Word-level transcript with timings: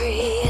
free. 0.00 0.49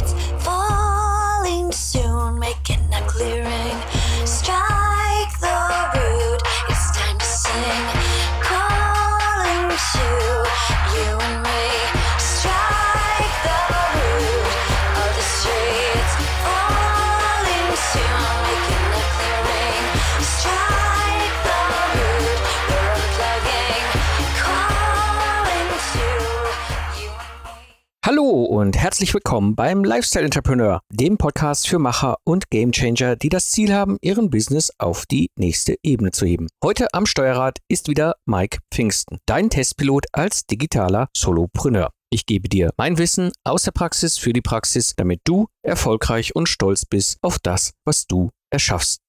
Und 28.70 28.76
herzlich 28.76 29.12
willkommen 29.12 29.56
beim 29.56 29.82
Lifestyle 29.82 30.24
Entrepreneur, 30.24 30.78
dem 30.92 31.18
Podcast 31.18 31.66
für 31.66 31.80
Macher 31.80 32.18
und 32.22 32.50
Gamechanger, 32.50 33.16
die 33.16 33.28
das 33.28 33.50
Ziel 33.50 33.74
haben, 33.74 33.98
ihren 34.00 34.30
Business 34.30 34.70
auf 34.78 35.06
die 35.06 35.28
nächste 35.36 35.74
Ebene 35.82 36.12
zu 36.12 36.24
heben. 36.24 36.46
Heute 36.62 36.86
am 36.94 37.04
Steuerrad 37.04 37.58
ist 37.66 37.88
wieder 37.88 38.14
Mike 38.26 38.58
Pfingsten, 38.72 39.18
dein 39.26 39.50
Testpilot 39.50 40.06
als 40.12 40.46
digitaler 40.46 41.08
Solopreneur. 41.16 41.90
Ich 42.12 42.26
gebe 42.26 42.48
dir 42.48 42.70
mein 42.76 42.96
Wissen 42.96 43.32
aus 43.42 43.64
der 43.64 43.72
Praxis 43.72 44.18
für 44.18 44.32
die 44.32 44.40
Praxis, 44.40 44.94
damit 44.94 45.22
du 45.24 45.48
erfolgreich 45.66 46.36
und 46.36 46.48
stolz 46.48 46.86
bist 46.86 47.18
auf 47.22 47.40
das, 47.40 47.72
was 47.84 48.06
du 48.06 48.30
erschaffst. 48.52 49.00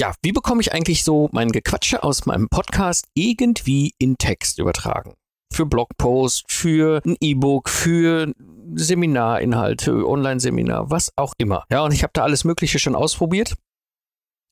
Ja, 0.00 0.14
wie 0.22 0.32
bekomme 0.32 0.62
ich 0.62 0.72
eigentlich 0.72 1.04
so 1.04 1.28
mein 1.32 1.52
Gequatsche 1.52 2.02
aus 2.02 2.24
meinem 2.24 2.48
Podcast 2.48 3.04
irgendwie 3.12 3.92
in 3.98 4.16
Text 4.16 4.58
übertragen? 4.58 5.12
Für 5.52 5.66
Blogpost, 5.66 6.44
für 6.48 7.02
ein 7.04 7.16
E-Book, 7.20 7.68
für 7.68 8.32
Seminarinhalte, 8.74 10.06
Online-Seminar, 10.06 10.90
was 10.90 11.12
auch 11.16 11.32
immer. 11.38 11.64
Ja, 11.70 11.82
und 11.82 11.92
ich 11.92 12.02
habe 12.02 12.12
da 12.12 12.22
alles 12.22 12.44
Mögliche 12.44 12.78
schon 12.78 12.94
ausprobiert 12.94 13.54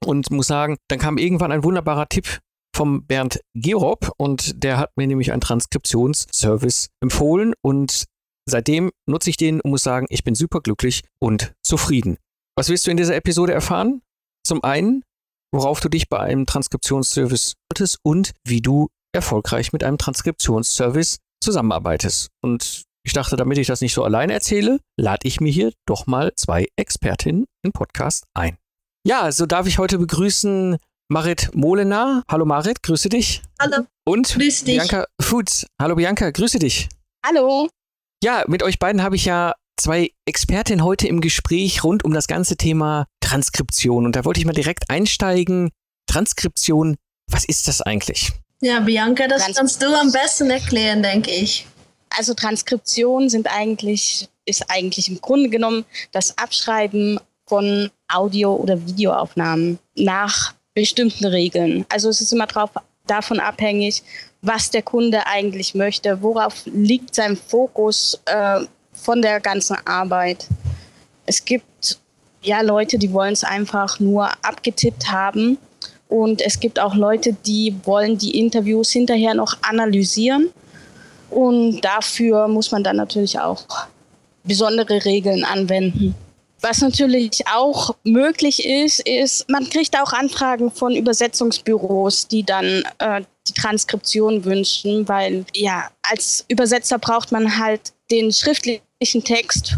und 0.05 0.31
muss 0.31 0.47
sagen, 0.47 0.77
dann 0.89 0.99
kam 0.99 1.19
irgendwann 1.19 1.53
ein 1.53 1.65
wunderbarer 1.65 2.09
Tipp 2.09 2.41
vom 2.75 3.07
Bernd 3.07 3.41
Gerob 3.55 4.13
und 4.19 4.63
der 4.63 4.79
hat 4.79 4.91
mir 4.97 5.07
nämlich 5.07 5.33
einen 5.33 5.41
Transkriptionsservice 5.41 6.89
empfohlen 7.01 7.55
und 7.63 8.05
seitdem 8.49 8.91
nutze 9.09 9.31
ich 9.31 9.37
den 9.37 9.61
und 9.61 9.71
muss 9.71 9.83
sagen, 9.83 10.07
ich 10.11 10.25
bin 10.25 10.35
super 10.35 10.61
glücklich 10.61 11.03
und 11.19 11.55
zufrieden. 11.63 12.19
Was 12.55 12.69
willst 12.69 12.87
du 12.87 12.91
in 12.91 12.97
dieser 12.97 13.17
Episode 13.17 13.53
erfahren? 13.53 14.03
Zum 14.47 14.63
einen, 14.63 15.03
worauf 15.53 15.81
du 15.81 15.89
dich 15.89 16.09
bei 16.09 16.19
einem 16.19 16.47
Transkriptionsservice 16.47 17.55
solltest 17.73 17.99
und 18.03 18.33
wie 18.45 18.61
du 18.61 18.89
erfolgreich 19.17 19.73
mit 19.73 19.83
einem 19.83 19.99
Transkriptionsservice 19.99 21.19
zusammenarbeitest. 21.43 22.29
Und 22.43 22.85
ich 23.05 23.13
dachte, 23.13 23.37
damit 23.37 23.59
ich 23.59 23.67
das 23.67 23.81
nicht 23.81 23.95
so 23.95 24.05
alleine 24.05 24.33
erzähle, 24.33 24.79
lade 24.97 25.27
ich 25.27 25.41
mir 25.41 25.53
hier 25.53 25.73
doch 25.87 26.07
mal 26.07 26.33
zwei 26.37 26.69
Expertinnen 26.77 27.47
im 27.65 27.73
Podcast 27.73 28.25
ein. 28.35 28.57
Ja, 29.07 29.31
so 29.33 29.47
darf 29.47 29.67
ich 29.67 29.79
heute 29.79 29.99
begrüßen 29.99 30.77
Marit 31.09 31.51
Molenaar. 31.55 32.25
Hallo 32.29 32.45
Marit, 32.45 32.83
grüße 32.83 33.09
dich. 33.09 33.43
Hallo. 33.61 33.87
Und 34.05 34.29
Grüß 34.29 34.65
dich. 34.65 34.79
Bianca 34.79 35.07
Foods. 35.21 35.67
Hallo 35.81 35.95
Bianca, 35.95 36.31
grüße 36.31 36.59
dich. 36.59 36.89
Hallo. 37.25 37.69
Ja, 38.25 38.45
mit 38.49 38.63
euch 38.63 38.79
beiden 38.79 39.03
habe 39.03 39.15
ich 39.15 39.25
ja 39.25 39.55
zwei 39.81 40.11
Expertinnen 40.27 40.85
heute 40.85 41.07
im 41.07 41.21
Gespräch 41.21 41.85
rund 41.85 42.05
um 42.05 42.13
das 42.13 42.27
ganze 42.27 42.57
Thema 42.57 43.07
Transkription. 43.21 44.05
Und 44.05 44.17
da 44.17 44.25
wollte 44.25 44.41
ich 44.41 44.47
mal 44.47 44.53
direkt 44.53 44.91
einsteigen. 44.91 45.71
Transkription, 46.09 46.97
was 47.31 47.45
ist 47.45 47.69
das 47.69 47.83
eigentlich? 47.83 48.33
Ja, 48.61 48.81
Bianca, 48.81 49.29
das 49.29 49.43
Trans- 49.45 49.57
kannst 49.57 49.83
du 49.83 49.95
am 49.95 50.11
besten 50.11 50.51
erklären, 50.51 51.03
denke 51.03 51.31
ich. 51.31 51.67
Also 52.17 52.35
Transkription 52.35 53.29
sind 53.29 53.49
eigentlich, 53.49 54.29
ist 54.47 54.65
eigentlich 54.69 55.09
im 55.09 55.21
Grunde 55.21 55.51
genommen 55.51 55.85
das 56.13 56.37
Abschreiben 56.39 57.21
von 57.47 57.91
Audio- 58.09 58.55
oder 58.55 58.87
Videoaufnahmen 58.87 59.79
nach 59.95 60.55
bestimmten 60.75 61.27
Regeln. 61.27 61.85
Also 61.89 62.09
es 62.09 62.21
ist 62.21 62.33
immer 62.33 62.47
drauf, 62.47 62.71
davon 63.07 63.41
abhängig, 63.41 64.03
was 64.43 64.71
der 64.71 64.83
Kunde 64.83 65.27
eigentlich 65.27 65.75
möchte, 65.75 66.23
worauf 66.23 66.55
liegt 66.67 67.15
sein 67.15 67.37
Fokus 67.37 68.21
äh, 68.25 68.61
von 68.93 69.21
der 69.23 69.41
ganzen 69.41 69.77
Arbeit. 69.87 70.47
Es 71.27 71.45
gibt 71.45 71.99
ja 72.43 72.61
Leute, 72.63 72.99
die 72.99 73.13
wollen 73.13 73.33
es 73.33 73.45
einfach 73.45 74.01
nur 74.01 74.29
abgetippt 74.45 75.11
haben. 75.11 75.59
Und 76.09 76.41
es 76.41 76.61
gibt 76.61 76.79
auch 76.79 76.95
Leute, 76.95 77.37
die 77.47 77.75
wollen 77.85 78.17
die 78.19 78.39
Interviews 78.39 78.91
hinterher 78.91 79.35
noch 79.35 79.57
analysieren. 79.63 80.51
Und 81.31 81.81
dafür 81.81 82.47
muss 82.49 82.71
man 82.71 82.85
dann 82.85 82.97
natürlich 82.97 83.39
auch 83.39 83.65
besondere 84.45 85.05
Regeln 85.05 85.45
anwenden. 85.45 86.15
Was 86.61 86.81
natürlich 86.81 87.47
auch 87.53 87.95
möglich 88.05 88.65
ist, 88.65 89.01
ist, 89.01 89.49
man 89.49 89.69
kriegt 89.69 89.97
auch 90.01 90.13
Anfragen 90.13 90.71
von 90.71 90.95
Übersetzungsbüros, 90.97 92.29
die 92.29 92.45
dann 92.45 92.83
äh, 92.99 93.23
die 93.47 93.53
Transkription 93.53 94.45
wünschen, 94.45 95.07
weil 95.09 95.45
ja, 95.55 95.91
als 96.03 96.45
Übersetzer 96.49 96.99
braucht 96.99 97.31
man 97.31 97.59
halt 97.59 97.93
den 98.11 98.33
schriftlichen 98.33 99.23
Text 99.23 99.77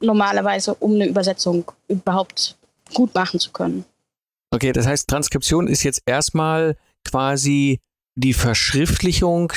normalerweise, 0.00 0.74
um 0.74 0.94
eine 0.94 1.06
Übersetzung 1.06 1.64
überhaupt 1.88 2.56
gut 2.94 3.14
machen 3.14 3.40
zu 3.40 3.50
können. 3.50 3.84
Okay, 4.52 4.72
das 4.72 4.86
heißt, 4.86 5.08
Transkription 5.08 5.66
ist 5.66 5.82
jetzt 5.82 6.02
erstmal 6.04 6.76
quasi 7.08 7.80
die 8.16 8.34
Verschriftlichung 8.34 9.52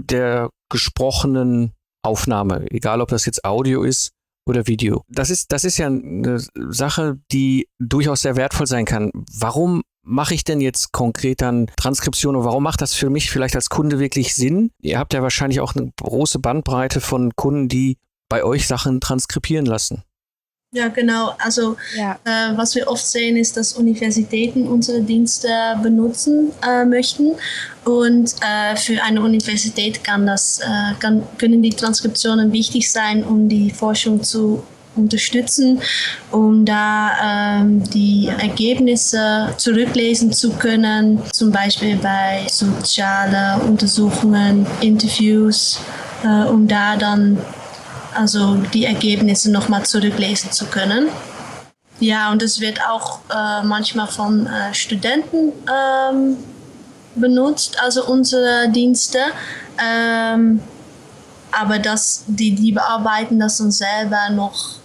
der 0.00 0.48
gesprochenen 0.70 1.72
Aufnahme, 2.02 2.66
egal 2.70 3.02
ob 3.02 3.08
das 3.08 3.26
jetzt 3.26 3.44
Audio 3.44 3.82
ist 3.82 4.12
oder 4.48 4.66
Video. 4.66 5.02
Das 5.08 5.28
ist, 5.28 5.52
das 5.52 5.64
ist 5.64 5.76
ja 5.76 5.88
eine 5.88 6.42
Sache, 6.54 7.20
die 7.32 7.68
durchaus 7.78 8.22
sehr 8.22 8.36
wertvoll 8.36 8.66
sein 8.66 8.86
kann. 8.86 9.10
Warum 9.38 9.82
mache 10.02 10.32
ich 10.32 10.42
denn 10.42 10.62
jetzt 10.62 10.92
konkret 10.92 11.42
dann 11.42 11.66
Transkription 11.76 12.34
und 12.34 12.44
warum 12.44 12.62
macht 12.62 12.80
das 12.80 12.94
für 12.94 13.10
mich 13.10 13.30
vielleicht 13.30 13.56
als 13.56 13.68
Kunde 13.68 13.98
wirklich 13.98 14.34
Sinn? 14.34 14.70
Ihr 14.80 14.98
habt 14.98 15.12
ja 15.12 15.22
wahrscheinlich 15.22 15.60
auch 15.60 15.76
eine 15.76 15.92
große 16.00 16.38
Bandbreite 16.38 17.02
von 17.02 17.36
Kunden, 17.36 17.68
die 17.68 17.98
bei 18.30 18.42
euch 18.42 18.66
Sachen 18.66 19.00
transkribieren 19.00 19.66
lassen. 19.66 20.02
Ja, 20.72 20.88
genau. 20.88 21.34
Also 21.38 21.76
Ja. 21.96 22.18
äh, 22.24 22.54
was 22.56 22.74
wir 22.74 22.88
oft 22.88 23.06
sehen, 23.06 23.38
ist, 23.38 23.56
dass 23.56 23.72
Universitäten 23.72 24.66
unsere 24.68 25.00
Dienste 25.00 25.48
benutzen 25.82 26.52
äh, 26.62 26.84
möchten. 26.84 27.32
Und 27.86 28.34
äh, 28.42 28.76
für 28.76 29.02
eine 29.02 29.22
Universität 29.22 30.04
kann 30.04 30.26
das, 30.26 30.58
äh, 30.58 30.94
kann, 31.00 31.22
können 31.38 31.62
die 31.62 31.70
Transkriptionen 31.70 32.52
wichtig 32.52 32.92
sein, 32.92 33.24
um 33.24 33.48
die 33.48 33.70
Forschung 33.70 34.22
zu 34.22 34.62
unterstützen, 34.94 35.80
um 36.32 36.66
da 36.66 37.60
ähm, 37.62 37.82
die 37.90 38.28
Ergebnisse 38.38 39.54
zurücklesen 39.56 40.32
zu 40.32 40.50
können, 40.50 41.22
zum 41.32 41.50
Beispiel 41.50 41.96
bei 41.96 42.46
sozialen 42.50 43.62
Untersuchungen, 43.62 44.66
Interviews, 44.82 45.80
äh, 46.24 46.44
um 46.48 46.68
da 46.68 46.96
dann 46.96 47.38
also 48.18 48.54
die 48.74 48.84
Ergebnisse 48.84 49.50
nochmal 49.50 49.84
zurücklesen 49.84 50.50
zu 50.52 50.66
können. 50.66 51.08
Ja, 52.00 52.30
und 52.30 52.42
es 52.42 52.60
wird 52.60 52.80
auch 52.88 53.20
äh, 53.30 53.62
manchmal 53.64 54.06
von 54.06 54.46
äh, 54.46 54.74
Studenten 54.74 55.52
ähm, 55.66 56.36
benutzt, 57.14 57.80
also 57.82 58.04
unsere 58.06 58.68
Dienste. 58.70 59.18
Ähm, 59.82 60.60
aber 61.50 61.78
das, 61.78 62.24
die, 62.26 62.54
die 62.54 62.72
bearbeiten 62.72 63.38
das 63.40 63.58
dann 63.58 63.70
selber 63.70 64.30
noch, 64.30 64.76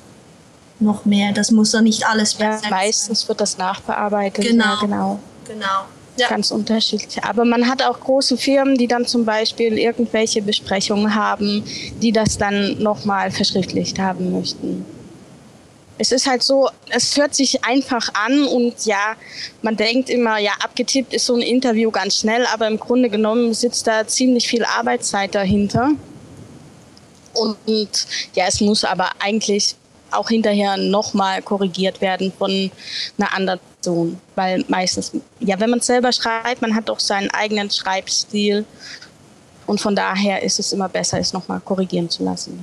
noch 0.80 1.06
mehr. 1.06 1.34
Das 1.34 1.52
muss 1.52 1.72
dann 1.72 1.84
nicht 1.84 2.08
alles 2.08 2.34
Ja, 2.34 2.50
perfekt 2.50 2.72
meistens 2.72 3.28
wird 3.28 3.42
das 3.42 3.58
nachbearbeitet. 3.58 4.46
Genau. 4.46 4.66
Ja, 4.66 4.78
genau. 4.80 5.20
sein. 5.46 5.60
Genau. 5.60 5.86
Ja. 6.16 6.30
Ganz 6.30 6.52
unterschiedlich. 6.52 7.24
Aber 7.24 7.44
man 7.44 7.68
hat 7.68 7.82
auch 7.82 8.00
große 8.00 8.38
Firmen, 8.38 8.78
die 8.78 8.88
dann 8.88 9.06
zum 9.08 9.26
Beispiel 9.26 9.80
irgendwelche 9.80 10.44
Besprechungen 10.44 11.16
haben, 11.16 11.64
die 12.02 12.12
das 12.12 12.38
dann 12.38 12.78
nochmal 12.82 13.32
verschriftlicht 13.32 13.98
haben 13.98 14.32
möchten. 14.32 14.86
Es 15.98 16.12
ist 16.12 16.28
halt 16.28 16.44
so, 16.44 16.70
es 16.90 17.18
hört 17.18 17.34
sich 17.34 17.64
einfach 17.66 18.10
an 18.14 18.44
und 18.46 18.86
ja, 18.86 19.16
man 19.62 19.76
denkt 19.76 20.10
immer, 20.10 20.38
ja, 20.38 20.52
abgetippt 20.64 21.14
ist 21.14 21.26
so 21.26 21.36
ein 21.36 21.42
Interview 21.42 21.90
ganz 21.92 22.18
schnell, 22.18 22.46
aber 22.48 22.68
im 22.68 22.80
Grunde 22.80 23.10
genommen 23.10 23.54
sitzt 23.54 23.88
da 23.88 24.06
ziemlich 24.06 24.48
viel 24.48 24.66
Arbeitszeit 24.66 25.34
dahinter. 25.34 25.92
Und 27.34 28.08
ja, 28.36 28.46
es 28.48 28.62
muss 28.62 28.84
aber 28.84 29.10
eigentlich 29.20 29.76
auch 30.12 30.30
hinterher 30.30 30.78
nochmal 30.78 31.42
korrigiert 31.42 32.02
werden 32.02 32.32
von 32.38 32.72
einer 33.18 33.34
anderen 33.34 33.60
Person. 33.84 34.20
Weil 34.36 34.64
meistens, 34.68 35.12
ja, 35.40 35.60
wenn 35.60 35.70
man 35.70 35.80
es 35.80 35.86
selber 35.86 36.12
schreibt, 36.12 36.62
man 36.62 36.76
hat 36.76 36.90
doch 36.90 37.00
seinen 37.00 37.30
eigenen 37.32 37.70
Schreibstil. 37.70 38.66
Und 39.66 39.80
von 39.80 39.96
daher 39.96 40.44
ist 40.44 40.60
es 40.60 40.74
immer 40.74 40.90
besser, 40.90 41.20
es 41.20 41.34
nochmal 41.34 41.60
korrigieren 41.62 42.10
zu 42.10 42.24
lassen. 42.24 42.60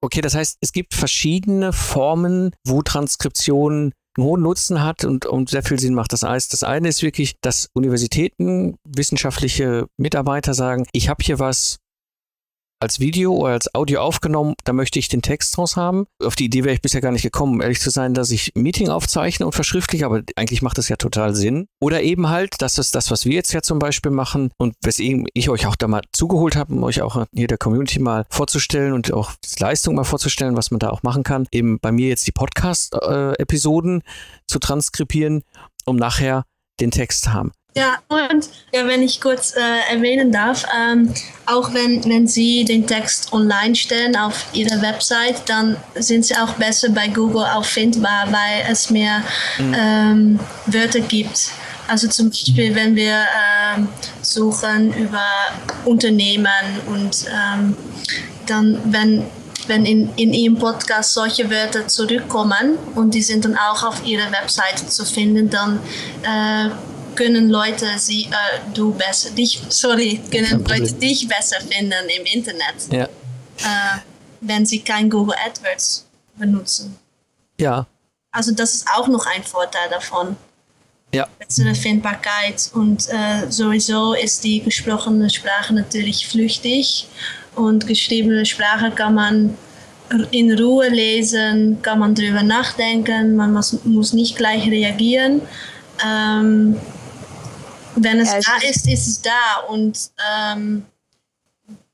Okay, 0.00 0.20
das 0.20 0.34
heißt, 0.34 0.58
es 0.60 0.72
gibt 0.72 0.94
verschiedene 0.94 1.72
Formen, 1.72 2.52
wo 2.66 2.82
Transkription 2.82 3.92
einen 4.16 4.26
hohen 4.26 4.42
Nutzen 4.42 4.82
hat 4.82 5.04
und, 5.04 5.26
und 5.26 5.50
sehr 5.50 5.62
viel 5.62 5.78
Sinn 5.78 5.94
macht. 5.94 6.12
Das 6.12 6.22
heißt, 6.22 6.52
das 6.52 6.64
eine 6.64 6.88
ist 6.88 7.02
wirklich, 7.02 7.36
dass 7.40 7.68
Universitäten, 7.74 8.76
wissenschaftliche 8.84 9.86
Mitarbeiter 9.96 10.54
sagen, 10.54 10.86
ich 10.92 11.08
habe 11.08 11.22
hier 11.22 11.38
was, 11.38 11.78
als 12.80 13.00
Video 13.00 13.34
oder 13.34 13.52
als 13.52 13.74
Audio 13.74 14.00
aufgenommen, 14.00 14.54
da 14.64 14.72
möchte 14.72 14.98
ich 14.98 15.08
den 15.08 15.22
Text 15.22 15.56
draus 15.56 15.76
haben. 15.76 16.06
Auf 16.22 16.36
die 16.36 16.46
Idee 16.46 16.64
wäre 16.64 16.74
ich 16.74 16.82
bisher 16.82 17.00
gar 17.00 17.12
nicht 17.12 17.22
gekommen, 17.22 17.60
ehrlich 17.60 17.80
zu 17.80 17.90
sein, 17.90 18.14
dass 18.14 18.30
ich 18.30 18.52
Meeting 18.54 18.88
aufzeichne 18.88 19.46
und 19.46 19.52
verschriftliche, 19.52 20.06
aber 20.06 20.22
eigentlich 20.36 20.62
macht 20.62 20.78
das 20.78 20.88
ja 20.88 20.96
total 20.96 21.34
Sinn. 21.34 21.66
Oder 21.80 22.02
eben 22.02 22.28
halt, 22.28 22.56
das 22.60 22.78
ist 22.78 22.94
das, 22.94 23.10
was 23.10 23.24
wir 23.24 23.32
jetzt 23.32 23.52
ja 23.52 23.62
zum 23.62 23.78
Beispiel 23.78 24.12
machen 24.12 24.50
und 24.58 24.74
weswegen 24.82 25.26
ich 25.34 25.50
euch 25.50 25.66
auch 25.66 25.76
da 25.76 25.88
mal 25.88 26.02
zugeholt 26.12 26.56
habe, 26.56 26.72
um 26.74 26.82
euch 26.84 27.02
auch 27.02 27.26
hier 27.32 27.46
der 27.46 27.58
Community 27.58 27.98
mal 27.98 28.26
vorzustellen 28.30 28.92
und 28.92 29.12
auch 29.12 29.32
die 29.44 29.62
Leistung 29.62 29.94
mal 29.94 30.04
vorzustellen, 30.04 30.56
was 30.56 30.70
man 30.70 30.78
da 30.78 30.90
auch 30.90 31.02
machen 31.02 31.22
kann. 31.22 31.46
Eben 31.52 31.78
bei 31.80 31.92
mir 31.92 32.08
jetzt 32.08 32.26
die 32.26 32.32
Podcast-Episoden 32.32 34.02
zu 34.46 34.58
transkribieren, 34.58 35.42
um 35.84 35.96
nachher 35.96 36.44
den 36.80 36.90
Text 36.90 37.22
zu 37.24 37.32
haben. 37.32 37.52
Ja, 37.76 37.98
und 38.08 38.48
ja, 38.72 38.86
wenn 38.88 39.02
ich 39.02 39.20
kurz 39.20 39.54
äh, 39.54 39.94
erwähnen 39.94 40.32
darf, 40.32 40.64
ähm, 40.76 41.14
auch 41.46 41.72
wenn, 41.74 42.04
wenn 42.06 42.26
Sie 42.26 42.64
den 42.64 42.86
Text 42.86 43.32
online 43.32 43.76
stellen 43.76 44.16
auf 44.16 44.46
Ihrer 44.52 44.82
Website, 44.82 45.48
dann 45.48 45.76
sind 45.94 46.24
Sie 46.24 46.34
auch 46.34 46.54
besser 46.54 46.88
bei 46.88 47.08
Google 47.08 47.44
auffindbar, 47.44 48.26
weil 48.30 48.66
es 48.68 48.90
mehr 48.90 49.22
mhm. 49.58 49.74
ähm, 49.78 50.40
Wörter 50.66 51.00
gibt. 51.00 51.50
Also 51.86 52.08
zum 52.08 52.30
Beispiel, 52.30 52.74
wenn 52.74 52.96
wir 52.96 53.14
ähm, 53.76 53.88
suchen 54.22 54.92
über 54.94 55.24
Unternehmen 55.84 56.46
und 56.86 57.26
ähm, 57.28 57.76
dann, 58.46 58.80
wenn 58.92 59.24
wenn 59.68 59.84
in, 59.84 60.08
in 60.16 60.32
Ihrem 60.32 60.58
Podcast 60.58 61.12
solche 61.12 61.50
Wörter 61.50 61.86
zurückkommen 61.86 62.78
und 62.94 63.14
die 63.14 63.20
sind 63.22 63.44
dann 63.44 63.56
auch 63.56 63.82
auf 63.82 64.04
Ihrer 64.04 64.32
Webseite 64.32 64.86
zu 64.86 65.04
finden, 65.04 65.50
dann 65.50 65.78
äh, 66.22 66.70
können 67.18 67.50
Leute 67.50 67.86
sie, 67.98 68.26
äh, 68.26 68.60
du 68.72 68.92
besser, 68.92 69.30
dich, 69.30 69.60
sorry, 69.70 70.20
können 70.30 70.64
Leute 70.64 70.92
dich 70.92 71.26
besser 71.26 71.60
finden 71.60 72.08
im 72.16 72.24
Internet, 72.24 72.76
ja. 72.92 73.04
äh, 73.04 73.98
wenn 74.40 74.64
sie 74.64 74.78
kein 74.78 75.10
Google 75.10 75.34
AdWords 75.44 76.06
benutzen. 76.36 76.96
Ja. 77.58 77.86
Also 78.30 78.52
das 78.52 78.74
ist 78.74 78.86
auch 78.94 79.08
noch 79.08 79.26
ein 79.26 79.42
Vorteil 79.42 79.90
davon. 79.90 80.36
Ja. 81.12 81.26
Bessere 81.38 81.74
Findbarkeit 81.74 82.70
und 82.74 83.08
äh, 83.08 83.50
sowieso 83.50 84.12
ist 84.12 84.44
die 84.44 84.62
gesprochene 84.62 85.28
Sprache 85.28 85.74
natürlich 85.74 86.28
flüchtig 86.28 87.08
und 87.56 87.86
geschriebene 87.86 88.46
Sprache 88.46 88.92
kann 88.92 89.14
man 89.14 89.58
in 90.30 90.56
Ruhe 90.56 90.88
lesen, 90.88 91.78
kann 91.82 91.98
man 91.98 92.14
drüber 92.14 92.42
nachdenken, 92.42 93.34
man 93.34 93.52
muss, 93.54 93.76
muss 93.84 94.12
nicht 94.12 94.36
gleich 94.36 94.70
reagieren. 94.70 95.42
Ähm, 96.06 96.76
wenn 98.02 98.20
es 98.20 98.32
ja, 98.32 98.40
da 98.40 98.68
ist, 98.68 98.88
ist 98.88 99.06
es 99.06 99.22
da 99.22 99.60
und 99.68 100.10
ähm, 100.42 100.84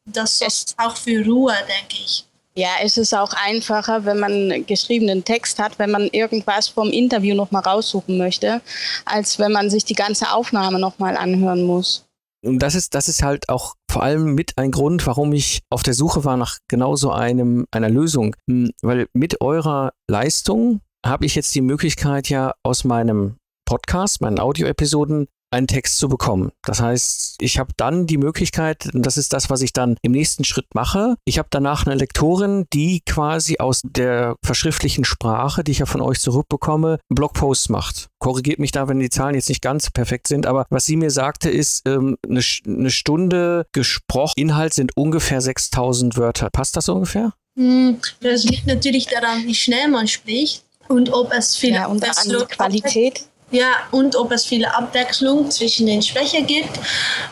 das 0.06 0.40
ist 0.40 0.74
auch 0.78 0.96
für 0.96 1.24
Ruhe, 1.24 1.54
denke 1.68 2.02
ich. 2.04 2.24
Ja, 2.56 2.68
es 2.82 2.96
ist 2.96 3.12
auch 3.12 3.32
einfacher, 3.32 4.04
wenn 4.04 4.20
man 4.20 4.64
geschriebenen 4.66 5.24
Text 5.24 5.58
hat, 5.58 5.78
wenn 5.80 5.90
man 5.90 6.08
irgendwas 6.08 6.68
vom 6.68 6.88
Interview 6.90 7.34
nochmal 7.34 7.62
raussuchen 7.62 8.16
möchte, 8.16 8.60
als 9.04 9.40
wenn 9.40 9.50
man 9.50 9.70
sich 9.70 9.84
die 9.84 9.94
ganze 9.94 10.30
Aufnahme 10.30 10.78
nochmal 10.78 11.16
anhören 11.16 11.64
muss. 11.64 12.04
Und 12.44 12.60
das 12.60 12.76
ist, 12.76 12.94
das 12.94 13.08
ist 13.08 13.22
halt 13.22 13.48
auch 13.48 13.74
vor 13.90 14.02
allem 14.02 14.34
mit 14.34 14.56
ein 14.56 14.70
Grund, 14.70 15.04
warum 15.06 15.32
ich 15.32 15.62
auf 15.70 15.82
der 15.82 15.94
Suche 15.94 16.24
war 16.24 16.36
nach 16.36 16.58
genau 16.68 16.94
so 16.94 17.10
einem, 17.10 17.66
einer 17.72 17.88
Lösung. 17.88 18.36
Hm, 18.48 18.70
weil 18.82 19.06
mit 19.14 19.40
eurer 19.40 19.92
Leistung 20.08 20.80
habe 21.04 21.26
ich 21.26 21.34
jetzt 21.34 21.54
die 21.54 21.60
Möglichkeit 21.60 22.28
ja 22.28 22.54
aus 22.62 22.84
meinem 22.84 23.36
Podcast, 23.64 24.20
meinen 24.20 24.38
Audioepisoden, 24.38 25.26
einen 25.54 25.66
Text 25.66 25.98
zu 25.98 26.08
bekommen. 26.08 26.50
Das 26.64 26.80
heißt, 26.80 27.36
ich 27.40 27.58
habe 27.58 27.72
dann 27.76 28.06
die 28.06 28.18
Möglichkeit, 28.18 28.92
und 28.92 29.06
das 29.06 29.16
ist 29.16 29.32
das, 29.32 29.50
was 29.50 29.62
ich 29.62 29.72
dann 29.72 29.96
im 30.02 30.12
nächsten 30.12 30.44
Schritt 30.44 30.74
mache, 30.74 31.16
ich 31.24 31.38
habe 31.38 31.48
danach 31.50 31.86
eine 31.86 31.94
Lektorin, 31.94 32.66
die 32.72 33.00
quasi 33.06 33.58
aus 33.58 33.82
der 33.84 34.36
verschriftlichen 34.44 35.04
Sprache, 35.04 35.64
die 35.64 35.72
ich 35.72 35.78
ja 35.78 35.86
von 35.86 36.00
euch 36.00 36.20
zurückbekomme, 36.20 36.98
Blogposts 37.08 37.68
macht. 37.68 38.08
Korrigiert 38.18 38.58
mich 38.58 38.72
da, 38.72 38.88
wenn 38.88 38.98
die 38.98 39.10
Zahlen 39.10 39.34
jetzt 39.34 39.48
nicht 39.48 39.62
ganz 39.62 39.90
perfekt 39.90 40.28
sind, 40.28 40.46
aber 40.46 40.66
was 40.70 40.84
sie 40.84 40.96
mir 40.96 41.10
sagte, 41.10 41.50
ist, 41.50 41.86
ähm, 41.86 42.16
eine, 42.28 42.42
eine 42.66 42.90
Stunde 42.90 43.66
gesprochen, 43.72 44.34
Inhalt 44.36 44.74
sind 44.74 44.96
ungefähr 44.96 45.40
6000 45.40 46.16
Wörter. 46.16 46.50
Passt 46.50 46.76
das 46.76 46.88
ungefähr? 46.88 47.32
Hm, 47.56 47.98
das 48.20 48.44
liegt 48.44 48.66
natürlich 48.66 49.06
daran, 49.06 49.46
wie 49.46 49.54
schnell 49.54 49.88
man 49.88 50.08
spricht 50.08 50.64
und 50.88 51.12
ob 51.12 51.32
es 51.32 51.56
viel 51.56 51.74
ja, 51.74 51.86
und 51.86 52.04
an 52.04 52.28
die 52.28 52.44
Qualität. 52.46 53.24
Ja, 53.54 53.70
und 53.92 54.16
ob 54.16 54.32
es 54.32 54.44
viele 54.44 54.74
Abwechslung 54.74 55.48
zwischen 55.48 55.86
den 55.86 56.02
Sprechern 56.02 56.44
gibt. 56.44 56.76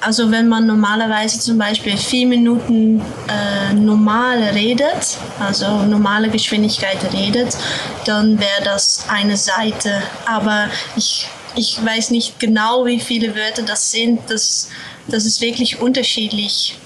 Also 0.00 0.30
wenn 0.30 0.46
man 0.46 0.68
normalerweise 0.68 1.40
zum 1.40 1.58
Beispiel 1.58 1.96
vier 1.96 2.28
Minuten 2.28 3.02
äh, 3.26 3.74
normal 3.74 4.40
redet, 4.54 5.16
also 5.40 5.66
normale 5.82 6.30
Geschwindigkeit 6.30 6.98
redet, 7.12 7.56
dann 8.04 8.38
wäre 8.38 8.62
das 8.62 9.06
eine 9.08 9.36
Seite. 9.36 10.00
Aber 10.24 10.68
ich, 10.94 11.26
ich 11.56 11.84
weiß 11.84 12.10
nicht 12.10 12.38
genau, 12.38 12.86
wie 12.86 13.00
viele 13.00 13.34
Wörter 13.34 13.62
das 13.62 13.90
sind. 13.90 14.20
Das, 14.30 14.68
das 15.08 15.24
ist 15.24 15.40
wirklich 15.40 15.80
unterschiedlich. 15.80 16.76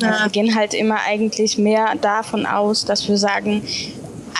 Ja, 0.00 0.24
wir 0.24 0.30
gehen 0.30 0.52
halt 0.52 0.74
immer 0.74 0.98
eigentlich 1.06 1.58
mehr 1.58 1.94
davon 1.94 2.44
aus, 2.44 2.84
dass 2.84 3.08
wir 3.08 3.18
sagen, 3.18 3.62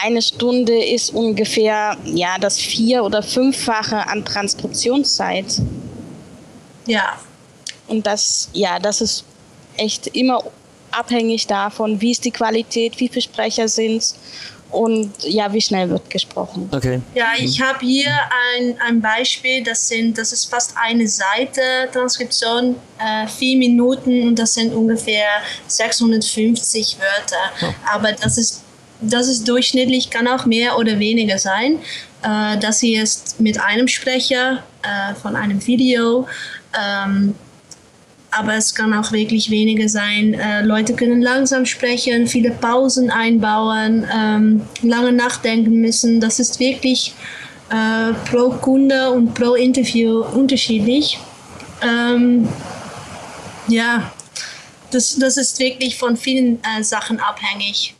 eine 0.02 0.22
Stunde 0.22 0.84
ist 0.84 1.10
ungefähr 1.10 1.96
ja 2.04 2.38
das 2.38 2.58
vier- 2.58 3.04
oder 3.04 3.22
fünffache 3.22 4.06
an 4.08 4.24
Transkriptionszeit. 4.24 5.60
Ja. 6.86 7.18
Und 7.88 8.06
das, 8.06 8.48
ja, 8.52 8.78
das 8.78 9.00
ist 9.00 9.24
echt 9.76 10.08
immer 10.08 10.42
abhängig 10.90 11.46
davon, 11.46 12.00
wie 12.00 12.12
ist 12.12 12.24
die 12.24 12.30
Qualität, 12.30 12.98
wie 12.98 13.08
viele 13.08 13.22
Sprecher 13.22 13.68
sind 13.68 14.14
und 14.70 15.12
ja, 15.22 15.52
wie 15.52 15.60
schnell 15.60 15.88
wird 15.90 16.10
gesprochen. 16.10 16.68
Okay. 16.72 17.00
Ja, 17.14 17.32
ich 17.38 17.60
habe 17.60 17.84
hier 17.84 18.10
ein, 18.56 18.76
ein 18.80 19.00
Beispiel, 19.00 19.62
das, 19.62 19.88
sind, 19.88 20.18
das 20.18 20.32
ist 20.32 20.46
fast 20.46 20.74
eine 20.76 21.06
Seite 21.06 21.60
Transkription, 21.92 22.76
äh, 22.98 23.26
vier 23.28 23.56
Minuten 23.58 24.28
und 24.28 24.38
das 24.38 24.54
sind 24.54 24.74
ungefähr 24.74 25.28
650 25.66 26.98
Wörter. 26.98 27.52
Oh. 27.62 27.74
Aber 27.92 28.12
das 28.12 28.38
ist 28.38 28.62
das 29.00 29.28
ist 29.28 29.46
durchschnittlich, 29.48 30.10
kann 30.10 30.26
auch 30.28 30.46
mehr 30.46 30.78
oder 30.78 30.98
weniger 30.98 31.38
sein. 31.38 31.78
Äh, 32.22 32.58
das 32.58 32.80
hier 32.80 33.02
ist 33.02 33.40
mit 33.40 33.60
einem 33.60 33.88
Sprecher 33.88 34.62
äh, 34.82 35.14
von 35.14 35.36
einem 35.36 35.64
Video. 35.66 36.26
Ähm, 36.78 37.34
aber 38.30 38.54
es 38.54 38.74
kann 38.74 38.92
auch 38.92 39.12
wirklich 39.12 39.50
weniger 39.50 39.88
sein. 39.88 40.34
Äh, 40.34 40.62
Leute 40.62 40.94
können 40.94 41.22
langsam 41.22 41.64
sprechen, 41.64 42.26
viele 42.26 42.50
Pausen 42.50 43.10
einbauen, 43.10 44.06
ähm, 44.12 44.62
lange 44.82 45.12
nachdenken 45.12 45.80
müssen. 45.80 46.20
Das 46.20 46.38
ist 46.38 46.60
wirklich 46.60 47.14
äh, 47.70 48.12
pro 48.30 48.50
Kunde 48.50 49.10
und 49.10 49.32
pro 49.34 49.54
Interview 49.54 50.20
unterschiedlich. 50.20 51.18
Ähm, 51.82 52.48
ja, 53.68 54.12
das, 54.90 55.16
das 55.16 55.36
ist 55.36 55.58
wirklich 55.58 55.96
von 55.96 56.16
vielen 56.16 56.58
äh, 56.62 56.82
Sachen 56.82 57.18
abhängig 57.20 57.95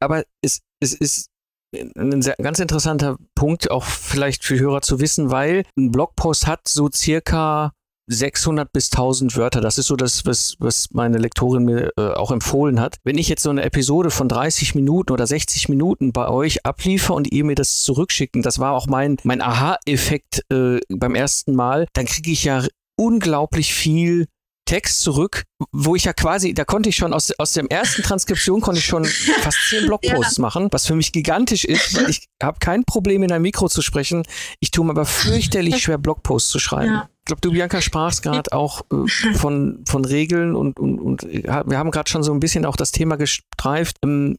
aber 0.00 0.24
es, 0.42 0.60
es 0.80 0.94
ist 0.94 1.30
ein 1.74 2.22
sehr, 2.22 2.34
ganz 2.40 2.58
interessanter 2.58 3.18
Punkt, 3.34 3.70
auch 3.70 3.84
vielleicht 3.84 4.44
für 4.44 4.58
Hörer 4.58 4.80
zu 4.80 5.00
wissen, 5.00 5.30
weil 5.30 5.64
ein 5.76 5.90
Blogpost 5.90 6.46
hat 6.46 6.66
so 6.66 6.88
circa 6.90 7.72
600 8.08 8.72
bis 8.72 8.90
1000 8.90 9.36
Wörter. 9.36 9.60
Das 9.60 9.78
ist 9.78 9.86
so 9.86 9.96
das, 9.96 10.24
was, 10.24 10.56
was 10.58 10.88
meine 10.92 11.18
Lektorin 11.18 11.64
mir 11.64 11.90
äh, 11.98 12.12
auch 12.14 12.30
empfohlen 12.30 12.80
hat. 12.80 12.96
Wenn 13.04 13.18
ich 13.18 13.28
jetzt 13.28 13.42
so 13.42 13.50
eine 13.50 13.62
Episode 13.62 14.10
von 14.10 14.28
30 14.28 14.74
Minuten 14.74 15.12
oder 15.12 15.26
60 15.26 15.68
Minuten 15.68 16.12
bei 16.12 16.28
euch 16.28 16.64
abliefer 16.64 17.14
und 17.14 17.30
ihr 17.30 17.44
mir 17.44 17.54
das 17.54 17.82
zurückschicken, 17.82 18.42
das 18.42 18.58
war 18.58 18.72
auch 18.72 18.86
mein, 18.86 19.18
mein 19.24 19.42
Aha-Effekt 19.42 20.42
äh, 20.50 20.80
beim 20.88 21.14
ersten 21.14 21.54
Mal, 21.54 21.86
dann 21.92 22.06
kriege 22.06 22.30
ich 22.30 22.44
ja 22.44 22.64
unglaublich 22.96 23.74
viel 23.74 24.26
Text 24.68 25.00
zurück, 25.00 25.44
wo 25.72 25.96
ich 25.96 26.04
ja 26.04 26.12
quasi, 26.12 26.52
da 26.52 26.66
konnte 26.66 26.90
ich 26.90 26.96
schon 26.96 27.14
aus, 27.14 27.32
aus 27.38 27.54
dem 27.54 27.68
ersten 27.68 28.02
Transkription 28.02 28.60
konnte 28.60 28.80
ich 28.80 28.84
schon 28.84 29.02
fast 29.06 29.56
zehn 29.70 29.86
Blogposts 29.86 30.36
ja. 30.36 30.42
machen, 30.42 30.68
was 30.70 30.86
für 30.86 30.94
mich 30.94 31.10
gigantisch 31.10 31.64
ist, 31.64 31.96
weil 31.96 32.10
ich 32.10 32.26
habe 32.42 32.58
kein 32.60 32.84
Problem 32.84 33.22
in 33.22 33.32
ein 33.32 33.40
Mikro 33.40 33.70
zu 33.70 33.80
sprechen. 33.80 34.24
Ich 34.60 34.70
tue 34.70 34.84
mir 34.84 34.90
aber 34.90 35.06
fürchterlich 35.06 35.78
schwer 35.78 35.96
Blogposts 35.96 36.50
zu 36.50 36.58
schreiben. 36.58 36.92
Ja. 36.92 37.08
Ich 37.20 37.24
glaube, 37.24 37.40
du 37.40 37.50
Bianca 37.50 37.80
sprachst 37.80 38.22
gerade 38.22 38.52
auch 38.52 38.82
äh, 38.92 39.32
von, 39.36 39.84
von 39.88 40.04
Regeln 40.04 40.54
und, 40.54 40.78
und, 40.78 41.00
und 41.00 41.22
wir 41.22 41.78
haben 41.78 41.90
gerade 41.90 42.10
schon 42.10 42.22
so 42.22 42.32
ein 42.32 42.40
bisschen 42.40 42.66
auch 42.66 42.76
das 42.76 42.92
Thema 42.92 43.16
gestreift. 43.16 43.96
Ähm, 44.04 44.36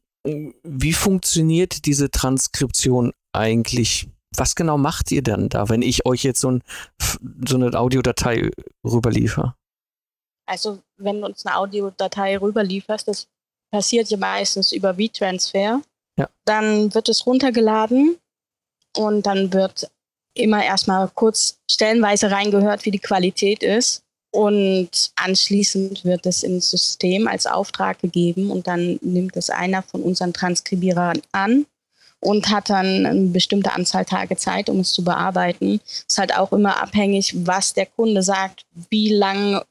wie 0.64 0.94
funktioniert 0.94 1.88
diese 1.88 2.12
Transkription 2.12 3.14
eigentlich? 3.34 4.10
Was 4.38 4.54
genau 4.54 4.78
macht 4.78 5.12
ihr 5.12 5.24
denn 5.24 5.50
da, 5.50 5.70
wenn 5.70 5.82
ich 5.82 6.06
euch 6.06 6.22
jetzt 6.22 6.42
so, 6.42 6.52
ein, 6.52 6.64
so 7.48 7.56
eine 7.56 7.74
Audiodatei 7.74 8.52
rüberliefer? 8.86 9.56
Also 10.50 10.80
wenn 10.98 11.22
du 11.22 11.28
uns 11.28 11.46
eine 11.46 11.56
Audiodatei 11.56 12.38
rüberlieferst, 12.38 13.08
das 13.08 13.28
passiert 13.72 14.10
ja 14.10 14.18
meistens 14.18 14.72
über 14.72 14.96
V-Transfer, 14.96 15.82
ja. 16.18 16.30
dann 16.46 16.94
wird 16.94 17.08
es 17.08 17.26
runtergeladen 17.26 18.18
und 18.98 19.26
dann 19.28 19.54
wird 19.54 19.90
immer 20.34 20.64
erstmal 20.64 21.08
kurz 21.10 21.60
stellenweise 21.70 22.32
reingehört, 22.32 22.84
wie 22.86 22.92
die 22.92 23.00
Qualität 23.00 23.62
ist. 23.62 24.04
Und 24.32 25.12
anschließend 25.16 26.06
wird 26.06 26.26
es 26.26 26.44
ins 26.44 26.70
System 26.70 27.28
als 27.28 27.48
Auftrag 27.48 28.00
gegeben 28.00 28.52
und 28.52 28.68
dann 28.68 29.00
nimmt 29.02 29.36
es 29.36 29.50
einer 29.50 29.82
von 29.82 30.04
unseren 30.04 30.34
Transkribierern 30.34 31.22
an 31.32 31.66
und 32.20 32.50
hat 32.50 32.70
dann 32.70 33.06
eine 33.06 33.28
bestimmte 33.30 33.74
Anzahl 33.74 34.06
Tage 34.06 34.36
Zeit, 34.36 34.70
um 34.70 34.82
es 34.82 34.92
zu 34.92 35.04
bearbeiten. 35.04 35.80
Ist 36.08 36.18
halt 36.18 36.36
auch 36.38 36.52
immer 36.54 36.82
abhängig, 36.82 37.34
was 37.46 37.74
der 37.74 37.88
Kunde 37.88 38.22
sagt, 38.22 38.66
wie 38.90 39.10
lang 39.14 39.64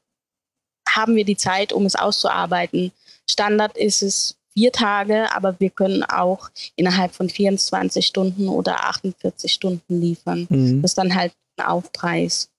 haben 0.95 1.15
wir 1.15 1.25
die 1.25 1.37
Zeit, 1.37 1.73
um 1.73 1.85
es 1.85 1.95
auszuarbeiten. 1.95 2.91
Standard 3.29 3.77
ist 3.77 4.01
es 4.01 4.35
vier 4.53 4.71
Tage, 4.71 5.33
aber 5.33 5.59
wir 5.59 5.69
können 5.69 6.03
auch 6.03 6.49
innerhalb 6.75 7.13
von 7.13 7.29
24 7.29 8.05
Stunden 8.05 8.49
oder 8.49 8.85
48 8.85 9.51
Stunden 9.51 10.01
liefern. 10.01 10.47
Mhm. 10.49 10.81
Das 10.81 10.91
ist 10.91 10.97
dann 10.97 11.15
halt 11.15 11.33
ein 11.57 11.65
Aufpreis. 11.65 12.49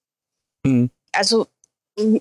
Mhm. 0.65 0.91
Also 1.13 1.47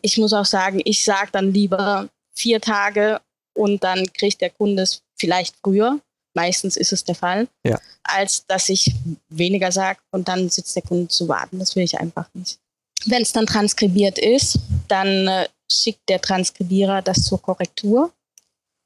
ich 0.01 0.17
muss 0.17 0.33
auch 0.33 0.45
sagen, 0.45 0.81
ich 0.83 1.05
sage 1.05 1.29
dann 1.31 1.53
lieber 1.53 2.09
vier 2.33 2.59
Tage 2.59 3.21
und 3.53 3.83
dann 3.83 4.11
kriegt 4.13 4.41
der 4.41 4.49
Kunde 4.49 4.83
es 4.83 5.01
vielleicht 5.15 5.55
früher. 5.63 5.99
Meistens 6.35 6.77
ist 6.77 6.93
es 6.93 7.03
der 7.03 7.15
Fall, 7.15 7.47
ja. 7.65 7.79
als 8.03 8.45
dass 8.45 8.69
ich 8.69 8.93
weniger 9.29 9.71
sage 9.71 9.99
und 10.11 10.27
dann 10.27 10.49
sitzt 10.49 10.75
der 10.75 10.83
Kunde 10.83 11.07
zu 11.07 11.27
warten. 11.27 11.59
Das 11.59 11.75
will 11.75 11.83
ich 11.83 11.99
einfach 11.99 12.29
nicht. 12.33 12.59
Wenn 13.05 13.21
es 13.21 13.31
dann 13.31 13.45
transkribiert 13.45 14.19
ist, 14.19 14.59
dann 14.91 15.27
äh, 15.27 15.47
schickt 15.71 16.07
der 16.09 16.21
Transkribierer 16.21 17.01
das 17.01 17.23
zur 17.23 17.41
Korrektur 17.41 18.11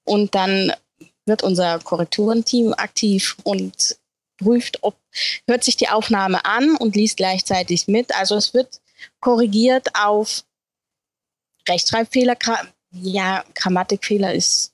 und 0.06 0.36
dann 0.36 0.74
wird 1.26 1.44
unser 1.44 1.80
Korrekturenteam 1.80 2.74
aktiv 2.74 3.38
und 3.44 3.98
prüft, 4.38 4.80
ob 4.84 4.96
hört 5.48 5.64
sich 5.64 5.78
die 5.78 5.90
Aufnahme 5.90 6.44
an 6.44 6.76
und 6.76 6.96
liest 6.96 7.18
gleichzeitig 7.18 7.88
mit. 7.88 8.14
Also 8.16 8.36
es 8.36 8.54
wird 8.54 8.82
korrigiert 9.20 9.96
auf 9.96 10.44
Rechtschreibfehler, 11.68 12.36
ja, 12.92 13.44
Grammatikfehler 13.54 14.34
ist, 14.34 14.74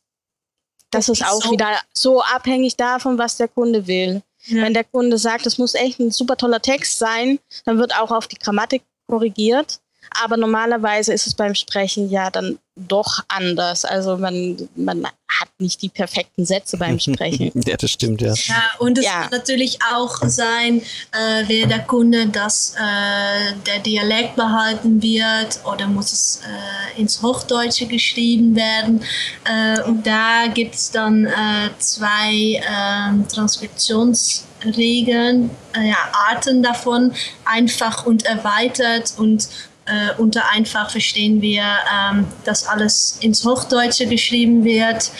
das, 0.91 1.05
das 1.05 1.19
ist 1.19 1.27
auch 1.27 1.43
so 1.43 1.51
wieder 1.51 1.79
so 1.93 2.21
abhängig 2.21 2.75
davon, 2.75 3.17
was 3.17 3.37
der 3.37 3.47
Kunde 3.47 3.85
will. 3.85 4.23
Ja. 4.45 4.63
Wenn 4.63 4.73
der 4.73 4.83
Kunde 4.83 5.17
sagt, 5.17 5.45
es 5.45 5.57
muss 5.57 5.75
echt 5.75 5.99
ein 5.99 6.11
super 6.11 6.35
toller 6.35 6.61
Text 6.61 6.97
sein, 6.97 7.39
dann 7.65 7.77
wird 7.77 7.95
auch 7.95 8.11
auf 8.11 8.27
die 8.27 8.37
Grammatik 8.37 8.83
korrigiert. 9.07 9.79
Aber 10.23 10.37
normalerweise 10.37 11.13
ist 11.13 11.27
es 11.27 11.33
beim 11.33 11.55
Sprechen 11.55 12.09
ja 12.09 12.29
dann 12.29 12.59
doch 12.87 13.23
anders. 13.27 13.83
Also 13.85 14.17
man, 14.17 14.67
man 14.75 15.05
hat 15.05 15.49
nicht 15.59 15.79
die 15.81 15.89
perfekten 15.89 16.45
Sätze 16.45 16.77
beim 16.77 16.99
Sprechen. 16.99 17.51
ja, 17.65 17.75
das 17.77 17.91
stimmt, 17.91 18.21
ja. 18.21 18.33
Ja, 18.33 18.63
und 18.79 18.97
es 18.97 19.05
ja. 19.05 19.21
kann 19.21 19.29
natürlich 19.31 19.79
auch 19.93 20.17
sein, 20.23 20.81
äh, 21.11 21.47
will 21.47 21.67
der 21.67 21.79
Kunde, 21.79 22.27
dass 22.27 22.75
äh, 22.75 23.53
der 23.65 23.79
Dialekt 23.79 24.35
behalten 24.35 25.01
wird 25.01 25.61
oder 25.65 25.87
muss 25.87 26.13
es 26.13 26.41
äh, 26.43 26.99
ins 26.99 27.21
Hochdeutsche 27.21 27.85
geschrieben 27.85 28.53
werden. 28.55 29.01
Äh, 29.45 29.81
und 29.83 30.07
da 30.07 30.47
gibt 30.47 30.75
es 30.75 30.91
dann 30.91 31.25
äh, 31.25 31.69
zwei 31.79 32.61
ähm, 32.67 33.25
Transkriptionsregeln, 33.27 35.49
äh, 35.75 35.89
ja, 35.89 35.97
Arten 36.29 36.63
davon, 36.63 37.13
einfach 37.45 38.05
und 38.05 38.25
erweitert 38.25 39.13
und 39.17 39.49
äh, 39.89 40.21
unter 40.21 40.49
einfach 40.49 40.89
verstehen 40.89 41.41
wir, 41.41 41.63
ähm, 41.63 42.27
dass 42.45 42.67
alles 42.67 43.17
ins 43.21 43.43
Hochdeutsche 43.43 44.05
geschrieben 44.05 44.63
wird. 44.63 45.11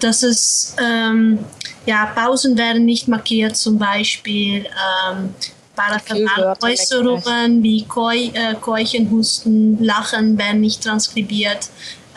Dass 0.00 0.22
es, 0.22 0.76
ähm, 0.80 1.40
ja, 1.86 2.06
Pausen 2.06 2.56
werden 2.56 2.84
nicht 2.84 3.08
markiert, 3.08 3.56
zum 3.56 3.78
Beispiel 3.78 4.66
ähm, 4.66 5.34
Äußerungen 6.62 7.62
wie 7.62 7.84
Keu, 7.84 8.16
äh, 8.32 8.54
Keuchen, 8.60 9.10
Husten, 9.10 9.82
Lachen 9.82 10.38
werden 10.38 10.60
nicht 10.60 10.82
transkribiert. 10.82 11.70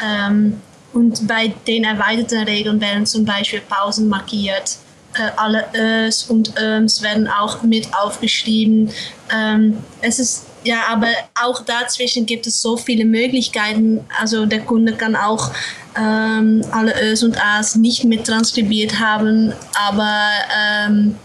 Ähm, 0.03 0.61
und 0.93 1.27
bei 1.27 1.53
den 1.67 1.83
erweiterten 1.83 2.43
Regeln 2.43 2.79
werden 2.79 3.05
zum 3.05 3.25
Beispiel 3.25 3.61
Pausen 3.61 4.07
markiert. 4.07 4.77
Äh, 5.13 5.31
alle 5.37 5.65
Ös 5.73 6.23
und 6.23 6.53
Öms 6.59 7.01
werden 7.01 7.27
auch 7.27 7.63
mit 7.63 7.87
aufgeschrieben. 7.93 8.91
Ähm, 9.33 9.77
es 10.01 10.19
ist 10.19 10.45
ja, 10.65 10.87
aber 10.89 11.07
auch 11.41 11.63
dazwischen 11.63 12.25
gibt 12.25 12.47
es 12.47 12.61
so 12.61 12.75
viele 12.75 13.05
Möglichkeiten. 13.05 14.03
Also 14.19 14.45
der 14.45 14.61
Kunde 14.61 14.93
kann 14.93 15.15
auch 15.15 15.51
ähm, 15.95 16.65
alle 16.71 16.93
Ös 17.01 17.23
und 17.23 17.37
As 17.41 17.75
nicht 17.75 18.03
mit 18.03 18.25
transkribiert 18.25 18.99
haben, 18.99 19.53
aber 19.73 20.31
ähm, 20.59 21.15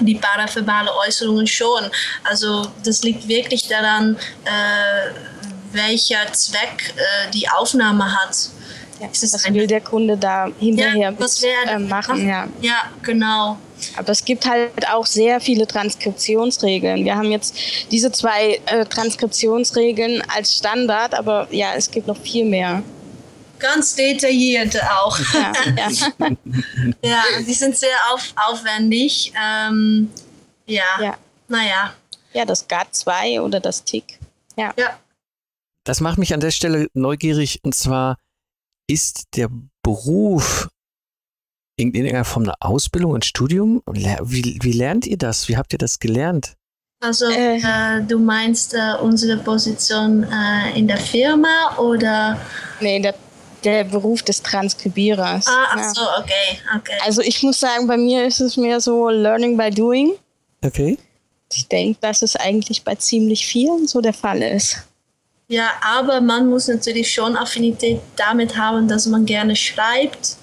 die 0.00 0.16
paraverbale 0.16 0.90
Äußerungen 1.06 1.46
schon. 1.46 1.88
Also 2.24 2.66
das 2.84 3.02
liegt 3.04 3.28
wirklich 3.28 3.68
daran, 3.68 4.16
äh, 4.44 5.10
welcher 5.72 6.32
Zweck 6.32 6.94
äh, 6.96 7.30
die 7.30 7.48
Aufnahme 7.48 8.12
hat. 8.12 8.48
Ja, 9.00 9.08
was 9.08 9.52
will 9.52 9.66
der 9.66 9.80
Kunde 9.80 10.16
da 10.16 10.48
hinterher 10.58 10.96
ja, 10.96 11.10
mit, 11.10 11.42
äh, 11.68 11.78
machen? 11.78 12.26
Ja. 12.26 12.46
ja, 12.60 12.82
genau. 13.02 13.58
Aber 13.96 14.10
es 14.10 14.24
gibt 14.24 14.48
halt 14.48 14.88
auch 14.88 15.04
sehr 15.04 15.40
viele 15.40 15.66
Transkriptionsregeln. 15.66 17.04
Wir 17.04 17.16
haben 17.16 17.30
jetzt 17.30 17.56
diese 17.90 18.12
zwei 18.12 18.60
äh, 18.66 18.84
Transkriptionsregeln 18.86 20.22
als 20.34 20.56
Standard, 20.56 21.14
aber 21.14 21.48
ja, 21.50 21.74
es 21.74 21.90
gibt 21.90 22.06
noch 22.06 22.18
viel 22.18 22.44
mehr. 22.44 22.82
Ganz 23.58 23.94
detaillierte 23.94 24.80
auch. 24.90 25.18
Ja, 25.34 25.52
ja. 25.76 26.28
ja 27.02 27.22
die 27.46 27.54
sind 27.54 27.76
sehr 27.76 27.96
auf, 28.12 28.32
aufwendig. 28.48 29.32
Ähm, 29.40 30.10
ja. 30.66 30.82
ja, 31.00 31.16
naja. 31.48 31.92
Ja, 32.32 32.44
das 32.44 32.68
GAT2 32.68 33.40
oder 33.40 33.60
das 33.60 33.84
TIC. 33.84 34.18
Ja. 34.56 34.72
ja. 34.78 34.98
Das 35.84 36.00
macht 36.00 36.18
mich 36.18 36.32
an 36.32 36.40
der 36.40 36.50
Stelle 36.50 36.88
neugierig 36.94 37.60
und 37.62 37.74
zwar 37.74 38.16
ist 38.86 39.24
der 39.34 39.48
Beruf 39.82 40.68
in 41.76 41.92
irgendeiner 41.92 42.24
Form 42.24 42.44
eine 42.44 42.54
Ausbildung, 42.60 43.16
ein 43.16 43.22
Studium? 43.22 43.82
Wie, 43.86 44.58
wie 44.62 44.72
lernt 44.72 45.06
ihr 45.06 45.18
das? 45.18 45.48
Wie 45.48 45.56
habt 45.56 45.72
ihr 45.72 45.78
das 45.78 45.98
gelernt? 45.98 46.56
Also 47.00 47.26
äh, 47.26 47.58
äh, 47.58 48.02
du 48.02 48.18
meinst 48.18 48.72
äh, 48.72 48.94
unsere 49.00 49.36
Position 49.36 50.24
äh, 50.24 50.78
in 50.78 50.88
der 50.88 50.96
Firma 50.96 51.76
oder? 51.76 52.40
Nee, 52.80 53.00
der, 53.00 53.14
der 53.62 53.84
Beruf 53.84 54.22
des 54.22 54.42
Transkribierers. 54.42 55.46
Ah, 55.46 55.66
ach 55.72 55.76
ja. 55.76 55.94
so, 55.94 56.00
okay, 56.18 56.58
okay. 56.76 56.98
Also 57.04 57.20
ich 57.20 57.42
muss 57.42 57.60
sagen, 57.60 57.86
bei 57.86 57.98
mir 57.98 58.24
ist 58.26 58.40
es 58.40 58.56
mehr 58.56 58.80
so 58.80 59.10
Learning 59.10 59.56
by 59.56 59.70
Doing. 59.70 60.12
Okay. 60.64 60.96
Ich 61.52 61.68
denke, 61.68 61.98
dass 62.00 62.22
es 62.22 62.36
eigentlich 62.36 62.84
bei 62.84 62.94
ziemlich 62.94 63.46
vielen 63.46 63.86
so 63.86 64.00
der 64.00 64.14
Fall 64.14 64.42
ist. 64.42 64.78
Ja, 65.54 65.70
aber 65.80 66.20
man 66.20 66.48
muss 66.48 66.66
natürlich 66.66 67.12
schon 67.12 67.36
Affinität 67.36 68.00
damit 68.16 68.56
haben, 68.56 68.88
dass 68.88 69.06
man 69.06 69.24
gerne 69.24 69.54
schreibt 69.54 70.36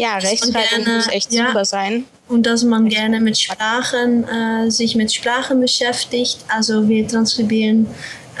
ja, 0.00 0.16
Rechtschreibung 0.16 0.94
muss 0.94 1.08
echt 1.08 1.32
ja, 1.32 1.48
super 1.48 1.64
sein. 1.64 2.04
Und 2.26 2.46
dass 2.46 2.62
man 2.62 2.88
gerne 2.88 3.20
mit 3.20 3.38
Sprachen, 3.38 4.26
äh, 4.26 4.70
sich 4.70 4.96
mit 4.96 5.12
Sprachen 5.12 5.60
beschäftigt. 5.60 6.38
Also 6.48 6.88
wir 6.88 7.06
transkribieren 7.06 7.86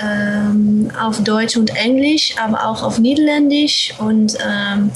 ähm, 0.02 0.90
auf 0.98 1.22
Deutsch 1.22 1.58
und 1.58 1.68
Englisch, 1.76 2.34
aber 2.42 2.66
auch 2.66 2.82
auf 2.82 2.98
Niederländisch. 2.98 3.92
Und 3.98 4.38
ähm, 4.42 4.90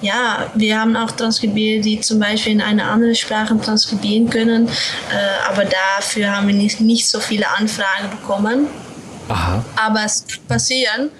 ja, 0.00 0.50
wir 0.54 0.80
haben 0.80 0.96
auch 0.96 1.10
Transkribiere, 1.10 1.82
die 1.82 2.00
zum 2.00 2.18
Beispiel 2.18 2.52
in 2.52 2.62
eine 2.62 2.84
andere 2.84 3.14
Sprache 3.14 3.60
transkribieren 3.60 4.30
können. 4.30 4.68
Äh, 4.68 5.50
aber 5.50 5.66
dafür 5.66 6.34
haben 6.34 6.46
wir 6.46 6.54
nicht, 6.54 6.80
nicht 6.80 7.06
so 7.06 7.20
viele 7.20 7.46
Anfragen 7.46 8.08
bekommen. 8.10 8.68
Aha. 9.28 9.64
Aber 9.76 10.04
es 10.04 10.24
kann 10.26 10.44
passieren 10.46 11.10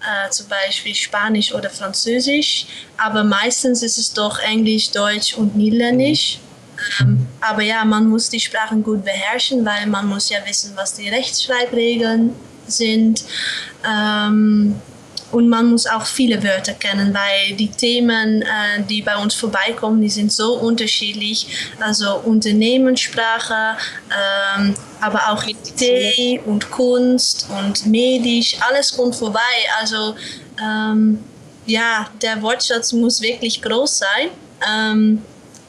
äh, 0.00 0.30
zum 0.30 0.46
Beispiel 0.48 0.94
Spanisch 0.94 1.52
oder 1.52 1.70
Französisch, 1.70 2.66
aber 2.96 3.24
meistens 3.24 3.82
ist 3.82 3.98
es 3.98 4.12
doch 4.12 4.38
Englisch, 4.38 4.90
Deutsch 4.90 5.34
und 5.34 5.56
Niederländisch. 5.56 6.38
Ähm, 7.00 7.26
aber 7.40 7.62
ja, 7.62 7.84
man 7.84 8.08
muss 8.08 8.28
die 8.28 8.40
Sprachen 8.40 8.82
gut 8.82 9.04
beherrschen, 9.04 9.64
weil 9.64 9.86
man 9.86 10.06
muss 10.06 10.28
ja 10.28 10.38
wissen, 10.46 10.72
was 10.76 10.94
die 10.94 11.08
Rechtschreibregeln 11.08 12.34
sind. 12.66 13.24
Ähm, 13.88 14.76
und 15.36 15.50
man 15.50 15.66
muss 15.66 15.86
auch 15.86 16.06
viele 16.06 16.42
Wörter 16.42 16.72
kennen, 16.72 17.12
weil 17.12 17.54
die 17.56 17.68
Themen, 17.68 18.40
äh, 18.40 18.82
die 18.88 19.02
bei 19.02 19.18
uns 19.18 19.34
vorbeikommen, 19.34 20.00
die 20.00 20.08
sind 20.08 20.32
so 20.32 20.54
unterschiedlich. 20.54 21.46
Also 21.78 22.22
Unternehmenssprache, 22.24 23.76
ähm, 24.56 24.74
aber 24.98 25.28
auch 25.28 25.44
IT 25.46 26.40
und 26.46 26.70
Kunst 26.70 27.48
und 27.50 27.84
Medisch, 27.84 28.56
alles 28.66 28.96
kommt 28.96 29.14
vorbei. 29.14 29.56
Also 29.78 30.16
ähm, 30.58 31.22
ja, 31.66 32.08
der 32.22 32.40
Wortschatz 32.40 32.94
muss 32.94 33.20
wirklich 33.20 33.60
groß 33.60 33.98
sein. 33.98 34.28
Ähm, 34.66 35.22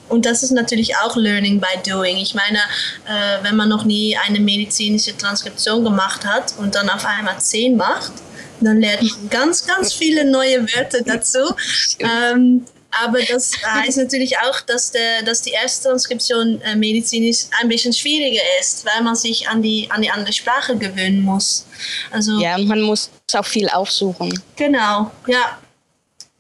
und 0.08 0.26
das 0.26 0.44
ist 0.44 0.52
natürlich 0.52 0.96
auch 0.96 1.18
Learning 1.18 1.60
by 1.60 1.78
Doing. 1.86 2.16
Ich 2.16 2.34
meine, 2.34 2.60
äh, 2.60 3.44
wenn 3.44 3.58
man 3.58 3.68
noch 3.68 3.84
nie 3.84 4.16
eine 4.16 4.40
medizinische 4.40 5.18
Transkription 5.18 5.84
gemacht 5.84 6.26
hat 6.26 6.54
und 6.58 6.74
dann 6.74 6.90
auf 6.90 7.06
einmal 7.06 7.38
zehn 7.40 7.76
macht, 7.76 8.14
dann 8.62 8.80
lernt 8.80 9.04
man 9.04 9.30
ganz, 9.30 9.66
ganz 9.66 9.94
viele 9.94 10.26
neue 10.26 10.64
Wörter 10.74 11.02
dazu. 11.02 11.40
Ähm, 12.00 12.66
Aber 13.00 13.20
das 13.22 13.52
heißt 13.64 13.98
natürlich 13.98 14.38
auch, 14.40 14.62
dass, 14.62 14.92
der, 14.92 15.22
dass 15.22 15.42
die 15.42 15.52
erste 15.52 15.90
Transkription 15.90 16.62
äh, 16.62 16.76
medizinisch 16.76 17.46
ein 17.62 17.68
bisschen 17.68 17.94
schwieriger 17.94 18.42
ist, 18.60 18.86
weil 18.86 19.04
man 19.04 19.16
sich 19.16 19.48
an 19.48 19.62
die, 19.62 19.90
an 19.92 20.02
die 20.02 20.10
andere 20.10 20.34
Sprache 20.34 20.76
gewöhnen 20.78 21.22
muss. 21.22 21.66
Also, 22.12 22.40
ja, 22.40 22.58
man 22.58 22.82
muss 22.82 23.12
auch 23.34 23.46
viel 23.46 23.70
aufsuchen. 23.70 24.42
Genau, 24.56 25.12
ja. 25.28 25.58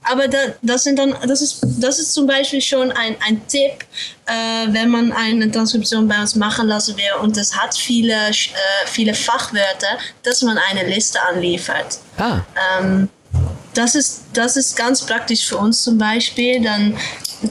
Aber 0.10 0.28
da, 0.28 0.38
das, 0.62 0.84
sind 0.84 1.00
dann, 1.00 1.16
das, 1.28 1.42
ist, 1.42 1.60
das 1.80 2.00
ist 2.00 2.14
zum 2.14 2.28
Beispiel 2.28 2.62
schon 2.62 2.92
ein, 2.92 3.16
ein 3.26 3.46
Tipp, 3.48 3.84
äh, 4.26 4.68
wenn 4.68 4.90
man 4.90 5.12
eine 5.12 5.52
Transkription 5.52 6.08
bei 6.08 6.20
uns 6.20 6.36
machen 6.36 6.68
lassen 6.68 6.96
will 6.98 7.22
und 7.22 7.38
es 7.38 7.56
hat 7.56 7.76
viele, 7.76 8.14
äh, 8.14 8.34
viele 8.86 9.14
Fachwörter, 9.14 9.98
dass 10.24 10.42
man 10.42 10.58
eine 10.70 10.88
Liste 10.88 11.22
anliefert. 11.22 12.00
Ah. 12.18 12.42
Ähm, 12.80 13.10
das 13.74 13.96
ist, 13.96 14.24
das 14.34 14.58
ist 14.58 14.76
ganz 14.76 15.04
praktisch 15.04 15.46
für 15.46 15.58
uns 15.58 15.84
zum 15.84 15.98
Beispiel. 15.98 16.64
Dann 16.64 16.98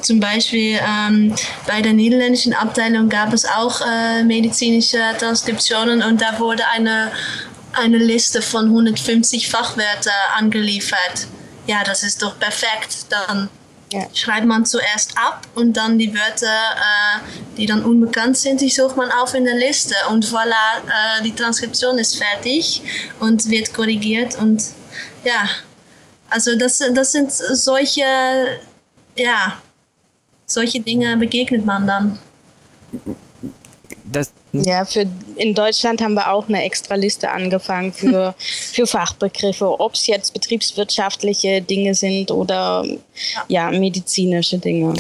zum 0.03 0.19
Beispiel 0.19 0.79
ähm, 0.83 1.35
bei 1.67 1.81
der 1.81 1.93
niederländischen 1.93 2.53
Abteilung 2.53 3.09
gab 3.09 3.33
es 3.33 3.45
auch 3.45 3.81
äh, 3.81 4.25
medizinische 4.25 4.99
Transkriptionen 5.19 6.03
und 6.03 6.21
da 6.21 6.39
wurde 6.41 6.65
eine, 6.75 7.13
eine 7.73 7.99
Liste 7.99 8.43
von 8.43 8.65
150 8.67 9.49
Fachwörter 9.49 10.11
angeliefert. 10.37 11.29
Ja, 11.67 11.83
das 11.85 12.03
ist 12.03 12.23
doch 12.23 12.39
perfekt. 12.39 13.07
Dann 13.11 13.49
ja. 13.93 14.07
schreibt 14.15 14.47
man 14.47 14.65
zuerst 14.65 15.17
ab 15.17 15.47
und 15.55 15.77
dann 15.77 15.99
die 15.99 16.13
Wörter, 16.15 16.47
äh, 16.47 17.57
die 17.57 17.67
dann 17.67 17.85
unbekannt 17.85 18.37
sind, 18.37 18.61
die 18.61 18.69
sucht 18.69 18.97
man 18.97 19.11
auf 19.11 19.35
in 19.35 19.45
der 19.45 19.57
Liste 19.57 19.95
und 20.11 20.25
voilà, 20.27 20.79
äh, 20.87 21.23
die 21.23 21.35
Transkription 21.35 21.99
ist 21.99 22.17
fertig 22.17 22.83
und 23.21 23.49
wird 23.49 23.73
korrigiert 23.73 24.37
und 24.39 24.63
ja, 25.25 25.49
also 26.29 26.57
das, 26.57 26.83
das 26.93 27.13
sind 27.13 27.33
solche, 27.33 28.05
ja, 29.17 29.59
solche 30.47 30.81
Dinge 30.81 31.17
begegnet 31.17 31.65
man 31.65 31.87
dann. 31.87 32.19
Das, 34.05 34.33
ja, 34.65 34.85
für, 34.85 35.07
in 35.37 35.55
Deutschland 35.55 36.01
haben 36.01 36.15
wir 36.15 36.31
auch 36.31 36.49
eine 36.49 36.63
extra 36.63 36.95
Liste 36.95 37.31
angefangen 37.31 37.93
für, 37.93 38.35
für 38.73 38.87
Fachbegriffe, 38.87 39.81
ob 39.81 39.95
es 39.95 40.07
jetzt 40.07 40.33
betriebswirtschaftliche 40.33 41.63
Dinge 41.63 41.95
sind 41.95 42.31
oder 42.31 42.85
ja. 43.49 43.71
medizinische 43.71 44.59
Dinge. 44.59 44.95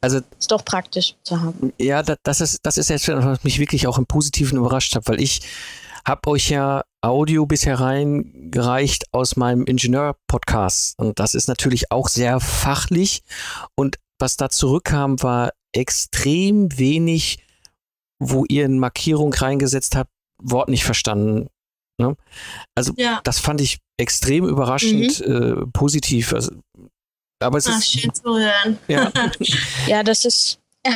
Also 0.00 0.20
ist 0.38 0.50
doch 0.50 0.64
praktisch 0.64 1.14
zu 1.22 1.40
haben. 1.40 1.72
Ja, 1.78 2.02
das 2.02 2.40
ist 2.40 2.60
das 2.62 2.78
ist 2.78 2.88
jetzt 2.88 3.08
was 3.08 3.42
mich 3.42 3.58
wirklich 3.58 3.88
auch 3.88 3.98
im 3.98 4.06
Positiven 4.06 4.58
überrascht 4.58 4.94
hat, 4.94 5.08
weil 5.08 5.20
ich 5.20 5.40
habe 6.04 6.30
euch 6.30 6.50
ja 6.50 6.82
Audio 7.00 7.46
bisher 7.46 7.80
reingereicht 7.80 9.12
aus 9.12 9.36
meinem 9.36 9.64
Ingenieur-Podcast. 9.64 10.98
Und 10.98 11.18
das 11.18 11.34
ist 11.34 11.48
natürlich 11.48 11.90
auch 11.90 12.08
sehr 12.08 12.40
fachlich. 12.40 13.22
Und 13.74 13.96
was 14.18 14.36
da 14.36 14.48
zurückkam, 14.48 15.22
war 15.22 15.50
extrem 15.72 16.76
wenig, 16.78 17.38
wo 18.18 18.44
ihr 18.48 18.64
eine 18.64 18.76
Markierung 18.76 19.32
reingesetzt 19.32 19.96
habt, 19.96 20.10
Wort 20.42 20.68
nicht 20.68 20.84
verstanden. 20.84 21.48
Ne? 21.98 22.16
Also 22.74 22.92
ja. 22.96 23.20
das 23.24 23.38
fand 23.38 23.60
ich 23.60 23.78
extrem 23.96 24.46
überraschend 24.46 25.20
mhm. 25.26 25.62
äh, 25.62 25.66
positiv. 25.72 26.32
Also, 26.32 26.52
aber 27.40 27.58
es 27.58 27.66
Ach, 27.66 27.78
ist 27.78 27.92
schön 27.92 28.14
zu 28.14 28.38
hören. 28.38 28.78
Ja, 28.88 29.12
ja 29.86 30.02
das 30.02 30.24
ist. 30.24 30.60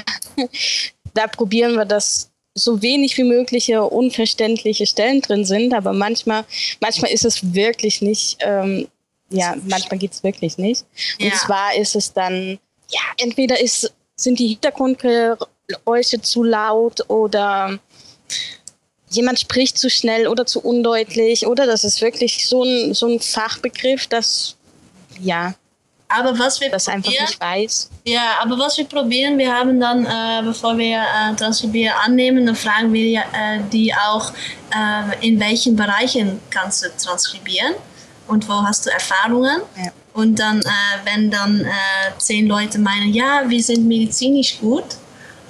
da 1.15 1.27
probieren 1.27 1.75
wir 1.75 1.85
das 1.85 2.31
so 2.55 2.83
wenig 2.83 3.17
wie 3.17 3.25
mögliche 3.25 3.83
unverständliche 3.83 4.87
Stellen 4.87 5.21
drin 5.23 5.45
sind, 5.45 5.75
aber 5.75 5.93
manchmal, 5.93 6.45
manchmal 6.81 7.11
ist 7.11 7.25
es 7.25 7.55
wirklich 7.55 8.03
nicht, 8.03 8.39
ähm, 8.41 8.89
ja, 9.31 9.57
manchmal 9.67 9.99
geht 9.99 10.13
es 10.13 10.23
wirklich 10.23 10.59
nicht. 10.59 10.85
Und 11.19 11.27
ja. 11.27 11.35
zwar 11.35 11.75
ist 11.77 11.97
es 11.97 12.13
dann, 12.13 12.59
ja, 12.89 13.01
entweder 13.17 13.59
ist, 13.59 13.93
sind 14.17 14.39
die 14.39 14.59
Hintergrundgeräusche 15.73 16.21
zu 16.21 16.43
laut 16.43 17.09
oder 17.09 17.79
jemand 19.11 19.41
spricht 19.41 19.79
zu 19.79 19.91
schnell 19.91 20.27
oder 20.27 20.47
zu 20.47 20.61
undeutlich 20.61 21.47
oder 21.47 21.67
das 21.67 21.85
ist 21.85 22.01
wirklich 22.01 22.49
so 22.49 22.65
ein, 22.65 22.95
so 22.95 23.07
ein 23.07 23.21
Fachbegriff, 23.21 24.07
das, 24.07 24.57
ja, 25.21 25.55
aber 26.09 26.39
was 26.39 26.61
wir 26.61 26.71
das 26.71 26.85
probieren, 26.85 27.05
einfach 27.07 27.27
nicht 27.27 27.41
weiß. 27.41 27.91
Ja, 28.05 28.37
aber 28.43 28.59
was 28.59 28.77
wir 28.77 28.85
probieren, 28.85 29.39
wir 29.39 29.53
haben 29.53 29.81
dann, 29.81 30.05
äh, 30.05 30.43
bevor 30.43 30.77
wir 30.77 30.99
äh, 30.99 31.35
Transkribieren 31.37 31.95
annehmen, 32.05 32.45
dann 32.45 32.57
fragen 32.57 32.93
wir 32.93 33.21
äh, 33.21 33.61
die 33.73 33.95
auch, 33.95 34.31
äh, 34.75 35.27
in 35.27 35.41
welchen 35.41 35.75
Bereichen 35.75 36.41
kannst 36.51 36.85
du 36.85 36.89
transkribieren 37.03 37.75
und 38.29 38.47
wo 38.49 38.63
hast 38.63 38.87
du 38.87 38.91
Erfahrungen. 38.91 39.63
Ja. 39.77 39.91
Und 40.13 40.39
dann, 40.39 40.61
äh, 40.61 40.65
wenn 41.05 41.31
dann 41.31 41.63
äh, 41.63 41.71
zehn 42.19 42.47
Leute 42.47 42.79
meinen, 42.79 43.15
ja, 43.15 43.45
wir 43.47 43.63
sind 43.63 43.87
medizinisch 43.87 44.59
gut, 44.61 44.85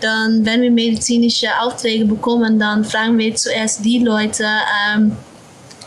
dann, 0.02 0.44
wenn 0.44 0.62
wir 0.62 0.70
medizinische 0.70 1.48
Aufträge 1.60 2.04
bekommen, 2.04 2.58
dann 2.58 2.84
fragen 2.84 3.18
wir 3.18 3.34
zuerst 3.34 3.84
die 3.84 3.98
Leute, 3.98 4.46
ähm, 4.94 5.16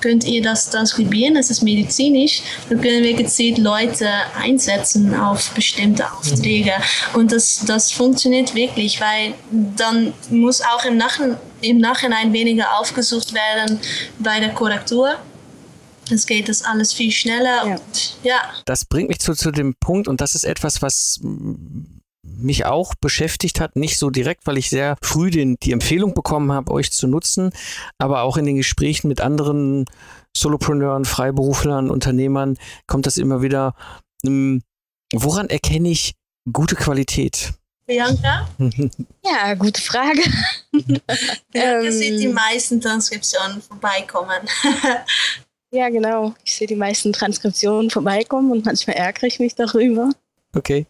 könnt 0.05 0.23
ihr 0.23 0.43
das 0.43 0.69
transkribieren, 0.69 1.35
es 1.35 1.49
ist 1.49 1.63
medizinisch, 1.63 2.43
dann 2.69 2.79
können 2.79 3.03
wir 3.03 3.15
gezielt 3.15 3.57
Leute 3.57 4.07
einsetzen 4.39 5.15
auf 5.15 5.49
bestimmte 5.51 6.05
Aufträge. 6.11 6.73
Und 7.13 7.31
das, 7.31 7.63
das 7.65 7.91
funktioniert 7.91 8.53
wirklich, 8.53 9.01
weil 9.01 9.33
dann 9.51 10.13
muss 10.29 10.61
auch 10.61 10.85
im, 10.85 10.97
Nach 10.97 11.19
im 11.61 11.79
Nachhinein 11.79 12.33
weniger 12.33 12.77
aufgesucht 12.79 13.33
werden 13.33 13.79
bei 14.19 14.39
der 14.39 14.49
Korrektur. 14.49 15.15
Es 16.11 16.27
geht 16.27 16.49
das 16.49 16.63
alles 16.63 16.93
viel 16.93 17.11
schneller. 17.11 17.65
Ja. 17.65 17.73
Und, 17.73 17.81
ja. 18.21 18.41
Das 18.65 18.85
bringt 18.85 19.09
mich 19.09 19.19
zu, 19.19 19.33
zu 19.33 19.49
dem 19.49 19.73
Punkt, 19.73 20.07
und 20.07 20.21
das 20.21 20.35
ist 20.35 20.43
etwas, 20.43 20.83
was 20.83 21.19
mich 22.37 22.65
auch 22.65 22.95
beschäftigt 22.95 23.59
hat, 23.59 23.75
nicht 23.75 23.97
so 23.97 24.09
direkt, 24.09 24.47
weil 24.47 24.57
ich 24.57 24.69
sehr 24.69 24.97
früh 25.01 25.29
den, 25.29 25.57
die 25.61 25.71
Empfehlung 25.71 26.13
bekommen 26.13 26.51
habe, 26.51 26.71
euch 26.71 26.91
zu 26.91 27.07
nutzen, 27.07 27.51
aber 27.97 28.21
auch 28.21 28.37
in 28.37 28.45
den 28.45 28.57
Gesprächen 28.57 29.07
mit 29.07 29.21
anderen 29.21 29.85
Solopreneuren, 30.35 31.05
Freiberuflern, 31.05 31.89
Unternehmern 31.89 32.57
kommt 32.87 33.05
das 33.05 33.17
immer 33.17 33.41
wieder. 33.41 33.73
Ähm, 34.25 34.61
woran 35.13 35.49
erkenne 35.49 35.89
ich 35.89 36.15
gute 36.51 36.75
Qualität? 36.75 37.53
Bianca? 37.85 38.49
ja, 39.23 39.53
gute 39.53 39.79
Frage. 39.79 40.21
Bianca 41.51 41.91
sieht 41.91 42.19
die 42.19 42.27
meisten 42.27 42.81
Transkriptionen 42.81 43.61
vorbeikommen. 43.61 44.41
ja, 45.71 45.89
genau. 45.89 46.33
Ich 46.43 46.55
sehe 46.55 46.67
die 46.67 46.75
meisten 46.75 47.13
Transkriptionen 47.13 47.91
vorbeikommen 47.91 48.51
und 48.51 48.65
manchmal 48.65 48.97
ärgere 48.97 49.27
ich 49.27 49.39
mich 49.39 49.55
darüber. 49.55 50.09
Okay. 50.55 50.85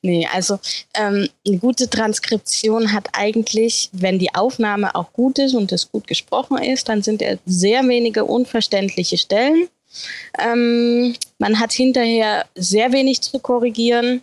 Nee, 0.00 0.28
also 0.32 0.60
ähm, 0.94 1.28
eine 1.46 1.58
gute 1.58 1.90
Transkription 1.90 2.92
hat 2.92 3.08
eigentlich, 3.12 3.90
wenn 3.92 4.18
die 4.18 4.32
Aufnahme 4.34 4.94
auch 4.94 5.12
gut 5.12 5.40
ist 5.40 5.54
und 5.54 5.72
es 5.72 5.90
gut 5.90 6.06
gesprochen 6.06 6.58
ist, 6.58 6.88
dann 6.88 7.02
sind 7.02 7.20
es 7.20 7.38
sehr 7.44 7.86
wenige 7.88 8.24
unverständliche 8.24 9.18
Stellen. 9.18 9.68
Ähm, 10.38 11.16
man 11.38 11.58
hat 11.58 11.72
hinterher 11.72 12.46
sehr 12.54 12.92
wenig 12.92 13.20
zu 13.20 13.40
korrigieren. 13.40 14.22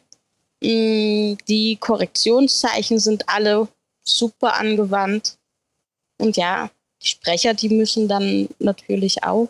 Ähm, 0.62 1.38
die 1.50 1.76
Korrektionszeichen 1.76 3.00
sind 3.00 3.28
alle 3.28 3.68
super 4.04 4.54
angewandt. 4.56 5.38
Und 6.18 6.38
ja, 6.38 6.70
die 7.02 7.08
Sprecher, 7.08 7.54
die 7.54 7.70
müssen 7.70 8.08
dann 8.08 8.48
natürlich 8.60 9.24
auch 9.24 9.50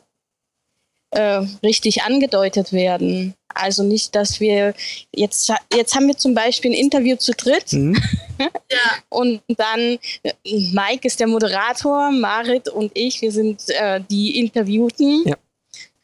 äh, 1.11 1.45
richtig 1.63 2.01
angedeutet 2.01 2.73
werden. 2.73 3.35
Also 3.55 3.83
nicht, 3.83 4.13
dass 4.15 4.39
wir 4.39 4.73
jetzt, 5.11 5.51
jetzt 5.73 5.95
haben 5.95 6.07
wir 6.07 6.17
zum 6.17 6.33
Beispiel 6.33 6.71
ein 6.71 6.75
Interview 6.75 7.15
zu 7.15 7.31
dritt. 7.31 7.73
Mhm. 7.73 7.97
ja. 8.39 8.91
Und 9.09 9.41
dann 9.47 9.97
Mike 10.43 11.07
ist 11.07 11.19
der 11.19 11.27
Moderator, 11.27 12.11
Marit 12.11 12.69
und 12.69 12.91
ich, 12.93 13.21
wir 13.21 13.31
sind 13.31 13.63
äh, 13.69 14.01
die 14.09 14.39
Interviewten. 14.39 15.27
Ja. 15.27 15.35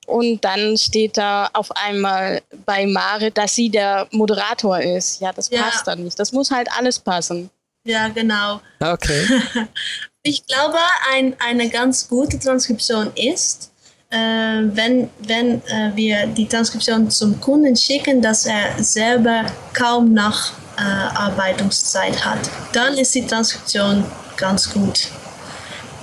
Und 0.07 0.43
dann 0.43 0.77
steht 0.77 1.17
da 1.17 1.49
auf 1.53 1.71
einmal 1.71 2.41
bei 2.65 2.85
Marit, 2.85 3.37
dass 3.37 3.55
sie 3.55 3.69
der 3.69 4.07
Moderator 4.11 4.79
ist. 4.81 5.21
Ja, 5.21 5.31
das 5.31 5.49
ja. 5.49 5.61
passt 5.61 5.87
dann 5.87 6.03
nicht. 6.03 6.19
Das 6.19 6.31
muss 6.31 6.51
halt 6.51 6.67
alles 6.77 6.99
passen. 6.99 7.49
Ja, 7.83 8.09
genau. 8.09 8.61
Okay. 8.79 9.25
ich 10.23 10.45
glaube, 10.45 10.77
ein, 11.11 11.35
eine 11.39 11.69
ganz 11.69 12.07
gute 12.07 12.37
Transkription 12.39 13.11
ist, 13.15 13.70
wenn, 14.11 15.09
wenn 15.19 15.61
äh, 15.67 15.91
wir 15.95 16.27
die 16.27 16.47
Transkription 16.47 17.09
zum 17.09 17.39
Kunden 17.39 17.75
schicken, 17.75 18.21
dass 18.21 18.45
er 18.45 18.83
selber 18.83 19.45
kaum 19.73 20.13
Nacharbeitungszeit 20.13 22.15
äh, 22.15 22.19
hat, 22.19 22.39
dann 22.73 22.97
ist 22.97 23.15
die 23.15 23.25
Transkription 23.25 24.03
ganz 24.35 24.73
gut. 24.73 25.07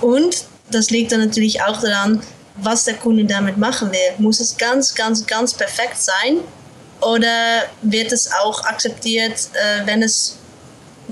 Und 0.01 0.45
das 0.71 0.89
liegt 0.89 1.11
dann 1.11 1.19
natürlich 1.19 1.61
auch 1.61 1.79
daran, 1.79 2.21
was 2.57 2.85
der 2.85 2.95
Kunde 2.95 3.25
damit 3.25 3.57
machen 3.57 3.91
will. 3.91 4.13
Muss 4.17 4.39
es 4.39 4.57
ganz, 4.57 4.95
ganz, 4.95 5.25
ganz 5.25 5.53
perfekt 5.53 5.97
sein? 5.97 6.39
Oder 7.01 7.63
wird 7.81 8.11
es 8.11 8.29
auch 8.43 8.63
akzeptiert, 8.65 9.49
äh, 9.53 9.85
wenn 9.85 10.01
es 10.01 10.37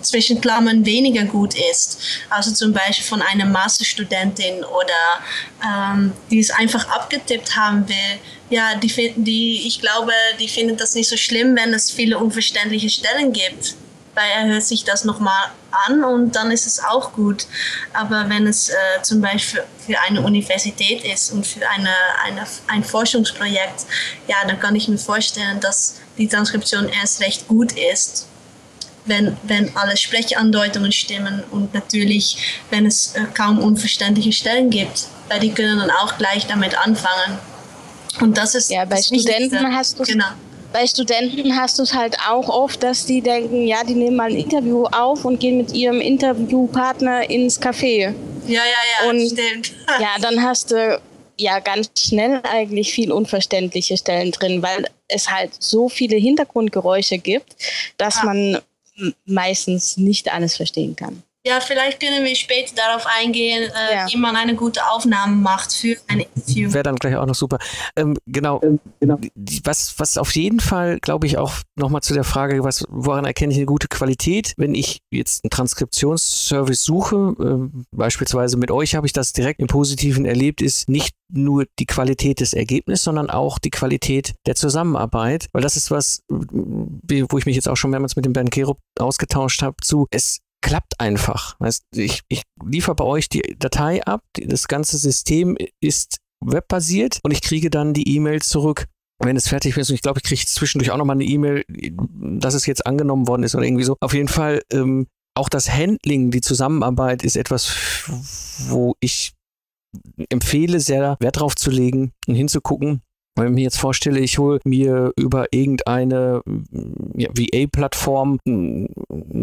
zwischen 0.01 0.41
Klammern 0.41 0.85
weniger 0.85 1.23
gut 1.23 1.53
ist. 1.71 1.99
Also 2.29 2.51
zum 2.51 2.73
Beispiel 2.73 3.05
von 3.05 3.21
einer 3.21 3.45
Masterstudentin 3.45 4.63
oder 4.63 5.19
ähm, 5.65 6.13
die 6.29 6.39
es 6.39 6.51
einfach 6.51 6.87
abgetippt 6.89 7.55
haben 7.55 7.87
will, 7.87 8.19
ja, 8.49 8.75
die, 8.75 9.13
die, 9.17 9.67
ich 9.67 9.81
glaube, 9.81 10.11
die 10.39 10.47
finden 10.47 10.77
das 10.77 10.95
nicht 10.95 11.09
so 11.09 11.17
schlimm, 11.17 11.55
wenn 11.55 11.73
es 11.73 11.91
viele 11.91 12.17
unverständliche 12.17 12.89
Stellen 12.89 13.33
gibt. 13.33 13.75
Weil 14.15 14.29
er 14.35 14.47
hört 14.47 14.63
sich 14.63 14.83
das 14.83 15.03
nochmal 15.03 15.51
an 15.85 16.03
und 16.03 16.35
dann 16.35 16.49
ist 16.49 16.65
es 16.65 16.83
auch 16.83 17.13
gut. 17.13 17.45
Aber 17.93 18.27
wenn 18.29 18.47
es 18.47 18.69
äh, 18.69 18.73
zum 19.03 19.21
Beispiel 19.21 19.63
für 19.85 19.99
eine 19.99 20.21
Universität 20.21 21.03
ist 21.05 21.31
und 21.31 21.45
für 21.45 21.69
eine, 21.69 21.93
eine, 22.25 22.47
ein 22.67 22.83
Forschungsprojekt, 22.83 23.85
ja, 24.27 24.37
dann 24.47 24.59
kann 24.59 24.75
ich 24.75 24.87
mir 24.87 24.97
vorstellen, 24.97 25.59
dass 25.59 25.97
die 26.17 26.27
Transkription 26.27 26.89
erst 26.89 27.21
recht 27.21 27.47
gut 27.47 27.73
ist 27.73 28.27
wenn, 29.07 29.35
wenn 29.43 29.75
alle 29.75 29.97
Sprechandeutungen 29.97 30.91
stimmen 30.91 31.43
und 31.51 31.73
natürlich, 31.73 32.37
wenn 32.69 32.85
es 32.85 33.15
äh, 33.15 33.21
kaum 33.33 33.59
unverständliche 33.59 34.31
Stellen 34.31 34.69
gibt, 34.69 35.07
weil 35.29 35.39
die 35.39 35.51
können 35.51 35.79
dann 35.79 35.91
auch 35.91 36.17
gleich 36.17 36.47
damit 36.47 36.77
anfangen. 36.77 37.37
Und 38.21 38.37
das 38.37 38.55
ist 38.55 38.69
ja 38.71 38.85
bei 38.85 39.01
Studenten 39.01 39.75
hast 39.75 39.99
du 39.99 40.03
genau. 40.03 40.25
Bei 40.73 40.85
Studenten 40.85 41.55
hast 41.55 41.79
du 41.79 41.83
es 41.83 41.93
halt 41.93 42.17
auch 42.27 42.49
oft, 42.49 42.83
dass 42.83 43.05
die 43.05 43.21
denken, 43.21 43.65
ja, 43.65 43.83
die 43.83 43.95
nehmen 43.95 44.17
mal 44.17 44.29
ein 44.29 44.35
Interview 44.35 44.85
auf 44.85 45.23
und 45.23 45.39
gehen 45.39 45.57
mit 45.57 45.73
ihrem 45.73 46.01
Interviewpartner 46.01 47.29
ins 47.29 47.59
Café. 47.59 48.13
Ja, 48.47 48.61
ja, 48.61 48.61
ja, 48.61 49.09
und 49.09 49.27
stimmt. 49.27 49.71
Ja, 49.99 50.19
dann 50.21 50.43
hast 50.43 50.71
du 50.71 51.01
ja 51.39 51.59
ganz 51.59 51.89
schnell 51.97 52.41
eigentlich 52.43 52.91
viel 52.91 53.11
unverständliche 53.11 53.97
Stellen 53.97 54.31
drin, 54.31 54.61
weil 54.61 54.85
es 55.07 55.31
halt 55.31 55.51
so 55.59 55.89
viele 55.89 56.17
Hintergrundgeräusche 56.17 57.17
gibt, 57.17 57.55
dass 57.97 58.17
ja. 58.17 58.25
man 58.25 58.61
meistens 59.25 59.97
nicht 59.97 60.31
alles 60.31 60.55
verstehen 60.55 60.95
kann. 60.95 61.23
Ja, 61.47 61.61
vielleicht 61.61 62.01
können 62.01 62.25
wir 62.25 62.35
später 62.35 62.75
darauf 62.75 63.05
eingehen, 63.05 63.63
äh, 63.63 63.95
ja. 63.95 64.07
wie 64.09 64.17
man 64.17 64.35
eine 64.35 64.53
gute 64.53 64.85
Aufnahme 64.91 65.33
macht 65.37 65.71
für 65.71 65.95
ein 66.07 66.19
Interview. 66.19 66.73
Wäre 66.73 66.83
dann 66.83 66.97
gleich 66.97 67.15
auch 67.15 67.25
noch 67.25 67.35
super. 67.35 67.57
Ähm, 67.95 68.17
genau. 68.25 68.59
Ähm, 68.61 68.79
genau. 68.99 69.17
Was, 69.63 69.97
was 69.97 70.17
auf 70.17 70.35
jeden 70.35 70.59
Fall, 70.59 70.99
glaube 70.99 71.25
ich, 71.25 71.37
auch 71.37 71.53
nochmal 71.77 72.01
zu 72.01 72.13
der 72.13 72.25
Frage, 72.25 72.65
was, 72.65 72.83
woran 72.89 73.23
erkenne 73.23 73.53
ich 73.53 73.59
eine 73.59 73.65
gute 73.65 73.87
Qualität? 73.87 74.53
Wenn 74.57 74.75
ich 74.75 74.99
jetzt 75.09 75.45
einen 75.45 75.51
Transkriptionsservice 75.51 76.83
suche, 76.83 77.35
äh, 77.39 77.81
beispielsweise 77.91 78.57
mit 78.57 78.69
euch 78.69 78.95
habe 78.95 79.07
ich 79.07 79.13
das 79.13 79.31
direkt 79.31 79.61
im 79.61 79.67
Positiven 79.67 80.25
erlebt, 80.25 80.61
ist 80.61 80.89
nicht 80.89 81.15
nur 81.29 81.65
die 81.79 81.85
Qualität 81.85 82.41
des 82.41 82.53
Ergebnisses, 82.53 83.05
sondern 83.05 83.29
auch 83.29 83.57
die 83.57 83.69
Qualität 83.69 84.35
der 84.45 84.55
Zusammenarbeit. 84.55 85.47
Weil 85.53 85.61
das 85.61 85.77
ist 85.77 85.91
was, 85.91 86.23
wo 86.27 87.37
ich 87.37 87.45
mich 87.45 87.55
jetzt 87.55 87.69
auch 87.69 87.77
schon 87.77 87.91
mehrmals 87.91 88.17
mit 88.17 88.25
dem 88.25 88.33
Ben 88.33 88.49
Kerup 88.49 88.79
ausgetauscht 88.99 89.61
habe, 89.61 89.77
zu, 89.81 90.07
es 90.11 90.39
klappt 90.67 90.99
einfach. 90.99 91.57
Ich, 91.95 92.21
ich 92.27 92.43
liefere 92.63 92.95
bei 92.95 93.05
euch 93.05 93.29
die 93.29 93.55
Datei 93.57 94.03
ab, 94.03 94.21
das 94.33 94.67
ganze 94.67 94.97
System 94.97 95.57
ist 95.79 96.17
webbasiert 96.45 97.19
und 97.23 97.31
ich 97.31 97.41
kriege 97.41 97.69
dann 97.69 97.93
die 97.93 98.15
E-Mail 98.15 98.41
zurück, 98.41 98.85
wenn 99.23 99.37
es 99.37 99.47
fertig 99.47 99.77
ist. 99.77 99.89
Und 99.89 99.95
ich 99.95 100.01
glaube, 100.01 100.19
ich 100.19 100.27
kriege 100.27 100.45
zwischendurch 100.45 100.91
auch 100.91 100.97
nochmal 100.97 101.15
eine 101.15 101.23
E-Mail, 101.23 101.63
dass 101.69 102.53
es 102.53 102.65
jetzt 102.65 102.85
angenommen 102.85 103.29
worden 103.29 103.43
ist 103.43 103.55
oder 103.55 103.65
irgendwie 103.65 103.85
so. 103.85 103.95
Auf 104.01 104.13
jeden 104.13 104.27
Fall, 104.27 104.61
ähm, 104.71 105.07
auch 105.35 105.47
das 105.47 105.71
Handling, 105.71 106.31
die 106.31 106.41
Zusammenarbeit 106.41 107.23
ist 107.23 107.37
etwas, 107.37 107.73
wo 108.67 108.95
ich 108.99 109.33
empfehle, 110.29 110.81
sehr 110.81 111.15
Wert 111.21 111.39
drauf 111.39 111.55
zu 111.55 111.71
legen 111.71 112.11
und 112.27 112.35
hinzugucken, 112.35 113.01
wenn 113.37 113.47
ich 113.47 113.55
mir 113.55 113.63
jetzt 113.63 113.79
vorstelle, 113.79 114.19
ich 114.19 114.37
hole 114.37 114.59
mir 114.63 115.11
über 115.15 115.45
irgendeine 115.51 116.41
ja, 117.15 117.29
VA-Plattform 117.29 118.39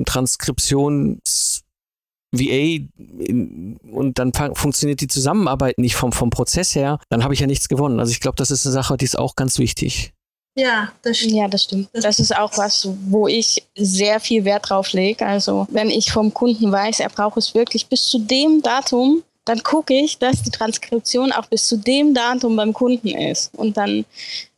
Transkriptions 0.05 1.63
VA 2.33 2.85
und 3.93 4.19
dann 4.19 4.33
funktioniert 4.55 5.01
die 5.01 5.09
Zusammenarbeit 5.09 5.79
nicht 5.79 5.95
vom, 5.95 6.13
vom 6.13 6.31
Prozess 6.31 6.75
her, 6.75 6.99
dann 7.09 7.23
habe 7.23 7.35
ich 7.35 7.41
ja 7.41 7.47
nichts 7.47 7.69
gewonnen. 7.69 8.01
Also 8.01 8.11
ich 8.13 8.21
glaube, 8.21 8.37
das 8.37 8.51
ist 8.51 8.67
eine 8.67 8.73
Sache, 8.73 8.97
die 8.97 9.05
ist 9.05 9.19
auch 9.19 9.37
ganz 9.37 9.59
wichtig. 9.59 10.13
Ja, 10.57 10.93
das 11.03 11.19
stimmt. 11.19 11.33
Ja, 11.33 11.49
das 11.49 11.65
stimmt. 11.65 11.89
Das 11.93 12.19
ist 12.19 12.37
auch 12.37 12.57
was, 12.57 12.89
wo 13.07 13.27
ich 13.27 13.65
sehr 13.77 14.21
viel 14.21 14.45
Wert 14.45 14.71
drauf 14.71 14.93
lege. 14.93 15.27
Also 15.27 15.67
wenn 15.71 15.91
ich 15.91 16.13
vom 16.13 16.33
Kunden 16.33 16.71
weiß, 16.71 17.01
er 17.01 17.09
braucht 17.09 17.37
es 17.39 17.55
wirklich 17.55 17.89
bis 17.89 18.07
zu 18.07 18.21
dem 18.21 18.63
Datum, 18.63 19.23
dann 19.45 19.63
gucke 19.63 19.95
ich, 19.95 20.19
dass 20.19 20.43
die 20.43 20.51
Transkription 20.51 21.33
auch 21.33 21.47
bis 21.47 21.67
zu 21.67 21.77
dem 21.77 22.15
Datum 22.15 22.57
beim 22.57 22.73
Kunden 22.73 23.09
ist. 23.09 23.55
Und 23.55 23.77
dann, 23.77 24.05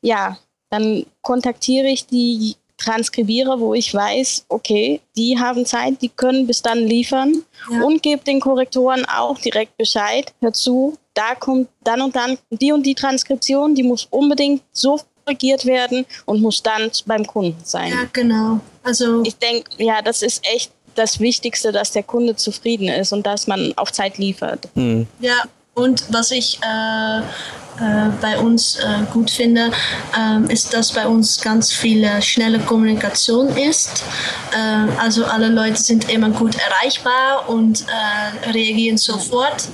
ja, 0.00 0.38
dann 0.70 1.06
kontaktiere 1.22 1.88
ich 1.88 2.06
die 2.06 2.56
Transkribierer, 2.78 3.58
wo 3.58 3.74
ich 3.74 3.92
weiß, 3.92 4.46
okay, 4.48 5.00
die 5.16 5.38
haben 5.38 5.64
Zeit, 5.64 6.02
die 6.02 6.10
können 6.10 6.46
bis 6.46 6.60
dann 6.60 6.78
liefern 6.78 7.42
ja. 7.70 7.82
und 7.82 8.02
gebe 8.02 8.22
den 8.22 8.38
Korrektoren 8.38 9.04
auch 9.06 9.38
direkt 9.38 9.76
Bescheid. 9.78 10.32
Hör 10.40 10.52
zu, 10.52 10.98
da 11.14 11.34
kommt 11.34 11.68
dann 11.84 12.02
und 12.02 12.14
dann 12.14 12.36
die 12.50 12.72
und 12.72 12.84
die 12.84 12.94
Transkription, 12.94 13.74
die 13.74 13.82
muss 13.82 14.06
unbedingt 14.10 14.62
so 14.72 15.00
korrigiert 15.24 15.64
werden 15.64 16.04
und 16.26 16.42
muss 16.42 16.62
dann 16.62 16.90
beim 17.06 17.26
Kunden 17.26 17.56
sein. 17.64 17.90
Ja, 17.90 18.04
genau. 18.12 18.60
Also 18.82 19.22
ich 19.24 19.36
denke, 19.36 19.70
ja, 19.82 20.02
das 20.02 20.22
ist 20.22 20.46
echt 20.46 20.70
das 20.96 21.20
Wichtigste, 21.20 21.72
dass 21.72 21.92
der 21.92 22.02
Kunde 22.02 22.36
zufrieden 22.36 22.88
ist 22.88 23.12
und 23.12 23.26
dass 23.26 23.46
man 23.46 23.72
auf 23.76 23.92
Zeit 23.92 24.18
liefert. 24.18 24.68
Mhm. 24.74 25.06
Ja, 25.20 25.42
und 25.74 26.04
was 26.10 26.30
ich 26.30 26.58
äh, 26.62 27.18
äh, 27.18 28.08
bei 28.22 28.38
uns 28.38 28.76
äh, 28.76 29.04
gut 29.12 29.30
finde, 29.30 29.70
äh, 30.16 30.52
ist, 30.52 30.72
dass 30.72 30.92
bei 30.92 31.06
uns 31.06 31.40
ganz 31.40 31.70
viele 31.70 32.22
schnelle 32.22 32.58
Kommunikation 32.58 33.48
ist. 33.48 34.02
Äh, 34.52 34.98
also 34.98 35.26
alle 35.26 35.48
Leute 35.48 35.76
sind 35.76 36.10
immer 36.10 36.30
gut 36.30 36.56
erreichbar 36.56 37.48
und 37.48 37.82
äh, 37.82 38.50
reagieren 38.50 38.96
sofort. 38.96 39.68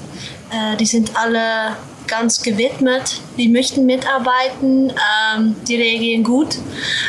die 0.79 0.85
sind 0.85 1.17
alle 1.17 1.77
ganz 2.13 2.43
gewidmet, 2.43 3.23
die 3.39 3.49
möchten 3.49 3.87
mitarbeiten, 3.87 4.93
ähm, 4.93 5.57
die 5.67 5.77
reagieren 5.77 6.23
gut. 6.23 6.59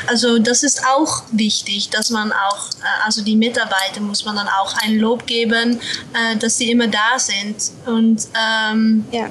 Also 0.07 0.39
das 0.39 0.63
ist 0.63 0.81
auch 0.87 1.23
wichtig, 1.33 1.89
dass 1.89 2.09
man 2.09 2.31
auch, 2.31 2.69
äh, 2.69 3.03
also 3.05 3.21
die 3.21 3.35
Mitarbeiter 3.35 3.99
muss 3.99 4.23
man 4.23 4.37
dann 4.37 4.47
auch 4.47 4.73
ein 4.81 4.97
Lob 4.99 5.27
geben, 5.27 5.77
äh, 6.13 6.37
dass 6.37 6.57
sie 6.57 6.71
immer 6.71 6.87
da 6.87 7.19
sind. 7.19 7.57
Und 7.85 8.29
ähm, 8.33 9.03
ja. 9.11 9.29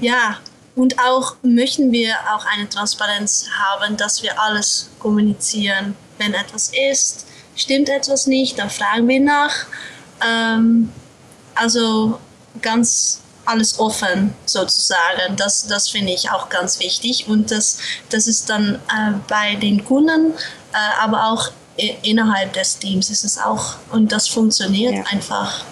ja, 0.00 0.38
und 0.74 0.98
auch 0.98 1.36
möchten 1.42 1.92
wir 1.92 2.16
auch 2.34 2.44
eine 2.46 2.68
Transparenz 2.68 3.46
haben, 3.56 3.96
dass 3.96 4.20
wir 4.20 4.40
alles 4.42 4.90
kommunizieren. 4.98 5.94
Wenn 6.18 6.34
etwas 6.34 6.72
ist, 6.90 7.24
stimmt 7.54 7.88
etwas 7.88 8.26
nicht, 8.26 8.58
dann 8.58 8.68
fragen 8.68 9.06
wir 9.06 9.20
nach. 9.20 9.54
Ähm, 10.20 10.90
also 11.54 12.18
ganz 12.60 13.20
alles 13.44 13.78
offen 13.78 14.34
sozusagen. 14.46 15.36
Das, 15.36 15.66
das 15.66 15.88
finde 15.88 16.12
ich 16.12 16.30
auch 16.30 16.48
ganz 16.48 16.80
wichtig 16.80 17.28
und 17.28 17.50
das, 17.50 17.78
das 18.10 18.26
ist 18.26 18.48
dann 18.48 18.76
äh, 18.76 19.12
bei 19.28 19.54
den 19.56 19.84
Kunden, 19.84 20.32
äh, 20.72 21.02
aber 21.02 21.32
auch 21.32 21.50
innerhalb 22.02 22.52
des 22.52 22.78
Teams 22.78 23.10
ist 23.10 23.24
es 23.24 23.38
auch 23.38 23.74
und 23.90 24.12
das 24.12 24.28
funktioniert 24.28 24.94
ja. 24.94 25.02
einfach. 25.10 25.64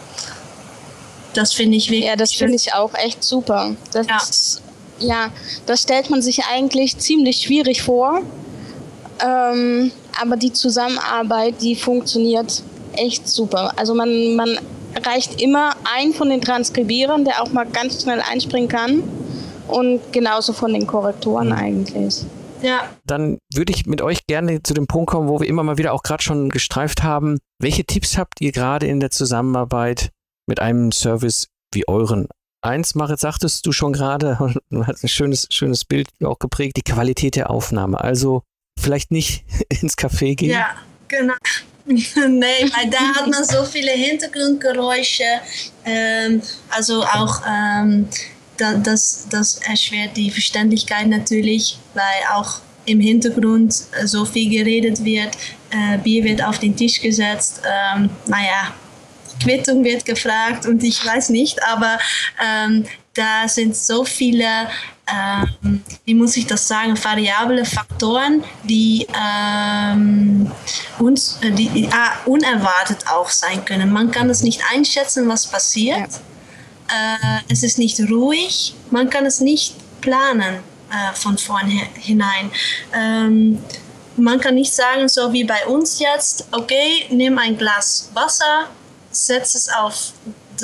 Das 1.35 1.52
finde 1.52 1.76
ich 1.76 1.88
wirklich. 1.88 2.08
Ja, 2.08 2.16
das 2.16 2.32
finde 2.32 2.56
ich 2.56 2.74
auch 2.74 2.92
echt 2.94 3.22
super. 3.24 3.74
Das 3.92 4.06
ja. 4.06 4.16
Ist, 4.16 4.62
ja, 4.98 5.30
das 5.66 5.82
stellt 5.82 6.11
man 6.11 6.22
sich 6.22 6.44
eigentlich 6.44 6.98
ziemlich 6.98 7.38
schwierig 7.38 7.82
vor. 7.82 8.22
Ähm, 9.24 9.92
aber 10.20 10.37
die 10.37 10.52
Zusammenarbeit, 10.52 11.62
die 11.62 11.76
funktioniert 11.76 12.62
echt 12.94 13.28
super. 13.28 13.72
Also 13.76 13.94
man, 13.94 14.37
man 14.37 14.58
reicht 15.05 15.40
immer 15.40 15.74
ein 15.85 16.12
von 16.12 16.28
den 16.28 16.40
Transkribierern, 16.40 17.24
der 17.24 17.42
auch 17.42 17.52
mal 17.52 17.66
ganz 17.66 18.02
schnell 18.02 18.20
einspringen 18.20 18.68
kann. 18.68 19.02
Und 19.68 20.12
genauso 20.12 20.52
von 20.52 20.72
den 20.72 20.87
Korrektoren 20.87 21.48
mhm. 21.48 21.55
eigentlich. 21.55 22.24
Ja. 22.62 22.88
Dann 23.05 23.38
würde 23.52 23.72
ich 23.72 23.87
mit 23.87 24.02
euch 24.02 24.26
gerne 24.26 24.62
zu 24.62 24.74
dem 24.74 24.87
Punkt 24.87 25.11
kommen, 25.11 25.28
wo 25.28 25.40
wir 25.40 25.48
immer 25.48 25.62
mal 25.62 25.78
wieder 25.78 25.92
auch 25.92 26.02
gerade 26.02 26.22
schon 26.22 26.48
gestreift 26.48 27.02
haben. 27.02 27.38
Welche 27.59 27.85
Tipps 27.85 28.16
habt 28.16 28.40
ihr 28.40 28.52
gerade 28.52 28.87
in 28.87 29.00
der 29.00 29.11
Zusammenarbeit 29.11 30.11
mit 30.46 30.61
einem 30.61 30.92
Service 30.92 31.48
wie 31.72 31.88
euren? 31.88 32.28
Eins, 32.64 32.94
Marit, 32.94 33.18
sagtest 33.18 33.66
du 33.66 33.72
schon 33.72 33.92
gerade, 33.92 34.55
du 34.70 34.87
hast 34.87 35.02
ein 35.02 35.09
schönes, 35.09 35.48
schönes 35.50 35.85
Bild 35.85 36.09
auch 36.24 36.38
geprägt, 36.38 36.76
die 36.76 36.83
Qualität 36.83 37.35
der 37.35 37.50
Aufnahme. 37.50 38.00
Also 38.00 38.42
vielleicht 38.78 39.11
nicht 39.11 39.44
ins 39.68 39.98
Café 39.98 40.37
gehen. 40.37 40.50
Ja, 40.50 40.68
genau. 41.09 41.35
nee, 41.87 42.71
weil 42.75 42.90
da 42.90 43.14
hat 43.16 43.27
man 43.27 43.45
so 43.45 43.64
viele 43.64 43.92
Hintergrundgeräusche. 43.92 45.25
Ähm, 45.85 46.42
also 46.71 47.03
auch 47.03 47.42
ähm, 47.49 48.09
da, 48.57 48.75
das, 48.75 49.27
das 49.31 49.57
erschwert 49.59 50.16
die 50.16 50.31
Verständlichkeit 50.31 51.09
natürlich, 51.09 51.79
weil 51.95 52.35
auch 52.35 52.61
im 52.85 53.01
Hintergrund 53.01 53.75
so 54.05 54.25
viel 54.25 54.51
geredet 54.51 55.05
wird. 55.05 55.37
Äh, 55.71 55.99
Bier 55.99 56.25
wird 56.25 56.45
auf 56.45 56.59
den 56.59 56.77
Tisch 56.77 57.01
gesetzt. 57.01 57.62
Ähm, 57.64 58.11
naja, 58.27 58.75
Quittung 59.42 59.85
wird 59.85 60.05
gefragt 60.05 60.66
und 60.66 60.83
ich 60.85 61.05
weiß 61.05 61.31
nicht, 61.31 61.62
aber 61.64 61.99
ähm, 62.45 62.85
da 63.14 63.47
sind 63.49 63.77
so 63.77 64.05
viele 64.05 64.68
ähm, 65.12 65.83
wie 66.05 66.14
muss 66.14 66.37
ich 66.37 66.46
das 66.46 66.66
sagen, 66.66 66.96
variable 67.03 67.64
Faktoren, 67.64 68.42
die, 68.64 69.07
ähm, 69.14 70.51
uns, 70.98 71.38
äh, 71.42 71.51
die 71.51 71.85
äh, 71.85 71.90
unerwartet 72.29 73.07
auch 73.09 73.29
sein 73.29 73.64
können. 73.64 73.92
Man 73.92 74.11
kann 74.11 74.31
es 74.31 74.42
nicht 74.42 74.62
einschätzen, 74.72 75.29
was 75.29 75.46
passiert. 75.46 76.11
Ja. 76.90 77.38
Äh, 77.38 77.40
es 77.48 77.62
ist 77.62 77.79
nicht 77.79 78.01
ruhig, 78.11 78.75
man 78.90 79.11
kann 79.11 79.27
es 79.27 79.40
nicht 79.40 79.75
planen. 80.01 80.61
äh, 80.92 81.14
von 81.14 81.38
vornherein. 81.38 82.51
Ähm, 82.94 83.59
man 84.16 84.40
kann 84.40 84.55
nicht 84.55 84.72
sagen, 84.72 85.09
so 85.09 85.33
wie 85.33 85.44
bei 85.44 85.66
uns 85.66 85.98
jetzt, 85.98 86.44
okay, 86.53 87.07
nimm 87.11 87.38
ein 87.38 87.57
Glas 87.57 88.11
Wasser, 88.12 88.68
setz 89.11 89.55
es 89.55 89.68
auf 89.68 90.12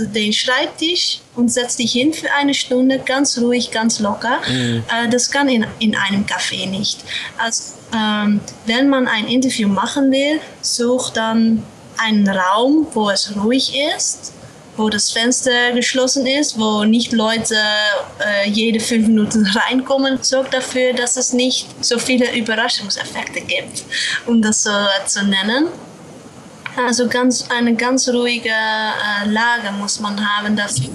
den 0.07 0.33
Schreibtisch 0.33 1.21
und 1.35 1.51
setz 1.51 1.77
dich 1.77 1.93
hin 1.93 2.13
für 2.13 2.33
eine 2.33 2.55
Stunde, 2.55 2.99
ganz 2.99 3.39
ruhig, 3.39 3.71
ganz 3.71 4.01
locker. 4.01 4.41
Mhm. 4.49 4.85
Äh, 4.89 5.09
das 5.11 5.31
kann 5.31 5.49
in, 5.49 5.67
in 5.79 5.97
einem 5.97 6.25
Café 6.25 6.69
nicht. 6.69 7.01
Also, 7.39 7.75
ähm, 7.95 8.41
wenn 8.67 8.89
man 8.89 9.09
ein 9.09 9.27
Interview 9.27 9.69
machen 9.69 10.11
will, 10.11 10.41
such 10.61 11.11
dann 11.11 11.63
einen 11.97 12.29
Raum, 12.29 12.87
wo 12.93 13.11
es 13.11 13.35
ruhig 13.37 13.75
ist 13.97 14.33
wo 14.79 14.89
das 14.89 15.11
Fenster 15.11 15.73
geschlossen 15.73 16.27
ist, 16.27 16.59
wo 16.59 16.85
nicht 16.85 17.13
Leute 17.13 17.57
äh, 18.25 18.49
jede 18.49 18.81
fünf 18.81 19.09
Minuten 19.09 19.45
reinkommen, 19.69 20.21
sorgt 20.23 20.55
dafür, 20.55 20.93
dass 20.93 21.17
es 21.17 21.33
nicht 21.33 21.67
so 21.85 21.99
viele 21.99 22.35
Überraschungseffekte 22.35 23.41
gibt, 23.41 23.85
um 24.27 24.41
das 24.41 24.63
so 24.63 24.71
zu 25.07 25.25
nennen. 25.25 25.67
Also 26.77 27.09
ganz, 27.09 27.47
eine 27.51 27.75
ganz 27.75 28.09
ruhige 28.09 28.51
äh, 28.51 29.29
Lage 29.29 29.73
muss 29.79 30.01
man 30.01 30.19
haben 30.25 30.57
dafür. 30.57 30.91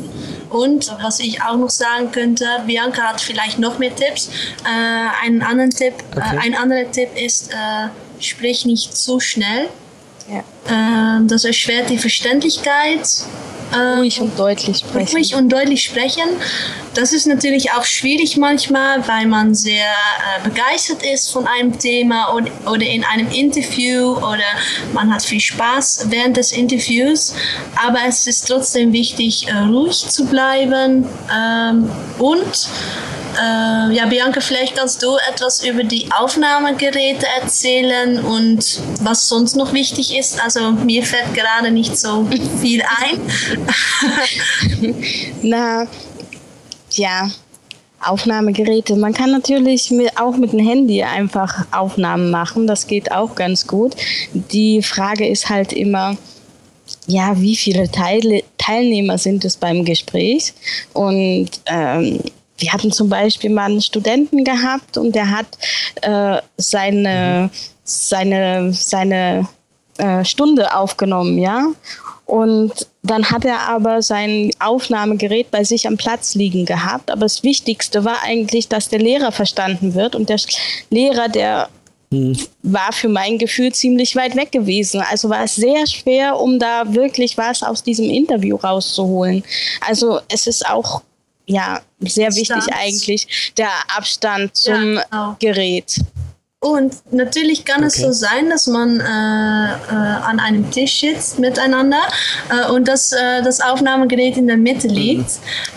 Und 0.49 0.95
was 1.01 1.19
ich 1.19 1.41
auch 1.41 1.57
noch 1.57 1.69
sagen 1.69 2.11
könnte, 2.11 2.45
Bianca 2.67 3.01
hat 3.01 3.21
vielleicht 3.21 3.57
noch 3.57 3.79
mehr 3.79 3.95
Tipps. 3.95 4.29
Äh, 4.63 5.25
einen 5.25 5.41
anderen 5.41 5.71
Tipp, 5.71 5.93
äh, 6.15 6.17
okay. 6.17 6.39
ein 6.43 6.55
anderer 6.55 6.89
Tipp 6.91 7.09
ist, 7.15 7.51
äh, 7.51 7.87
sprich 8.19 8.65
nicht 8.65 8.95
zu 8.95 9.19
schnell. 9.19 9.69
Ja. 10.29 11.17
Äh, 11.17 11.25
das 11.25 11.43
erschwert 11.43 11.89
die 11.89 11.97
Verständlichkeit 11.97 13.07
ruhig 13.73 14.21
und 14.21 14.37
deutlich 14.37 14.77
sprechen. 14.77 15.15
Ruhig 15.15 15.35
und 15.35 15.49
deutlich 15.49 15.83
sprechen. 15.83 16.23
Das 16.93 17.11
ist 17.11 17.25
natürlich 17.25 17.71
auch 17.71 17.85
schwierig 17.85 18.37
manchmal, 18.37 19.07
weil 19.07 19.25
man 19.25 19.55
sehr 19.55 19.85
äh, 19.85 20.47
begeistert 20.47 21.03
ist 21.03 21.31
von 21.31 21.47
einem 21.47 21.77
Thema 21.77 22.33
oder, 22.35 22.51
oder 22.65 22.85
in 22.85 23.03
einem 23.03 23.29
Interview 23.31 24.13
oder 24.17 24.43
man 24.93 25.13
hat 25.13 25.23
viel 25.23 25.39
Spaß 25.39 26.07
während 26.09 26.37
des 26.37 26.51
Interviews. 26.51 27.35
Aber 27.83 27.99
es 28.07 28.27
ist 28.27 28.47
trotzdem 28.47 28.93
wichtig, 28.93 29.47
äh, 29.47 29.57
ruhig 29.57 30.07
zu 30.07 30.25
bleiben 30.25 31.07
ähm, 31.33 31.89
und 32.19 32.69
äh, 33.35 33.95
ja, 33.95 34.05
Bianca, 34.05 34.41
vielleicht 34.41 34.75
kannst 34.75 35.01
du 35.01 35.17
etwas 35.29 35.63
über 35.63 35.83
die 35.83 36.07
Aufnahmegeräte 36.11 37.25
erzählen 37.41 38.23
und 38.23 38.79
was 39.01 39.27
sonst 39.27 39.55
noch 39.55 39.73
wichtig 39.73 40.15
ist. 40.17 40.43
Also 40.43 40.71
mir 40.71 41.03
fällt 41.03 41.33
gerade 41.33 41.71
nicht 41.71 41.97
so 41.97 42.27
viel 42.61 42.81
ein. 42.81 43.21
Na, 45.41 45.87
ja, 46.91 47.29
Aufnahmegeräte. 48.05 48.95
Man 48.95 49.13
kann 49.13 49.31
natürlich 49.31 49.91
mit, 49.91 50.17
auch 50.19 50.35
mit 50.35 50.53
dem 50.53 50.59
Handy 50.59 51.03
einfach 51.03 51.65
Aufnahmen 51.71 52.31
machen. 52.31 52.67
Das 52.67 52.87
geht 52.87 53.11
auch 53.11 53.35
ganz 53.35 53.67
gut. 53.67 53.95
Die 54.33 54.81
Frage 54.81 55.27
ist 55.27 55.49
halt 55.49 55.73
immer, 55.73 56.17
ja, 57.07 57.39
wie 57.39 57.55
viele 57.55 57.89
Teile, 57.89 58.43
Teilnehmer 58.57 59.17
sind 59.17 59.45
es 59.45 59.57
beim 59.57 59.85
Gespräch? 59.85 60.53
Und 60.93 61.49
ähm, 61.65 62.19
wir 62.57 62.73
hatten 62.73 62.91
zum 62.91 63.09
Beispiel 63.09 63.49
mal 63.49 63.65
einen 63.65 63.81
Studenten 63.81 64.43
gehabt 64.43 64.97
und 64.97 65.13
der 65.15 65.29
hat 65.29 65.47
äh, 66.01 66.41
seine, 66.57 67.49
seine, 67.83 68.73
seine 68.73 69.47
äh, 69.97 70.25
Stunde 70.25 70.75
aufgenommen, 70.75 71.37
ja. 71.37 71.67
Und 72.25 72.87
dann 73.03 73.29
hat 73.29 73.45
er 73.45 73.59
aber 73.69 74.01
sein 74.01 74.51
Aufnahmegerät 74.59 75.51
bei 75.51 75.63
sich 75.63 75.87
am 75.87 75.97
Platz 75.97 76.35
liegen 76.35 76.65
gehabt. 76.65 77.11
Aber 77.11 77.21
das 77.21 77.43
Wichtigste 77.43 78.05
war 78.05 78.23
eigentlich, 78.23 78.69
dass 78.69 78.89
der 78.89 78.99
Lehrer 78.99 79.31
verstanden 79.31 79.93
wird. 79.93 80.15
Und 80.15 80.29
der 80.29 80.39
Lehrer, 80.89 81.27
der 81.27 81.69
hm. 82.11 82.37
war 82.63 82.93
für 82.93 83.09
mein 83.09 83.37
Gefühl 83.37 83.73
ziemlich 83.73 84.15
weit 84.15 84.35
weg 84.35 84.51
gewesen. 84.51 85.01
Also 85.11 85.29
war 85.29 85.43
es 85.43 85.55
sehr 85.55 85.85
schwer, 85.85 86.39
um 86.39 86.59
da 86.59 86.93
wirklich 86.93 87.37
was 87.37 87.61
aus 87.61 87.83
diesem 87.83 88.09
Interview 88.09 88.55
rauszuholen. 88.55 89.43
Also 89.81 90.21
es 90.29 90.47
ist 90.47 90.65
auch 90.65 91.01
ja, 91.45 91.81
sehr 91.99 92.33
wichtig 92.35 92.63
eigentlich, 92.73 93.53
der 93.57 93.69
Abstand 93.95 94.55
zum 94.55 94.95
ja, 94.95 95.03
genau. 95.03 95.35
Gerät. 95.39 95.99
Und 96.63 96.93
natürlich 97.11 97.65
kann 97.65 97.83
okay. 97.83 97.87
es 97.87 97.95
so 97.97 98.13
sein, 98.13 98.49
dass 98.49 98.67
man 98.67 99.01
äh, 99.01 99.03
äh, 99.03 99.05
an 99.89 100.39
einem 100.39 100.71
Tisch 100.71 101.01
sitzt 101.01 101.37
miteinander 101.37 101.99
äh, 102.49 102.71
und 102.71 102.87
dass 102.87 103.11
äh, 103.11 103.43
das 103.43 103.59
Aufnahmegerät 103.59 104.37
in 104.37 104.47
der 104.47 104.55
Mitte 104.55 104.87
mhm. 104.87 104.93
liegt. 104.93 105.31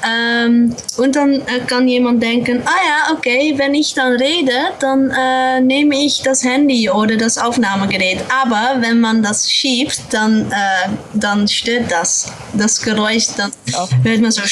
Ähm, 0.08 0.76
und 0.96 1.16
dann 1.16 1.32
äh, 1.32 1.58
kann 1.66 1.88
jemand 1.88 2.22
denken, 2.22 2.62
ah 2.64 2.70
ja, 2.70 3.16
okay, 3.16 3.54
wenn 3.56 3.74
ich 3.74 3.94
dann 3.94 4.12
rede, 4.12 4.52
dann 4.78 5.10
äh, 5.10 5.60
nehme 5.60 5.96
ich 5.96 6.22
das 6.22 6.44
Handy 6.44 6.88
oder 6.88 7.16
das 7.16 7.36
Aufnahmegerät. 7.36 8.20
Aber 8.40 8.76
wenn 8.80 9.00
man 9.00 9.24
das 9.24 9.50
schiebt, 9.50 10.00
dann, 10.10 10.52
dann 11.14 11.48
stört 11.48 11.90
das. 11.90 12.30
Das 12.52 12.80
Geräusch, 12.80 13.26
dann 13.36 13.50
hört 14.04 14.20
man 14.20 14.30
so 14.30 14.42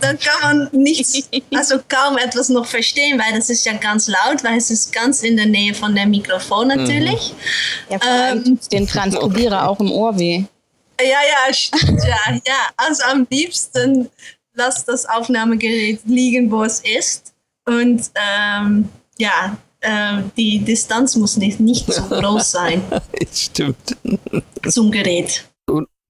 dann 0.00 0.18
kann 0.18 0.40
man 0.42 0.68
nichts, 0.72 1.28
also 1.54 1.76
kaum 1.88 2.18
etwas 2.18 2.48
noch 2.48 2.66
verstehen, 2.66 3.18
weil 3.18 3.38
das 3.38 3.50
ist 3.50 3.64
ja 3.64 3.72
ganz 3.74 4.08
laut, 4.08 4.42
weil 4.42 4.56
es 4.56 4.70
ist 4.70 4.92
ganz 4.92 5.22
in 5.22 5.36
der 5.36 5.46
Nähe 5.46 5.74
von 5.74 5.94
dem 5.94 6.10
Mikrofon 6.10 6.68
mhm. 6.68 6.76
natürlich. 6.76 7.34
Ja, 7.88 7.98
vor 7.98 8.10
allem 8.10 8.44
ähm, 8.46 8.60
den 8.72 8.86
Transkribierer 8.86 9.68
auch 9.68 9.80
im 9.80 9.92
Ohr 9.92 10.18
weh. 10.18 10.44
Ja, 11.00 11.06
ja, 11.06 11.54
ja, 11.82 12.40
ja. 12.46 12.68
Also 12.76 13.04
am 13.04 13.26
liebsten 13.30 14.10
lass 14.54 14.84
das 14.84 15.06
Aufnahmegerät 15.06 16.00
liegen, 16.04 16.50
wo 16.50 16.64
es 16.64 16.80
ist. 16.80 17.32
Und 17.66 18.10
ähm, 18.14 18.88
ja, 19.18 19.56
äh, 19.80 20.22
die 20.36 20.58
Distanz 20.58 21.16
muss 21.16 21.36
nicht, 21.36 21.60
nicht 21.60 21.90
so 21.92 22.02
groß 22.02 22.50
sein. 22.50 22.82
Stimmt. 23.32 23.96
Zum 24.68 24.90
Gerät. 24.90 25.44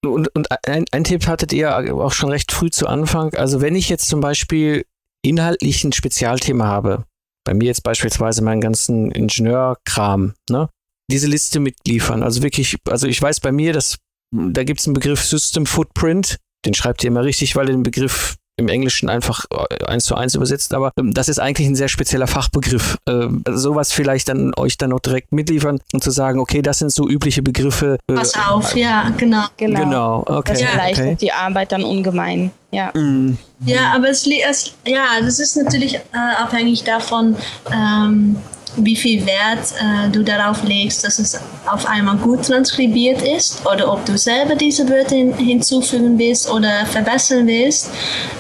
Und, 0.02 0.34
und 0.34 0.48
ein, 0.66 0.84
ein 0.92 1.04
Tipp 1.04 1.26
hattet 1.26 1.52
ihr 1.52 1.76
auch 1.94 2.12
schon 2.12 2.30
recht 2.30 2.52
früh 2.52 2.70
zu 2.70 2.86
Anfang. 2.86 3.34
Also 3.34 3.60
wenn 3.60 3.74
ich 3.74 3.88
jetzt 3.88 4.08
zum 4.08 4.20
Beispiel 4.20 4.86
inhaltlich 5.22 5.84
ein 5.84 5.92
Spezialthema 5.92 6.66
habe, 6.66 7.04
bei 7.44 7.54
mir 7.54 7.66
jetzt 7.66 7.82
beispielsweise 7.82 8.42
meinen 8.42 8.60
ganzen 8.60 9.10
Ingenieurkram, 9.10 10.34
ne? 10.48 10.68
Diese 11.10 11.26
Liste 11.26 11.58
mitliefern. 11.58 12.22
Also 12.22 12.42
wirklich, 12.42 12.76
also 12.88 13.08
ich 13.08 13.20
weiß 13.20 13.40
bei 13.40 13.50
mir, 13.50 13.72
dass 13.72 13.98
da 14.32 14.62
gibt 14.62 14.80
es 14.80 14.86
einen 14.86 14.94
Begriff 14.94 15.24
System 15.24 15.66
Footprint, 15.66 16.38
den 16.64 16.74
schreibt 16.74 17.02
ihr 17.02 17.08
immer 17.08 17.24
richtig, 17.24 17.56
weil 17.56 17.66
den 17.66 17.82
Begriff 17.82 18.36
im 18.60 18.68
Englischen 18.68 19.08
einfach 19.08 19.46
äh, 19.50 19.84
eins 19.86 20.04
zu 20.04 20.14
eins 20.14 20.34
übersetzt, 20.34 20.72
aber 20.74 20.92
ähm, 20.96 21.12
das 21.12 21.28
ist 21.28 21.40
eigentlich 21.40 21.66
ein 21.66 21.74
sehr 21.74 21.88
spezieller 21.88 22.26
Fachbegriff. 22.26 22.98
Ähm, 23.08 23.42
sowas 23.50 23.92
vielleicht 23.92 24.28
dann 24.28 24.52
euch 24.56 24.78
dann 24.78 24.90
noch 24.90 25.00
direkt 25.00 25.32
mitliefern 25.32 25.80
und 25.92 26.04
zu 26.04 26.10
sagen, 26.10 26.38
okay, 26.38 26.62
das 26.62 26.78
sind 26.78 26.92
so 26.92 27.08
übliche 27.08 27.42
Begriffe. 27.42 27.98
Äh, 28.06 28.14
Pass 28.14 28.34
auf, 28.34 28.76
ja, 28.76 29.10
genau. 29.16 29.44
Genau, 29.56 29.80
genau 29.80 30.24
okay. 30.26 30.52
Das 30.52 30.60
erleichtert 30.60 31.06
okay. 31.06 31.16
die 31.20 31.32
Arbeit 31.32 31.72
dann 31.72 31.82
ungemein. 31.82 32.52
Ja. 32.70 32.92
Mm. 32.94 33.36
Ja, 33.64 33.92
aber 33.94 34.10
es, 34.10 34.26
es, 34.26 34.72
ja, 34.86 35.20
das 35.20 35.40
ist 35.40 35.56
natürlich 35.56 35.94
äh, 35.94 36.00
abhängig 36.38 36.84
davon, 36.84 37.36
ähm, 37.72 38.36
wie 38.76 38.96
viel 38.96 39.26
Wert 39.26 39.72
äh, 39.78 40.10
du 40.10 40.22
darauf 40.22 40.62
legst, 40.64 41.04
dass 41.04 41.18
es 41.18 41.38
auf 41.66 41.86
einmal 41.86 42.16
gut 42.16 42.44
transkribiert 42.46 43.22
ist 43.22 43.64
oder 43.66 43.92
ob 43.92 44.04
du 44.04 44.16
selber 44.16 44.54
diese 44.54 44.88
Wörter 44.88 45.16
hin 45.16 45.34
hinzufügen 45.36 46.18
willst 46.18 46.50
oder 46.50 46.86
verbessern 46.86 47.46
willst. 47.46 47.90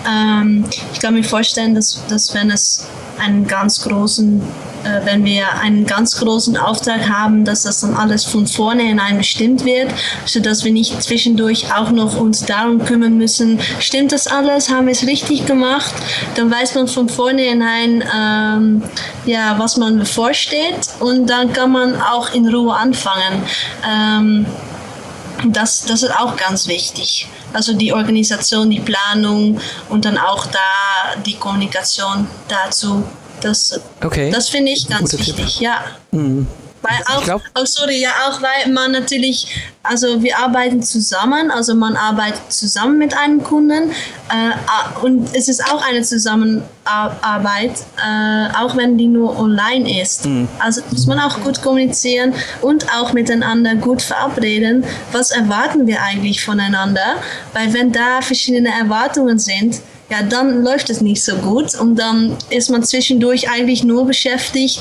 Ähm, 0.08 0.64
ich 0.92 1.00
kann 1.00 1.14
mir 1.14 1.24
vorstellen, 1.24 1.74
dass, 1.74 2.02
dass 2.08 2.34
wenn 2.34 2.50
es 2.50 2.86
einen 3.18 3.46
ganz 3.46 3.82
großen 3.82 4.42
äh, 4.84 5.04
wenn 5.04 5.24
wir 5.24 5.52
einen 5.60 5.84
ganz 5.84 6.16
großen 6.16 6.56
Auftrag 6.56 7.08
haben, 7.08 7.44
dass 7.44 7.64
das 7.64 7.80
dann 7.80 7.94
alles 7.94 8.24
von 8.24 8.46
vornherein 8.46 9.18
bestimmt 9.18 9.64
wird, 9.64 9.90
sodass 10.24 10.64
wir 10.64 10.72
nicht 10.72 11.02
zwischendurch 11.02 11.72
auch 11.72 11.90
noch 11.90 12.18
uns 12.18 12.44
darum 12.46 12.82
kümmern 12.84 13.18
müssen, 13.18 13.60
stimmt 13.78 14.12
das 14.12 14.26
alles, 14.26 14.70
haben 14.70 14.86
wir 14.86 14.92
es 14.92 15.06
richtig 15.06 15.44
gemacht, 15.46 15.92
dann 16.36 16.50
weiß 16.50 16.74
man 16.76 16.88
von 16.88 17.08
vornherein, 17.08 18.02
ähm, 18.16 18.82
ja, 19.26 19.58
was 19.58 19.76
man 19.76 20.06
bevorsteht 20.20 20.88
und 21.00 21.26
dann 21.26 21.52
kann 21.52 21.72
man 21.72 22.00
auch 22.00 22.32
in 22.34 22.46
Ruhe 22.48 22.74
anfangen. 22.74 23.42
Ähm, 23.88 24.46
das, 25.46 25.84
das 25.86 26.02
ist 26.02 26.14
auch 26.14 26.36
ganz 26.36 26.68
wichtig. 26.68 27.26
Also 27.52 27.72
die 27.72 27.92
Organisation, 27.92 28.70
die 28.70 28.80
Planung 28.80 29.58
und 29.88 30.04
dann 30.04 30.18
auch 30.18 30.46
da 30.46 31.20
die 31.24 31.34
Kommunikation 31.36 32.28
dazu. 32.48 33.02
Das, 33.40 33.80
okay. 34.04 34.30
das 34.30 34.50
finde 34.50 34.72
ich 34.72 34.86
ganz 34.86 35.12
Guter 35.12 35.26
wichtig, 35.26 35.54
Tipp. 35.54 35.62
ja. 35.62 35.84
Mhm. 36.10 36.46
Weil 36.82 36.98
auch, 37.14 37.24
glaub, 37.24 37.42
oh 37.58 37.64
sorry, 37.64 38.00
ja, 38.00 38.10
auch 38.26 38.40
weil 38.40 38.72
man 38.72 38.92
natürlich, 38.92 39.46
also 39.82 40.22
wir 40.22 40.38
arbeiten 40.38 40.82
zusammen, 40.82 41.50
also 41.50 41.74
man 41.74 41.94
arbeitet 41.94 42.40
zusammen 42.50 42.96
mit 42.96 43.16
einem 43.16 43.44
Kunden 43.44 43.90
äh, 44.30 45.04
und 45.04 45.34
es 45.34 45.48
ist 45.48 45.62
auch 45.70 45.86
eine 45.86 46.02
Zusammenarbeit, 46.02 47.72
äh, 47.98 48.56
auch 48.56 48.76
wenn 48.76 48.96
die 48.96 49.08
nur 49.08 49.38
online 49.38 50.00
ist. 50.00 50.24
Mhm. 50.24 50.48
Also 50.58 50.80
muss 50.90 51.06
man 51.06 51.20
auch 51.20 51.40
gut 51.40 51.60
kommunizieren 51.60 52.34
und 52.62 52.86
auch 52.94 53.12
miteinander 53.12 53.74
gut 53.74 54.00
verabreden, 54.00 54.84
was 55.12 55.32
erwarten 55.32 55.86
wir 55.86 56.00
eigentlich 56.02 56.42
voneinander, 56.42 57.16
weil 57.52 57.74
wenn 57.74 57.92
da 57.92 58.22
verschiedene 58.22 58.70
Erwartungen 58.70 59.38
sind, 59.38 59.82
ja, 60.10 60.22
dann 60.22 60.64
läuft 60.64 60.90
es 60.90 61.00
nicht 61.00 61.22
so 61.22 61.36
gut 61.36 61.74
und 61.76 61.94
dann 61.94 62.36
ist 62.50 62.68
man 62.68 62.82
zwischendurch 62.82 63.48
eigentlich 63.48 63.84
nur 63.84 64.06
beschäftigt, 64.06 64.80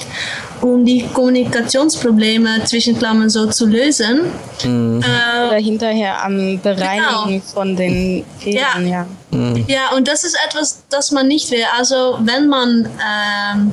um 0.61 0.83
die 0.83 1.05
Kommunikationsprobleme 1.13 2.63
zwischen 2.65 2.97
Klammern 2.97 3.29
so 3.29 3.45
zu 3.45 3.67
lösen. 3.67 4.21
Mhm. 4.63 5.03
Äh, 5.03 5.47
Oder 5.47 5.57
hinterher 5.57 6.23
am 6.23 6.59
Bereinigen 6.59 7.27
genau. 7.27 7.41
von 7.53 7.75
den 7.75 8.25
Fehlern, 8.39 8.87
ja. 8.87 9.05
Ja. 9.31 9.37
Mhm. 9.37 9.65
ja, 9.67 9.95
und 9.95 10.07
das 10.07 10.23
ist 10.23 10.35
etwas, 10.47 10.79
das 10.89 11.11
man 11.11 11.27
nicht 11.27 11.51
will. 11.51 11.65
Also 11.77 12.17
wenn 12.21 12.47
man 12.47 12.85
ähm, 12.85 13.71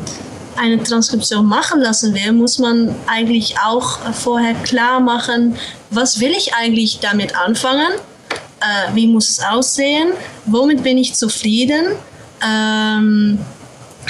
eine 0.58 0.82
Transkription 0.82 1.46
machen 1.46 1.80
lassen 1.80 2.14
will, 2.14 2.32
muss 2.32 2.58
man 2.58 2.94
eigentlich 3.06 3.56
auch 3.64 3.98
vorher 4.12 4.52
klar 4.54 5.00
machen, 5.00 5.56
was 5.88 6.20
will 6.20 6.32
ich 6.32 6.54
eigentlich 6.54 6.98
damit 7.00 7.34
anfangen 7.34 7.92
äh, 8.66 8.94
wie 8.94 9.06
muss 9.06 9.28
es 9.28 9.40
aussehen, 9.40 10.08
womit 10.46 10.82
bin 10.82 10.98
ich 10.98 11.14
zufrieden, 11.14 11.92
ähm, 12.44 13.38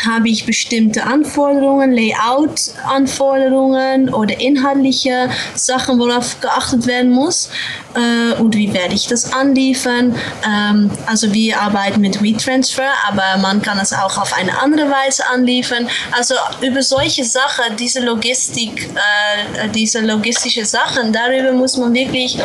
habe 0.04 0.28
ich 0.28 0.44
bestimmte 0.44 1.04
Anforderungen, 1.04 1.92
Layout-Anforderungen 1.92 4.12
oder 4.12 4.38
inhaltliche 4.40 5.30
Sachen, 5.54 5.98
worauf 5.98 6.38
geachtet 6.40 6.86
werden 6.86 7.10
muss 7.10 7.48
äh, 7.94 8.34
und 8.40 8.54
wie 8.54 8.74
werde 8.74 8.94
ich 8.94 9.06
das 9.06 9.32
anliefern. 9.32 10.14
Ähm, 10.46 10.90
also 11.06 11.32
wir 11.32 11.58
arbeiten 11.60 12.02
mit 12.02 12.22
WeTransfer, 12.22 12.90
aber 13.08 13.38
man 13.40 13.62
kann 13.62 13.78
es 13.78 13.94
auch 13.94 14.18
auf 14.18 14.34
eine 14.34 14.60
andere 14.60 14.90
Weise 14.90 15.24
anliefern. 15.32 15.88
Also 16.12 16.34
über 16.60 16.82
solche 16.82 17.24
Sachen, 17.24 17.76
diese 17.78 18.00
Logistik, 18.00 18.90
äh, 18.94 19.68
diese 19.74 20.00
logistische 20.00 20.64
Sachen, 20.64 21.12
darüber 21.12 21.52
muss 21.52 21.76
man 21.76 21.94
wirklich 21.94 22.36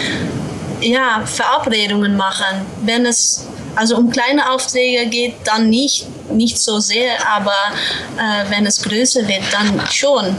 ja, 0.81 1.23
Verabredungen 1.25 2.15
machen. 2.17 2.65
Wenn 2.83 3.05
es 3.05 3.47
also 3.75 3.97
um 3.97 4.09
kleine 4.09 4.51
Aufträge 4.51 5.09
geht, 5.09 5.35
dann 5.45 5.69
nicht, 5.69 6.07
nicht 6.31 6.59
so 6.59 6.79
sehr, 6.79 7.13
aber 7.27 7.55
äh, 8.17 8.49
wenn 8.49 8.65
es 8.65 8.81
größer 8.81 9.27
wird, 9.27 9.43
dann 9.51 9.81
schon. 9.89 10.35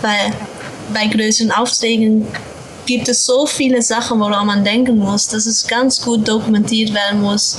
Weil 0.00 0.32
bei 0.92 1.06
größeren 1.06 1.50
Aufträgen 1.50 2.26
gibt 2.88 3.06
es 3.08 3.26
so 3.26 3.46
viele 3.46 3.82
Sachen, 3.82 4.18
woran 4.18 4.46
man 4.46 4.64
denken 4.64 4.96
muss, 4.96 5.28
dass 5.28 5.44
es 5.44 5.66
ganz 5.66 6.00
gut 6.00 6.26
dokumentiert 6.26 6.94
werden 6.94 7.20
muss. 7.20 7.58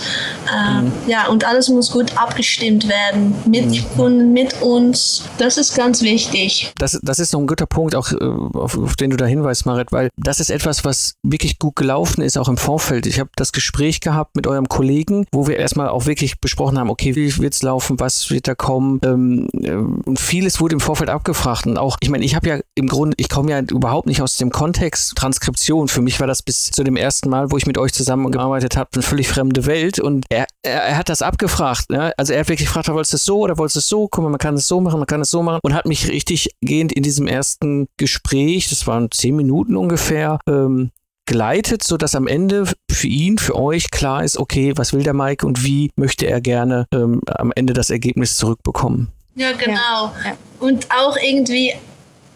Äh, 0.51 0.81
mhm. 0.81 0.91
Ja, 1.07 1.27
und 1.27 1.45
alles 1.45 1.69
muss 1.69 1.91
gut 1.91 2.17
abgestimmt 2.17 2.87
werden 2.89 3.35
mit 3.45 3.67
mhm. 3.67 3.85
Kunden, 3.95 4.33
mit 4.33 4.59
uns. 4.61 5.23
Das 5.37 5.57
ist 5.57 5.75
ganz 5.75 6.01
wichtig. 6.01 6.73
Das, 6.79 6.99
das 7.03 7.19
ist 7.19 7.29
so 7.29 7.37
ein 7.37 7.45
guter 7.45 7.67
Punkt, 7.67 7.93
auch 7.93 8.11
äh, 8.11 8.15
auf, 8.57 8.75
auf 8.75 8.95
den 8.95 9.11
du 9.11 9.17
da 9.17 9.25
hinweist, 9.25 9.67
Marit, 9.67 9.91
weil 9.91 10.09
das 10.17 10.39
ist 10.39 10.49
etwas, 10.49 10.83
was 10.83 11.13
wirklich 11.21 11.59
gut 11.59 11.75
gelaufen 11.75 12.23
ist, 12.23 12.35
auch 12.35 12.49
im 12.49 12.57
Vorfeld. 12.57 13.05
Ich 13.05 13.19
habe 13.19 13.29
das 13.35 13.51
Gespräch 13.51 14.01
gehabt 14.01 14.35
mit 14.35 14.47
eurem 14.47 14.67
Kollegen, 14.67 15.27
wo 15.31 15.45
wir 15.45 15.57
erstmal 15.57 15.89
auch 15.89 16.07
wirklich 16.07 16.41
besprochen 16.41 16.79
haben, 16.79 16.89
okay, 16.89 17.15
wie 17.15 17.37
wird 17.37 17.53
es 17.53 17.61
laufen, 17.61 17.99
was 17.99 18.31
wird 18.31 18.47
da 18.47 18.55
kommen. 18.55 18.99
Ähm, 19.05 19.47
äh, 19.53 19.73
und 19.73 20.19
vieles 20.19 20.59
wurde 20.59 20.73
im 20.73 20.79
Vorfeld 20.79 21.11
abgefragt. 21.11 21.67
Und 21.67 21.77
auch, 21.77 21.97
ich 22.01 22.09
meine, 22.09 22.25
ich 22.25 22.33
habe 22.33 22.49
ja 22.49 22.59
im 22.73 22.87
Grunde, 22.87 23.13
ich 23.19 23.29
komme 23.29 23.51
ja 23.51 23.59
überhaupt 23.59 24.07
nicht 24.07 24.23
aus 24.23 24.37
dem 24.37 24.49
Kontext 24.49 25.18
Transkription. 25.19 25.87
Für 25.87 26.01
mich 26.01 26.19
war 26.19 26.27
das 26.27 26.41
bis 26.41 26.71
zu 26.71 26.83
dem 26.83 26.95
ersten 26.95 27.29
Mal, 27.29 27.51
wo 27.51 27.57
ich 27.57 27.65
mit 27.65 27.77
euch 27.77 27.93
zusammengearbeitet 27.93 28.77
habe, 28.77 28.89
eine 28.93 29.03
völlig 29.03 29.27
fremde 29.27 29.65
Welt. 29.65 29.99
Und 29.99 30.25
er, 30.29 30.45
er, 30.63 30.81
er 30.81 30.97
hat 30.97 31.09
das 31.09 31.21
abgefragt. 31.21 31.89
Ne? 31.89 32.13
Also 32.17 32.33
er 32.33 32.39
hat 32.39 32.49
wirklich 32.49 32.67
gefragt, 32.67 32.87
wolltest 32.87 33.13
du 33.13 33.17
es 33.17 33.25
so 33.25 33.39
oder 33.39 33.57
wolltest 33.57 33.75
du 33.75 33.79
es 33.79 33.89
so? 33.89 34.07
Guck 34.07 34.23
mal, 34.23 34.29
man 34.29 34.39
kann 34.39 34.55
es 34.55 34.67
so 34.67 34.79
machen, 34.79 34.99
man 34.99 35.07
kann 35.07 35.21
es 35.21 35.29
so 35.29 35.43
machen. 35.43 35.59
Und 35.61 35.73
hat 35.73 35.85
mich 35.85 36.07
richtig 36.07 36.49
gehend 36.61 36.93
in 36.93 37.03
diesem 37.03 37.27
ersten 37.27 37.87
Gespräch, 37.97 38.69
das 38.69 38.87
waren 38.87 39.11
zehn 39.11 39.35
Minuten 39.35 39.75
ungefähr, 39.75 40.39
ähm, 40.47 40.91
geleitet, 41.25 41.83
sodass 41.83 42.15
am 42.15 42.25
Ende 42.25 42.71
für 42.89 43.07
ihn, 43.07 43.37
für 43.37 43.55
euch 43.55 43.91
klar 43.91 44.23
ist, 44.23 44.37
okay, 44.37 44.73
was 44.75 44.93
will 44.93 45.03
der 45.03 45.13
Mike 45.13 45.45
und 45.45 45.63
wie 45.63 45.91
möchte 45.95 46.25
er 46.25 46.41
gerne 46.41 46.87
ähm, 46.91 47.21
am 47.27 47.51
Ende 47.55 47.73
das 47.73 47.91
Ergebnis 47.91 48.37
zurückbekommen. 48.37 49.09
Ja, 49.35 49.51
genau. 49.51 50.11
Ja. 50.25 50.35
Und 50.59 50.87
auch 50.91 51.15
irgendwie 51.17 51.73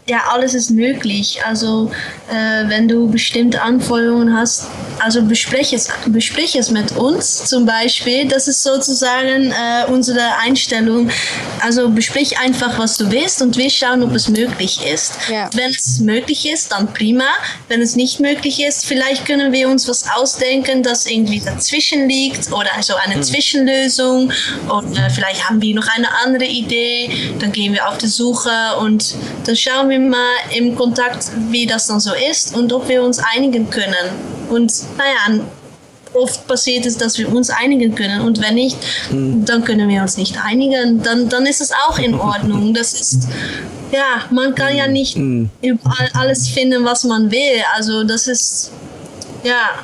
ja, 0.05 0.23
alles 0.33 0.53
ist 0.53 0.69
möglich. 0.69 1.39
Also 1.45 1.89
äh, 2.29 2.67
wenn 2.67 2.89
du 2.89 3.07
bestimmte 3.09 3.61
Anforderungen 3.61 4.35
hast, 4.35 4.67
also 4.99 5.21
besprich 5.23 5.71
es, 5.71 5.87
besprich 6.07 6.55
es 6.55 6.71
mit 6.71 6.91
uns 6.97 7.45
zum 7.45 7.65
Beispiel. 7.65 8.27
Das 8.27 8.49
ist 8.49 8.63
sozusagen 8.63 9.51
äh, 9.51 9.85
unsere 9.87 10.37
Einstellung. 10.41 11.09
Also 11.61 11.89
besprich 11.89 12.37
einfach, 12.37 12.77
was 12.77 12.97
du 12.97 13.09
willst 13.11 13.41
und 13.41 13.55
wir 13.57 13.69
schauen, 13.69 14.03
ob 14.03 14.13
es 14.13 14.27
möglich 14.27 14.79
ist. 14.85 15.13
Ja. 15.29 15.49
Wenn 15.53 15.71
es 15.71 15.99
möglich 15.99 16.51
ist, 16.51 16.73
dann 16.73 16.91
prima. 16.93 17.27
Wenn 17.69 17.81
es 17.81 17.95
nicht 17.95 18.19
möglich 18.19 18.61
ist, 18.61 18.85
vielleicht 18.85 19.25
können 19.25 19.53
wir 19.53 19.69
uns 19.69 19.87
was 19.87 20.05
ausdenken, 20.15 20.83
das 20.83 21.05
irgendwie 21.05 21.39
dazwischen 21.39 22.09
liegt 22.09 22.51
oder 22.51 22.75
also 22.75 22.95
eine 22.95 23.17
mhm. 23.17 23.23
Zwischenlösung. 23.23 24.33
Oder 24.67 25.09
vielleicht 25.09 25.47
haben 25.49 25.61
wir 25.61 25.73
noch 25.75 25.87
eine 25.95 26.07
andere 26.25 26.45
Idee. 26.45 27.09
Dann 27.39 27.53
gehen 27.53 27.71
wir 27.71 27.87
auf 27.87 27.97
die 27.97 28.07
Suche 28.07 28.51
und 28.81 29.15
dann 29.45 29.55
schauen 29.55 29.89
wir, 29.89 29.92
wir 30.01 30.10
mal 30.10 30.36
im 30.56 30.75
Kontakt, 30.75 31.32
wie 31.49 31.65
das 31.65 31.88
dann 31.88 31.99
so 31.99 32.12
ist 32.32 32.56
und 32.56 32.71
ob 32.73 32.88
wir 32.89 33.03
uns 33.03 33.19
einigen 33.19 33.69
können. 33.69 34.10
Und 34.49 34.71
naja, 34.97 35.43
oft 36.13 36.47
passiert 36.47 36.86
es, 36.86 36.97
dass 36.97 37.17
wir 37.17 37.32
uns 37.34 37.49
einigen 37.49 37.95
können. 37.95 38.21
Und 38.21 38.41
wenn 38.41 38.56
nicht, 38.56 38.77
mhm. 39.12 39.45
dann 39.45 39.63
können 39.63 39.89
wir 39.89 40.01
uns 40.01 40.17
nicht 40.17 40.38
einigen. 40.43 41.01
Dann, 41.03 41.29
dann 41.29 41.45
ist 41.45 41.62
es 41.62 41.71
auch 41.88 41.99
in 41.99 42.13
Ordnung. 42.15 42.73
Das 42.73 42.93
ist, 42.93 43.27
ja, 43.91 44.23
man 44.32 44.56
kann 44.56 44.75
ja 44.75 44.88
nicht 44.88 45.17
mhm. 45.17 45.49
überall 45.62 46.10
alles 46.13 46.47
finden, 46.47 46.84
was 46.86 47.03
man 47.03 47.32
will. 47.32 47.63
Also 47.75 48.03
das 48.03 48.27
ist, 48.27 48.71
ja, 49.43 49.84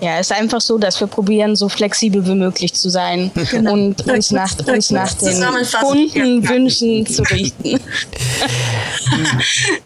ja, 0.00 0.18
es 0.18 0.30
ist 0.30 0.36
einfach 0.36 0.60
so, 0.60 0.78
dass 0.78 0.98
wir 1.00 1.06
probieren, 1.06 1.56
so 1.56 1.68
flexibel 1.68 2.26
wie 2.26 2.34
möglich 2.34 2.72
zu 2.74 2.88
sein 2.88 3.30
genau. 3.50 3.72
und 3.72 4.06
uns 4.06 4.30
nach, 4.30 4.52
uns 4.66 4.90
nach 4.90 5.12
den 5.14 5.42
Kundenwünschen 5.80 7.06
zu 7.06 7.22
richten. 7.22 7.80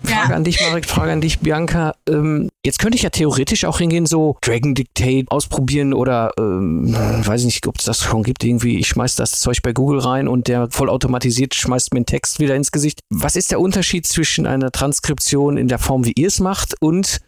Frage 0.04 0.34
an 0.34 0.44
dich, 0.44 0.60
Marek, 0.60 0.86
Frage 0.86 1.12
an 1.12 1.20
dich, 1.20 1.40
Bianca. 1.40 1.94
Ähm, 2.08 2.48
jetzt 2.64 2.78
könnte 2.78 2.96
ich 2.96 3.02
ja 3.02 3.10
theoretisch 3.10 3.64
auch 3.64 3.78
hingehen, 3.78 4.06
so 4.06 4.36
Dragon 4.42 4.74
Dictate 4.74 5.26
ausprobieren 5.28 5.92
oder 5.94 6.30
ähm, 6.38 6.94
weiß 6.94 7.40
ich 7.40 7.46
nicht, 7.46 7.66
ob 7.66 7.78
es 7.78 7.84
das 7.84 8.00
schon 8.00 8.22
gibt, 8.22 8.44
irgendwie, 8.44 8.78
ich 8.78 8.88
schmeiß 8.88 9.16
das 9.16 9.32
Zeug 9.40 9.62
bei 9.62 9.72
Google 9.72 10.00
rein 10.00 10.28
und 10.28 10.48
der 10.48 10.68
vollautomatisiert 10.70 11.54
schmeißt 11.54 11.92
mir 11.92 11.98
einen 11.98 12.06
Text 12.06 12.38
wieder 12.38 12.54
ins 12.54 12.70
Gesicht. 12.70 13.00
Was 13.10 13.36
ist 13.36 13.50
der 13.50 13.60
Unterschied 13.60 14.06
zwischen 14.06 14.46
einer 14.46 14.70
Transkription 14.70 15.56
in 15.56 15.68
der 15.68 15.78
Form, 15.78 16.04
wie 16.04 16.12
ihr 16.12 16.28
es 16.28 16.40
macht 16.40 16.74
und 16.80 17.20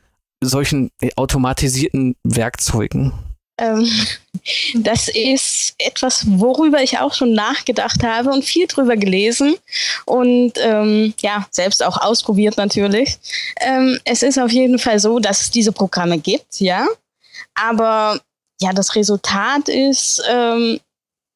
solchen 0.43 0.91
automatisierten 1.17 2.15
Werkzeugen? 2.25 3.13
Ähm, 3.59 3.91
das 4.75 5.09
ist 5.09 5.75
etwas, 5.79 6.25
worüber 6.27 6.83
ich 6.83 6.99
auch 6.99 7.15
schon 7.15 7.33
nachgedacht 7.33 8.03
habe 8.03 8.31
und 8.31 8.45
viel 8.45 8.67
drüber 8.67 8.97
gelesen 8.97 9.57
und 10.05 10.53
ähm, 10.59 11.15
ja, 11.21 11.47
selbst 11.51 11.83
auch 11.83 12.01
ausprobiert 12.01 12.57
natürlich. 12.57 13.19
Ähm, 13.61 13.99
es 14.05 14.23
ist 14.23 14.39
auf 14.39 14.51
jeden 14.51 14.79
Fall 14.79 14.99
so, 14.99 15.19
dass 15.19 15.43
es 15.43 15.51
diese 15.51 15.73
Programme 15.73 16.19
gibt, 16.19 16.61
ja. 16.61 16.87
Aber 17.55 18.21
ja, 18.61 18.73
das 18.73 18.95
Resultat 18.95 19.69
ist 19.69 20.23
ähm, 20.29 20.81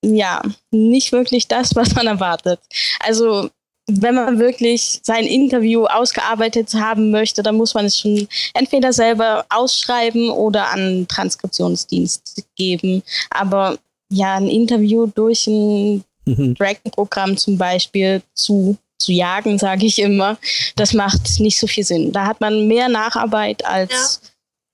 ja 0.02 0.42
nicht 0.70 1.12
wirklich 1.12 1.48
das, 1.48 1.74
was 1.74 1.94
man 1.94 2.06
erwartet. 2.06 2.60
Also 3.00 3.50
wenn 4.00 4.14
man 4.14 4.38
wirklich 4.38 5.00
sein 5.02 5.24
Interview 5.24 5.86
ausgearbeitet 5.86 6.74
haben 6.74 7.10
möchte, 7.10 7.42
dann 7.42 7.56
muss 7.56 7.74
man 7.74 7.86
es 7.86 7.98
schon 7.98 8.28
entweder 8.54 8.92
selber 8.92 9.44
ausschreiben 9.48 10.30
oder 10.30 10.70
an 10.70 11.06
Transkriptionsdienst 11.08 12.44
geben. 12.56 13.02
Aber 13.30 13.78
ja, 14.10 14.36
ein 14.36 14.48
Interview 14.48 15.06
durch 15.06 15.46
ein 15.46 16.04
mhm. 16.24 16.54
Dragon-Programm 16.54 17.36
zum 17.36 17.58
Beispiel 17.58 18.22
zu 18.34 18.76
zu 19.00 19.12
jagen, 19.12 19.58
sage 19.58 19.86
ich 19.86 19.98
immer, 19.98 20.36
das 20.76 20.92
macht 20.92 21.40
nicht 21.40 21.58
so 21.58 21.66
viel 21.66 21.84
Sinn. 21.84 22.12
Da 22.12 22.26
hat 22.26 22.40
man 22.40 22.68
mehr 22.68 22.88
Nacharbeit 22.88 23.64
als 23.64 24.20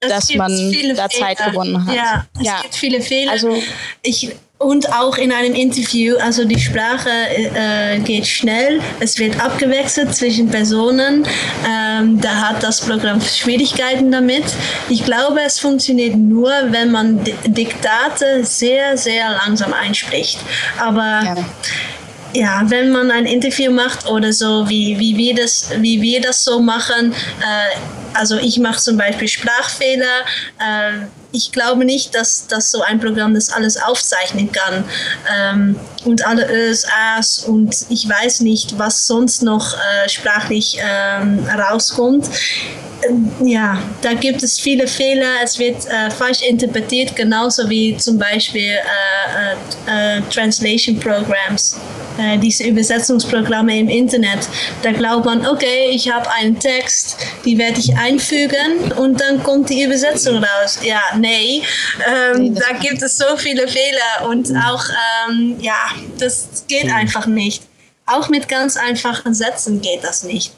ja, 0.02 0.08
dass 0.08 0.34
man 0.34 0.50
da 0.50 1.08
Fehler. 1.08 1.08
Zeit 1.08 1.38
gewonnen 1.38 1.86
hat. 1.86 1.94
Ja, 1.94 2.26
es 2.38 2.46
ja. 2.46 2.60
gibt 2.62 2.74
viele 2.74 3.00
Fehler. 3.00 3.30
Also 3.30 3.56
ich 4.02 4.34
und 4.58 4.90
auch 4.90 5.18
in 5.18 5.32
einem 5.32 5.54
Interview, 5.54 6.16
also 6.16 6.46
die 6.46 6.58
Sprache 6.58 7.10
äh, 7.10 7.98
geht 7.98 8.26
schnell, 8.26 8.80
es 9.00 9.18
wird 9.18 9.38
abgewechselt 9.38 10.14
zwischen 10.14 10.48
Personen. 10.48 11.26
Ähm, 11.68 12.18
da 12.20 12.48
hat 12.48 12.62
das 12.62 12.80
Programm 12.80 13.20
Schwierigkeiten 13.20 14.10
damit. 14.10 14.44
Ich 14.88 15.04
glaube, 15.04 15.40
es 15.44 15.58
funktioniert 15.58 16.16
nur, 16.16 16.50
wenn 16.70 16.90
man 16.90 17.22
Diktate 17.44 18.44
sehr, 18.44 18.96
sehr 18.96 19.30
langsam 19.44 19.74
einspricht. 19.74 20.38
Aber 20.78 21.22
ja. 21.22 21.36
ja. 22.32 22.62
wenn 22.70 22.90
man 22.90 23.10
ein 23.10 23.26
Interview 23.26 23.70
macht 23.70 24.08
oder 24.08 24.32
so, 24.32 24.66
wie, 24.70 24.98
wie, 24.98 25.18
wir, 25.18 25.34
das, 25.34 25.70
wie 25.80 26.00
wir 26.00 26.22
das 26.22 26.42
so 26.42 26.60
machen, 26.60 27.12
äh, 27.12 27.76
also 28.16 28.36
ich 28.38 28.58
mache 28.58 28.80
zum 28.80 28.96
Beispiel 28.96 29.28
Sprachfehler. 29.28 30.24
Äh, 30.58 31.06
ich 31.32 31.52
glaube 31.52 31.84
nicht, 31.84 32.14
dass, 32.14 32.46
dass 32.46 32.70
so 32.70 32.82
ein 32.82 32.98
Programm 32.98 33.34
das 33.34 33.50
alles 33.50 33.76
aufzeichnen 33.76 34.50
kann. 34.50 34.84
Ähm, 35.32 35.78
und 36.04 36.26
alle 36.26 36.48
Ös, 36.50 36.86
As 37.16 37.40
und 37.40 37.74
ich 37.88 38.08
weiß 38.08 38.40
nicht, 38.40 38.78
was 38.78 39.06
sonst 39.06 39.42
noch 39.42 39.74
äh, 39.74 40.08
sprachlich 40.08 40.78
ähm, 40.80 41.46
rauskommt. 41.46 42.26
ja, 43.44 43.78
da 44.02 44.14
gibt 44.14 44.42
es 44.42 44.58
viele 44.58 44.86
Fehler. 44.86 45.34
Es 45.42 45.58
wird 45.58 45.86
äh, 45.86 46.10
falsch 46.10 46.42
interpretiert, 46.42 47.14
genauso 47.14 47.68
wie 47.68 47.96
zum 47.96 48.18
Beispiel 48.18 48.72
äh, 48.72 49.90
äh, 49.90 50.18
äh 50.18 50.22
Translation 50.30 50.98
Programs, 50.98 51.78
äh, 52.18 52.38
diese 52.38 52.64
Übersetzungsprogramme 52.64 53.78
im 53.78 53.88
Internet. 53.88 54.48
Da 54.82 54.92
glaubt 54.92 55.26
man, 55.26 55.46
okay, 55.46 55.90
ich 55.90 56.10
habe 56.10 56.30
einen 56.32 56.58
Text, 56.58 57.18
die 57.44 57.58
werde 57.58 57.78
ich 57.80 57.94
einfügen 58.06 58.92
und 58.96 59.20
dann 59.20 59.42
kommt 59.42 59.70
die 59.70 59.82
Übersetzung 59.82 60.36
raus. 60.36 60.78
Ja, 60.82 61.00
nee, 61.16 61.62
ähm, 62.06 62.54
da 62.54 62.78
gibt 62.78 63.02
es 63.02 63.18
so 63.18 63.36
viele 63.36 63.66
Fehler 63.66 64.28
und 64.28 64.50
auch, 64.56 64.84
ähm, 65.28 65.56
ja, 65.60 65.90
das 66.18 66.64
geht 66.68 66.90
einfach 66.90 67.26
nicht. 67.26 67.62
Auch 68.06 68.28
mit 68.28 68.48
ganz 68.48 68.76
einfachen 68.76 69.34
Sätzen 69.34 69.80
geht 69.80 70.04
das 70.04 70.22
nicht. 70.22 70.52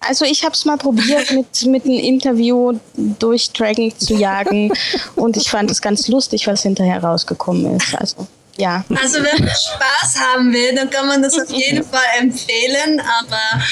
Also 0.00 0.24
ich 0.24 0.44
habe 0.44 0.54
es 0.54 0.64
mal 0.64 0.76
probiert, 0.76 1.30
mit, 1.32 1.66
mit 1.66 1.84
einem 1.84 1.98
Interview 1.98 2.78
durch 2.94 3.52
Dragon 3.52 3.92
zu 3.98 4.14
jagen 4.14 4.72
und 5.16 5.36
ich 5.36 5.50
fand 5.50 5.70
es 5.70 5.80
ganz 5.80 6.08
lustig, 6.08 6.46
was 6.46 6.62
hinterher 6.62 7.02
rausgekommen 7.02 7.76
ist. 7.76 7.94
Also 7.94 8.26
ja. 8.58 8.84
Also 8.90 9.18
wenn 9.18 9.44
man 9.44 9.48
Spaß 9.48 10.20
haben 10.20 10.52
will, 10.52 10.74
dann 10.74 10.90
kann 10.90 11.06
man 11.06 11.22
das 11.22 11.38
auf 11.38 11.50
jeden 11.50 11.84
Fall 11.90 12.00
empfehlen, 12.20 13.00
aber 13.00 13.62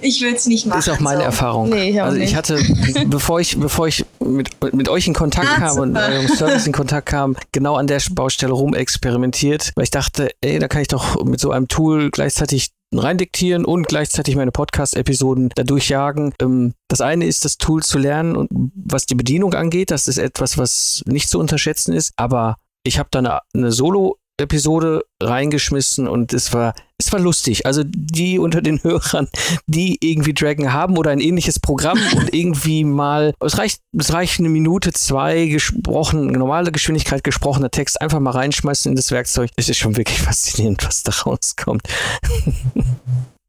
ich 0.00 0.20
würde 0.22 0.36
es 0.36 0.46
nicht 0.46 0.66
machen. 0.66 0.78
Das 0.78 0.86
ist 0.86 0.94
auch 0.94 1.00
meine 1.00 1.20
so. 1.20 1.24
Erfahrung. 1.24 1.68
Nee, 1.68 1.90
ich 1.90 2.02
also 2.02 2.16
ich 2.16 2.34
hatte, 2.34 2.58
bevor 3.06 3.40
ich, 3.40 3.58
bevor 3.58 3.86
ich 3.86 4.04
mit, 4.18 4.48
mit 4.74 4.88
euch 4.88 5.06
in 5.06 5.14
Kontakt 5.14 5.48
ah, 5.48 5.58
kam 5.58 5.70
super. 5.70 5.82
und 5.82 5.96
eurem 5.96 6.28
Service 6.28 6.66
in 6.66 6.72
Kontakt 6.80 7.06
kam, 7.06 7.36
genau 7.52 7.76
an 7.76 7.86
der 7.86 8.00
Baustelle 8.10 8.52
rumexperimentiert, 8.52 9.72
weil 9.74 9.84
ich 9.84 9.90
dachte, 9.90 10.30
ey, 10.40 10.58
da 10.58 10.68
kann 10.68 10.82
ich 10.82 10.88
doch 10.88 11.22
mit 11.24 11.40
so 11.40 11.50
einem 11.50 11.68
Tool 11.68 12.10
gleichzeitig 12.10 12.70
reindiktieren 12.92 13.64
und 13.64 13.86
gleichzeitig 13.86 14.36
meine 14.36 14.50
Podcast-Episoden 14.50 15.50
da 15.54 15.62
durchjagen. 15.62 16.34
Ähm, 16.40 16.74
das 16.88 17.00
eine 17.00 17.26
ist, 17.26 17.44
das 17.44 17.58
Tool 17.58 17.82
zu 17.82 17.98
lernen 17.98 18.36
und 18.36 18.48
was 18.74 19.06
die 19.06 19.14
Bedienung 19.14 19.54
angeht, 19.54 19.90
das 19.90 20.08
ist 20.08 20.18
etwas, 20.18 20.58
was 20.58 21.02
nicht 21.06 21.28
zu 21.28 21.38
unterschätzen 21.38 21.92
ist, 21.92 22.12
aber 22.16 22.56
ich 22.82 22.98
habe 22.98 23.08
da 23.12 23.18
eine, 23.18 23.40
eine 23.54 23.72
Solo 23.72 24.16
Episode 24.40 25.04
reingeschmissen 25.22 26.08
und 26.08 26.32
es 26.32 26.52
war, 26.52 26.74
es 26.98 27.12
war 27.12 27.20
lustig. 27.20 27.66
Also 27.66 27.82
die 27.84 28.38
unter 28.38 28.62
den 28.62 28.80
Hörern, 28.82 29.28
die 29.66 29.98
irgendwie 30.00 30.34
Dragon 30.34 30.72
haben 30.72 30.96
oder 30.96 31.10
ein 31.10 31.20
ähnliches 31.20 31.60
Programm 31.60 31.98
und 32.16 32.34
irgendwie 32.34 32.84
mal, 32.84 33.34
es 33.40 33.58
reicht, 33.58 33.80
es 33.96 34.12
reicht 34.12 34.40
eine 34.40 34.48
Minute, 34.48 34.92
zwei 34.92 35.46
gesprochen, 35.46 36.26
normale 36.26 36.72
Geschwindigkeit 36.72 37.24
gesprochener 37.24 37.70
Text 37.70 38.00
einfach 38.00 38.20
mal 38.20 38.32
reinschmeißen 38.32 38.90
in 38.90 38.96
das 38.96 39.10
Werkzeug. 39.10 39.50
Es 39.56 39.68
ist 39.68 39.78
schon 39.78 39.96
wirklich 39.96 40.20
faszinierend, 40.22 40.84
was 40.84 41.02
da 41.02 41.12
rauskommt. 41.12 41.82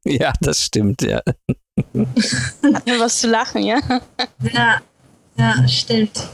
ja, 0.04 0.32
das 0.40 0.62
stimmt, 0.64 1.02
ja. 1.02 1.22
Hat 1.94 2.86
mir 2.86 3.00
was 3.00 3.20
zu 3.20 3.28
lachen, 3.28 3.62
ja? 3.62 3.78
Ja, 4.52 4.80
ja, 5.42 5.68
stimmt. 5.68 6.28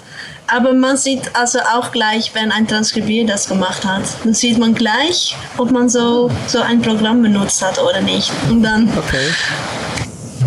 Aber 0.50 0.72
man 0.72 0.96
sieht 0.96 1.34
also 1.34 1.58
auch 1.60 1.92
gleich, 1.92 2.34
wenn 2.34 2.50
ein 2.50 2.66
Transkribier 2.66 3.26
das 3.26 3.48
gemacht 3.48 3.84
hat. 3.84 4.02
Dann 4.24 4.32
sieht 4.32 4.58
man 4.58 4.74
gleich, 4.74 5.36
ob 5.58 5.70
man 5.70 5.90
so, 5.90 6.30
so 6.46 6.60
ein 6.60 6.80
Programm 6.80 7.22
benutzt 7.22 7.62
hat 7.62 7.78
oder 7.78 8.00
nicht. 8.00 8.32
Und 8.48 8.62
dann. 8.62 8.88
Okay. 8.96 9.28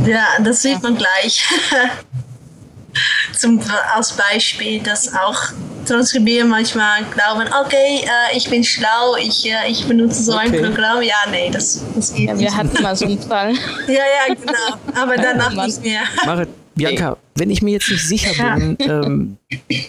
Ja, 0.08 0.26
das 0.44 0.64
sieht 0.64 0.82
man 0.82 0.98
gleich. 0.98 1.44
Zum, 3.38 3.62
als 3.96 4.12
Beispiel, 4.14 4.82
dass 4.82 5.14
auch 5.14 5.38
Transkribier 5.86 6.46
manchmal 6.46 7.04
glauben, 7.06 7.48
okay, 7.64 8.04
äh, 8.04 8.38
ich 8.38 8.50
bin 8.50 8.64
schlau, 8.64 9.16
ich, 9.18 9.50
äh, 9.50 9.70
ich 9.70 9.86
benutze 9.86 10.24
so 10.24 10.34
okay. 10.34 10.46
ein 10.46 10.52
Programm. 10.52 11.02
Ja, 11.04 11.16
nee, 11.30 11.50
das, 11.52 11.84
das 11.96 12.14
geht 12.14 12.28
ja, 12.28 12.34
nicht. 12.34 12.44
Wir 12.44 12.58
hatten 12.58 12.82
mal 12.82 12.96
so 12.96 13.06
einen 13.06 13.22
Fall. 13.22 13.54
ja, 13.88 13.94
ja, 13.94 14.34
genau. 14.34 15.02
Aber 15.02 15.16
danach 15.22 15.54
nicht 15.54 15.82
mehr. 15.84 16.02
Marit, 16.26 16.50
Bianca, 16.76 17.18
wenn 17.36 17.50
ich 17.50 17.62
mir 17.62 17.72
jetzt 17.72 17.90
nicht 17.90 18.06
sicher 18.06 18.56
bin, 18.56 18.78
ähm, 18.80 19.38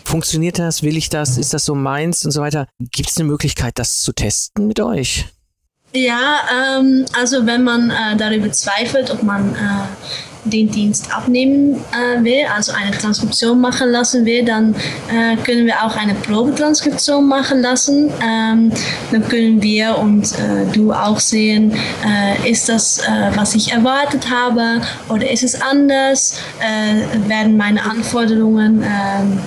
funktioniert 0.04 0.58
das, 0.58 0.82
will 0.82 0.96
ich 0.96 1.08
das, 1.08 1.38
ist 1.38 1.54
das 1.54 1.64
so 1.64 1.74
meins 1.74 2.24
und 2.24 2.30
so 2.32 2.40
weiter, 2.40 2.66
gibt 2.78 3.10
es 3.10 3.16
eine 3.18 3.28
Möglichkeit, 3.28 3.78
das 3.78 3.98
zu 3.98 4.12
testen 4.12 4.66
mit 4.66 4.80
euch? 4.80 5.26
Ja, 5.94 6.40
ähm, 6.78 7.04
also 7.18 7.46
wenn 7.46 7.64
man 7.64 7.90
äh, 7.90 8.16
darüber 8.16 8.50
zweifelt, 8.50 9.10
ob 9.10 9.22
man 9.22 9.54
äh, 9.54 9.86
den 10.44 10.70
Dienst 10.70 11.14
abnehmen 11.14 11.76
äh, 11.92 12.22
will, 12.22 12.46
also 12.54 12.72
eine 12.72 12.90
Transkription 12.90 13.60
machen 13.60 13.90
lassen 13.90 14.24
will, 14.24 14.44
dann 14.44 14.74
äh, 15.08 15.36
können 15.44 15.66
wir 15.66 15.84
auch 15.84 15.96
eine 15.96 16.14
Probetranskription 16.14 17.26
machen 17.26 17.60
lassen. 17.60 18.10
Ähm, 18.22 18.72
dann 19.10 19.28
können 19.28 19.62
wir 19.62 19.98
und 19.98 20.32
äh, 20.32 20.66
du 20.72 20.92
auch 20.92 21.20
sehen, 21.20 21.72
äh, 22.04 22.50
ist 22.50 22.68
das, 22.68 22.98
äh, 22.98 23.30
was 23.34 23.54
ich 23.54 23.72
erwartet 23.72 24.28
habe 24.30 24.80
oder 25.08 25.30
ist 25.30 25.42
es 25.42 25.60
anders? 25.60 26.40
Äh, 26.60 27.28
werden 27.28 27.56
meine 27.56 27.82
Anforderungen 27.82 28.82
ähm, 28.82 29.38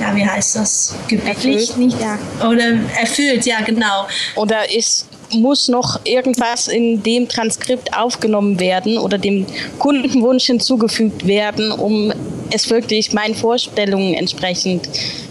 ja, 0.00 0.14
wie 0.14 0.26
heißt 0.26 0.56
das? 0.56 0.94
Erfüllt, 1.24 1.76
nicht? 1.76 1.98
Ja. 2.00 2.18
Oder 2.46 2.74
erfüllt, 2.98 3.46
ja, 3.46 3.60
genau. 3.60 4.06
Oder 4.34 4.70
ist 4.70 5.05
muss 5.32 5.68
noch 5.68 6.00
irgendwas 6.04 6.68
in 6.68 7.02
dem 7.02 7.28
Transkript 7.28 7.96
aufgenommen 7.96 8.60
werden 8.60 8.98
oder 8.98 9.18
dem 9.18 9.46
Kundenwunsch 9.78 10.46
hinzugefügt 10.46 11.26
werden, 11.26 11.72
um 11.72 12.12
es 12.50 12.68
wirklich 12.70 13.12
meinen 13.12 13.34
Vorstellungen 13.34 14.14
entsprechend 14.14 14.88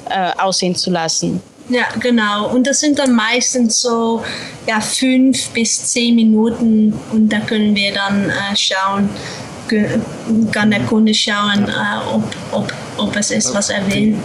äh, 0.10 0.32
aussehen 0.38 0.76
zu 0.76 0.92
lassen. 0.92 1.42
Ja, 1.70 1.86
genau. 2.00 2.50
Und 2.52 2.68
das 2.68 2.80
sind 2.80 3.00
dann 3.00 3.14
meistens 3.14 3.82
so 3.82 4.24
ja, 4.68 4.80
fünf 4.80 5.50
bis 5.50 5.84
zehn 5.86 6.16
Minuten 6.16 6.94
und 7.12 7.30
da 7.30 7.40
können 7.40 7.76
wir 7.76 7.92
dann 7.94 8.30
äh, 8.30 8.56
schauen, 8.56 9.10
kann 10.52 10.70
der 10.70 10.82
Kunde 10.82 11.14
schauen, 11.14 11.68
äh, 11.68 12.14
ob, 12.14 12.24
ob, 12.52 12.74
ob 12.98 13.16
es 13.16 13.32
ist, 13.32 13.54
was 13.54 13.70
er 13.70 13.86
will, 13.88 14.16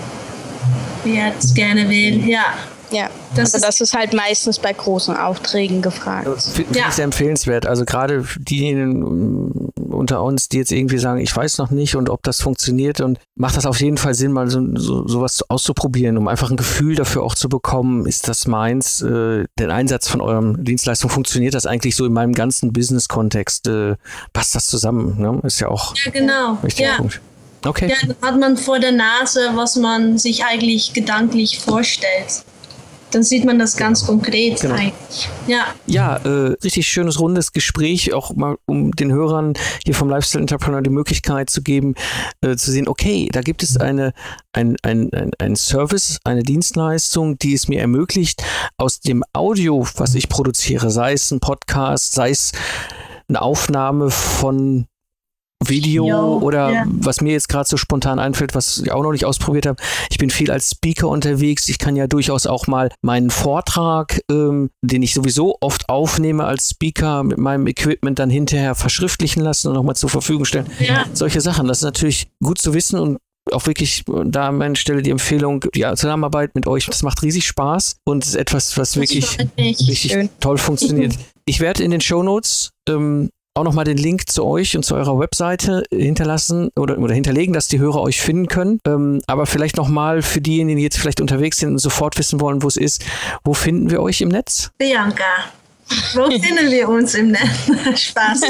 wie 1.04 1.16
er 1.16 1.32
es 1.38 1.54
gerne 1.54 1.88
will. 1.88 2.28
Ja. 2.28 2.44
Ja, 2.90 3.08
das, 3.36 3.54
also 3.54 3.66
das 3.66 3.80
ist 3.80 3.94
halt 3.94 4.12
meistens 4.12 4.58
bei 4.58 4.72
großen 4.72 5.16
Aufträgen 5.16 5.80
gefragt. 5.80 6.28
Finde 6.42 6.78
ja. 6.78 6.86
ich 6.88 6.94
sehr 6.94 7.04
empfehlenswert. 7.04 7.66
Also 7.66 7.84
gerade 7.84 8.24
diejenigen 8.38 9.00
mm, 9.00 9.92
unter 9.92 10.22
uns, 10.22 10.48
die 10.48 10.58
jetzt 10.58 10.72
irgendwie 10.72 10.98
sagen, 10.98 11.20
ich 11.20 11.34
weiß 11.34 11.58
noch 11.58 11.70
nicht 11.70 11.94
und 11.94 12.10
ob 12.10 12.22
das 12.22 12.40
funktioniert 12.40 13.00
und 13.00 13.18
macht 13.36 13.56
das 13.56 13.66
auf 13.66 13.80
jeden 13.80 13.96
Fall 13.96 14.14
Sinn, 14.14 14.32
mal 14.32 14.50
so, 14.50 14.60
so 14.76 15.06
sowas 15.06 15.44
auszuprobieren, 15.48 16.18
um 16.18 16.26
einfach 16.26 16.50
ein 16.50 16.56
Gefühl 16.56 16.96
dafür 16.96 17.22
auch 17.22 17.34
zu 17.34 17.48
bekommen, 17.48 18.06
ist 18.06 18.28
das 18.28 18.46
meins, 18.46 19.02
äh, 19.02 19.44
der 19.58 19.70
Einsatz 19.70 20.08
von 20.08 20.20
eurem 20.20 20.64
Dienstleistung, 20.64 21.10
funktioniert 21.10 21.54
das 21.54 21.66
eigentlich 21.66 21.96
so 21.96 22.04
in 22.04 22.12
meinem 22.12 22.32
ganzen 22.32 22.72
Business-Kontext, 22.72 23.68
äh, 23.68 23.96
passt 24.32 24.54
das 24.54 24.66
zusammen? 24.66 25.20
Ne? 25.20 25.40
Ist 25.44 25.60
ja 25.60 25.68
auch 25.68 25.94
ja, 25.96 26.10
genau. 26.10 26.58
ja. 26.76 26.96
Punkt. 26.96 27.20
Okay. 27.64 27.88
Ja, 27.90 27.96
dann 28.00 28.16
hat 28.22 28.40
man 28.40 28.56
vor 28.56 28.78
der 28.78 28.92
Nase, 28.92 29.50
was 29.54 29.76
man 29.76 30.16
sich 30.18 30.44
eigentlich 30.44 30.94
gedanklich 30.94 31.58
vorstellt 31.60 32.44
dann 33.10 33.22
sieht 33.22 33.44
man 33.44 33.58
das 33.58 33.76
ganz 33.76 34.00
genau. 34.00 34.12
konkret 34.12 34.60
genau. 34.60 34.74
eigentlich. 34.74 35.28
Ja, 35.46 35.66
ja 35.86 36.16
äh, 36.16 36.56
richtig 36.62 36.86
schönes 36.86 37.18
rundes 37.20 37.52
Gespräch, 37.52 38.12
auch 38.12 38.34
mal 38.34 38.56
um 38.66 38.92
den 38.92 39.12
Hörern 39.12 39.54
hier 39.84 39.94
vom 39.94 40.08
Lifestyle 40.08 40.42
Entrepreneur 40.42 40.82
die 40.82 40.90
Möglichkeit 40.90 41.50
zu 41.50 41.62
geben, 41.62 41.94
äh, 42.40 42.56
zu 42.56 42.70
sehen, 42.70 42.88
okay, 42.88 43.28
da 43.32 43.40
gibt 43.40 43.62
es 43.62 43.76
eine, 43.76 44.12
ein, 44.52 44.76
ein, 44.82 45.12
ein, 45.12 45.30
ein 45.38 45.56
Service, 45.56 46.18
eine 46.24 46.42
Dienstleistung, 46.42 47.38
die 47.38 47.54
es 47.54 47.68
mir 47.68 47.80
ermöglicht, 47.80 48.42
aus 48.76 49.00
dem 49.00 49.24
Audio, 49.32 49.86
was 49.96 50.14
ich 50.14 50.28
produziere, 50.28 50.90
sei 50.90 51.12
es 51.12 51.30
ein 51.30 51.40
Podcast, 51.40 52.12
sei 52.12 52.30
es 52.30 52.52
eine 53.28 53.42
Aufnahme 53.42 54.10
von 54.10 54.86
Video 55.66 56.06
Yo, 56.06 56.38
oder 56.38 56.70
yeah. 56.70 56.84
was 56.88 57.20
mir 57.20 57.32
jetzt 57.32 57.48
gerade 57.48 57.68
so 57.68 57.76
spontan 57.76 58.18
einfällt, 58.18 58.54
was 58.54 58.78
ich 58.78 58.92
auch 58.92 59.02
noch 59.02 59.12
nicht 59.12 59.24
ausprobiert 59.24 59.66
habe. 59.66 59.80
Ich 60.10 60.18
bin 60.18 60.30
viel 60.30 60.50
als 60.50 60.70
Speaker 60.70 61.08
unterwegs. 61.08 61.68
Ich 61.68 61.78
kann 61.78 61.96
ja 61.96 62.06
durchaus 62.06 62.46
auch 62.46 62.66
mal 62.66 62.90
meinen 63.02 63.30
Vortrag, 63.30 64.20
ähm, 64.30 64.70
den 64.82 65.02
ich 65.02 65.12
sowieso 65.14 65.56
oft 65.60 65.88
aufnehme 65.88 66.44
als 66.44 66.70
Speaker 66.70 67.22
mit 67.22 67.38
meinem 67.38 67.66
Equipment 67.66 68.18
dann 68.18 68.30
hinterher 68.30 68.74
verschriftlichen 68.74 69.42
lassen 69.42 69.68
und 69.68 69.74
nochmal 69.74 69.96
zur 69.96 70.08
Verfügung 70.08 70.44
stellen. 70.44 70.66
Ja. 70.78 71.04
Solche 71.12 71.40
Sachen. 71.40 71.68
Das 71.68 71.78
ist 71.78 71.84
natürlich 71.84 72.28
gut 72.42 72.58
zu 72.58 72.72
wissen 72.72 72.98
und 72.98 73.18
auch 73.52 73.66
wirklich 73.66 74.04
da 74.06 74.48
an 74.48 74.58
meiner 74.58 74.76
Stelle 74.76 75.02
die 75.02 75.10
Empfehlung, 75.10 75.64
die 75.74 75.82
Zusammenarbeit 75.94 76.54
mit 76.54 76.66
euch, 76.66 76.86
das 76.86 77.02
macht 77.02 77.22
riesig 77.22 77.46
Spaß 77.46 77.96
und 78.04 78.24
ist 78.24 78.36
etwas, 78.36 78.76
was 78.76 78.96
wirklich 78.96 79.38
richtig 79.58 80.30
toll 80.40 80.58
funktioniert. 80.58 81.14
Ich 81.46 81.58
werde 81.58 81.82
in 81.82 81.90
den 81.90 82.00
Show 82.00 82.22
Notes 82.22 82.70
ähm, 82.88 83.30
auch 83.60 83.64
nochmal 83.64 83.84
den 83.84 83.98
Link 83.98 84.30
zu 84.30 84.44
euch 84.44 84.74
und 84.74 84.84
zu 84.84 84.94
eurer 84.94 85.18
Webseite 85.18 85.82
hinterlassen 85.90 86.70
oder, 86.76 86.96
oder 86.98 87.12
hinterlegen, 87.14 87.52
dass 87.52 87.68
die 87.68 87.78
Hörer 87.78 88.00
euch 88.00 88.18
finden 88.20 88.48
können. 88.48 88.80
Ähm, 88.86 89.20
aber 89.26 89.44
vielleicht 89.44 89.76
nochmal 89.76 90.22
für 90.22 90.40
diejenigen, 90.40 90.78
die 90.78 90.82
jetzt 90.82 90.96
vielleicht 90.98 91.20
unterwegs 91.20 91.58
sind 91.58 91.68
und 91.70 91.78
sofort 91.78 92.16
wissen 92.18 92.40
wollen, 92.40 92.62
wo 92.62 92.68
es 92.68 92.78
ist, 92.78 93.04
wo 93.44 93.52
finden 93.52 93.90
wir 93.90 94.00
euch 94.00 94.22
im 94.22 94.30
Netz? 94.30 94.70
Bianca, 94.78 95.24
wo 96.14 96.30
finden 96.30 96.70
wir 96.70 96.88
uns 96.88 97.14
im 97.14 97.32
Netz? 97.32 97.68
Spaß. 98.00 98.44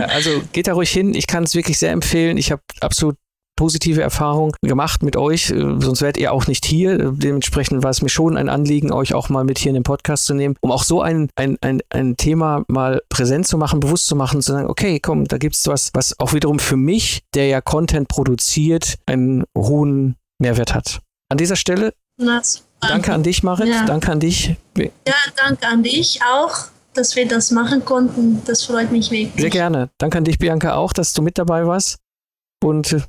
also 0.09 0.43
geht 0.53 0.67
da 0.67 0.73
ruhig 0.75 0.91
hin. 0.91 1.15
Ich 1.15 1.29
kann 1.29 1.45
es 1.45 1.55
wirklich 1.55 1.79
sehr 1.79 1.93
empfehlen. 1.93 2.37
Ich 2.37 2.51
habe 2.51 2.61
absolut 2.81 3.15
positive 3.61 4.01
Erfahrungen 4.01 4.55
gemacht 4.63 5.03
mit 5.03 5.17
euch, 5.17 5.51
äh, 5.51 5.59
sonst 5.81 6.01
wärt 6.01 6.17
ihr 6.17 6.33
auch 6.33 6.47
nicht 6.47 6.65
hier. 6.65 7.13
Dementsprechend 7.13 7.83
war 7.83 7.91
es 7.91 8.01
mir 8.01 8.09
schon 8.09 8.39
ein 8.39 8.49
Anliegen, 8.49 8.91
euch 8.91 9.13
auch 9.13 9.29
mal 9.29 9.45
mit 9.45 9.59
hier 9.59 9.69
in 9.69 9.75
den 9.75 9.83
Podcast 9.83 10.25
zu 10.25 10.33
nehmen, 10.33 10.57
um 10.63 10.73
auch 10.73 10.83
so 10.83 11.03
ein, 11.03 11.29
ein, 11.37 11.59
ein, 11.61 11.83
ein 11.91 12.17
Thema 12.17 12.65
mal 12.69 13.03
präsent 13.11 13.47
zu 13.47 13.59
machen, 13.59 13.81
bewusst 13.81 14.07
zu 14.07 14.17
machen, 14.17 14.41
zu 14.41 14.53
sagen, 14.53 14.71
okay, 14.71 14.99
komm, 14.99 15.27
da 15.27 15.37
gibt 15.37 15.57
es 15.57 15.67
was, 15.67 15.91
was 15.93 16.19
auch 16.19 16.33
wiederum 16.33 16.59
für 16.59 16.79
mich, 16.79 17.21
der 17.35 17.49
ja 17.49 17.61
Content 17.61 18.09
produziert, 18.09 18.95
einen 19.05 19.45
hohen 19.55 20.17
Mehrwert 20.39 20.73
hat. 20.73 21.01
An 21.29 21.37
dieser 21.37 21.57
Stelle 21.57 21.93
Na, 22.17 22.41
danke 22.81 23.13
an 23.13 23.23
dich, 23.23 23.43
Marit. 23.43 23.69
Ja. 23.69 23.85
Danke 23.85 24.11
an 24.11 24.21
dich. 24.21 24.57
Ja, 24.79 24.89
danke 25.37 25.67
an 25.67 25.83
dich 25.83 26.21
auch, 26.23 26.57
dass 26.95 27.15
wir 27.15 27.29
das 27.29 27.51
machen 27.51 27.85
konnten. 27.85 28.41
Das 28.47 28.65
freut 28.65 28.91
mich 28.91 29.11
wirklich. 29.11 29.39
Sehr 29.39 29.51
gerne. 29.51 29.91
Danke 29.99 30.17
an 30.17 30.25
dich, 30.25 30.39
Bianca, 30.39 30.77
auch, 30.77 30.95
dass 30.95 31.13
du 31.13 31.21
mit 31.21 31.37
dabei 31.37 31.67
warst. 31.67 31.99
Und 32.63 32.93
äh, 32.95 33.01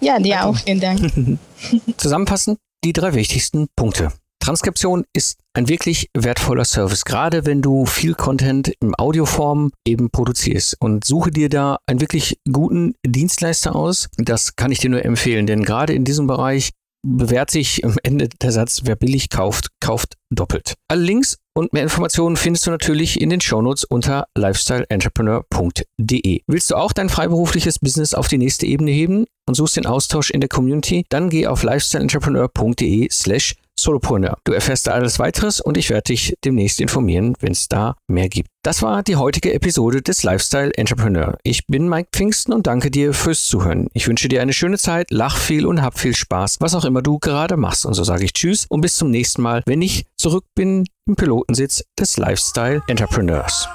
Ja, 0.00 0.18
dir 0.18 0.44
auch. 0.44 0.56
Vielen 0.56 0.80
Dank. 0.80 1.38
zusammenfassend 1.96 2.58
die 2.84 2.92
drei 2.92 3.14
wichtigsten 3.14 3.68
Punkte. 3.76 4.12
Transkription 4.42 5.04
ist 5.12 5.38
ein 5.52 5.68
wirklich 5.68 6.08
wertvoller 6.16 6.64
Service, 6.64 7.04
gerade 7.04 7.44
wenn 7.44 7.60
du 7.60 7.84
viel 7.84 8.14
Content 8.14 8.72
im 8.80 8.94
Audioform 8.94 9.70
eben 9.86 10.10
produzierst. 10.10 10.76
Und 10.80 11.04
suche 11.04 11.30
dir 11.30 11.50
da 11.50 11.78
einen 11.86 12.00
wirklich 12.00 12.38
guten 12.50 12.94
Dienstleister 13.04 13.76
aus. 13.76 14.08
Das 14.16 14.56
kann 14.56 14.72
ich 14.72 14.78
dir 14.78 14.88
nur 14.88 15.04
empfehlen, 15.04 15.46
denn 15.46 15.62
gerade 15.62 15.92
in 15.92 16.04
diesem 16.04 16.26
Bereich 16.26 16.70
bewährt 17.02 17.50
sich 17.50 17.84
am 17.84 17.96
Ende 18.02 18.28
der 18.28 18.52
Satz, 18.52 18.82
wer 18.84 18.96
billig 18.96 19.30
kauft, 19.30 19.68
kauft 19.80 20.16
doppelt. 20.30 20.74
Alle 20.88 21.02
Links 21.02 21.38
und 21.54 21.72
mehr 21.72 21.82
Informationen 21.82 22.36
findest 22.36 22.66
du 22.66 22.70
natürlich 22.70 23.20
in 23.20 23.30
den 23.30 23.40
Shownotes 23.40 23.84
unter 23.84 24.26
lifestyleentrepreneur.de. 24.36 26.42
Willst 26.46 26.70
du 26.70 26.76
auch 26.76 26.92
dein 26.92 27.08
freiberufliches 27.08 27.78
Business 27.78 28.14
auf 28.14 28.28
die 28.28 28.38
nächste 28.38 28.66
Ebene 28.66 28.90
heben 28.90 29.26
und 29.46 29.54
suchst 29.54 29.76
den 29.76 29.86
Austausch 29.86 30.30
in 30.30 30.40
der 30.40 30.48
Community? 30.48 31.04
Dann 31.08 31.30
geh 31.30 31.46
auf 31.46 31.62
lifestyleentrepreneur.de 31.62 33.08
slash 33.10 33.56
Solopreneur. 33.80 34.36
Du 34.44 34.52
erfährst 34.52 34.86
da 34.86 34.92
alles 34.92 35.18
weiteres 35.18 35.60
und 35.60 35.76
ich 35.76 35.90
werde 35.90 36.04
dich 36.04 36.34
demnächst 36.44 36.80
informieren, 36.80 37.34
wenn 37.40 37.52
es 37.52 37.68
da 37.68 37.96
mehr 38.08 38.28
gibt. 38.28 38.48
Das 38.62 38.82
war 38.82 39.02
die 39.02 39.16
heutige 39.16 39.54
Episode 39.54 40.02
des 40.02 40.22
Lifestyle 40.22 40.72
Entrepreneur. 40.74 41.38
Ich 41.42 41.66
bin 41.66 41.88
Mike 41.88 42.10
Pfingsten 42.12 42.52
und 42.52 42.66
danke 42.66 42.90
dir 42.90 43.14
fürs 43.14 43.46
Zuhören. 43.46 43.88
Ich 43.94 44.06
wünsche 44.06 44.28
dir 44.28 44.42
eine 44.42 44.52
schöne 44.52 44.76
Zeit, 44.76 45.10
lach 45.10 45.38
viel 45.38 45.66
und 45.66 45.80
hab 45.80 45.98
viel 45.98 46.14
Spaß, 46.14 46.58
was 46.60 46.74
auch 46.74 46.84
immer 46.84 47.00
du 47.00 47.18
gerade 47.18 47.56
machst. 47.56 47.86
Und 47.86 47.94
so 47.94 48.04
sage 48.04 48.24
ich 48.24 48.34
Tschüss 48.34 48.66
und 48.68 48.82
bis 48.82 48.96
zum 48.96 49.10
nächsten 49.10 49.42
Mal, 49.42 49.62
wenn 49.66 49.80
ich 49.80 50.04
zurück 50.16 50.44
bin 50.54 50.84
im 51.06 51.16
Pilotensitz 51.16 51.84
des 51.98 52.18
Lifestyle 52.18 52.82
Entrepreneurs. 52.86 53.66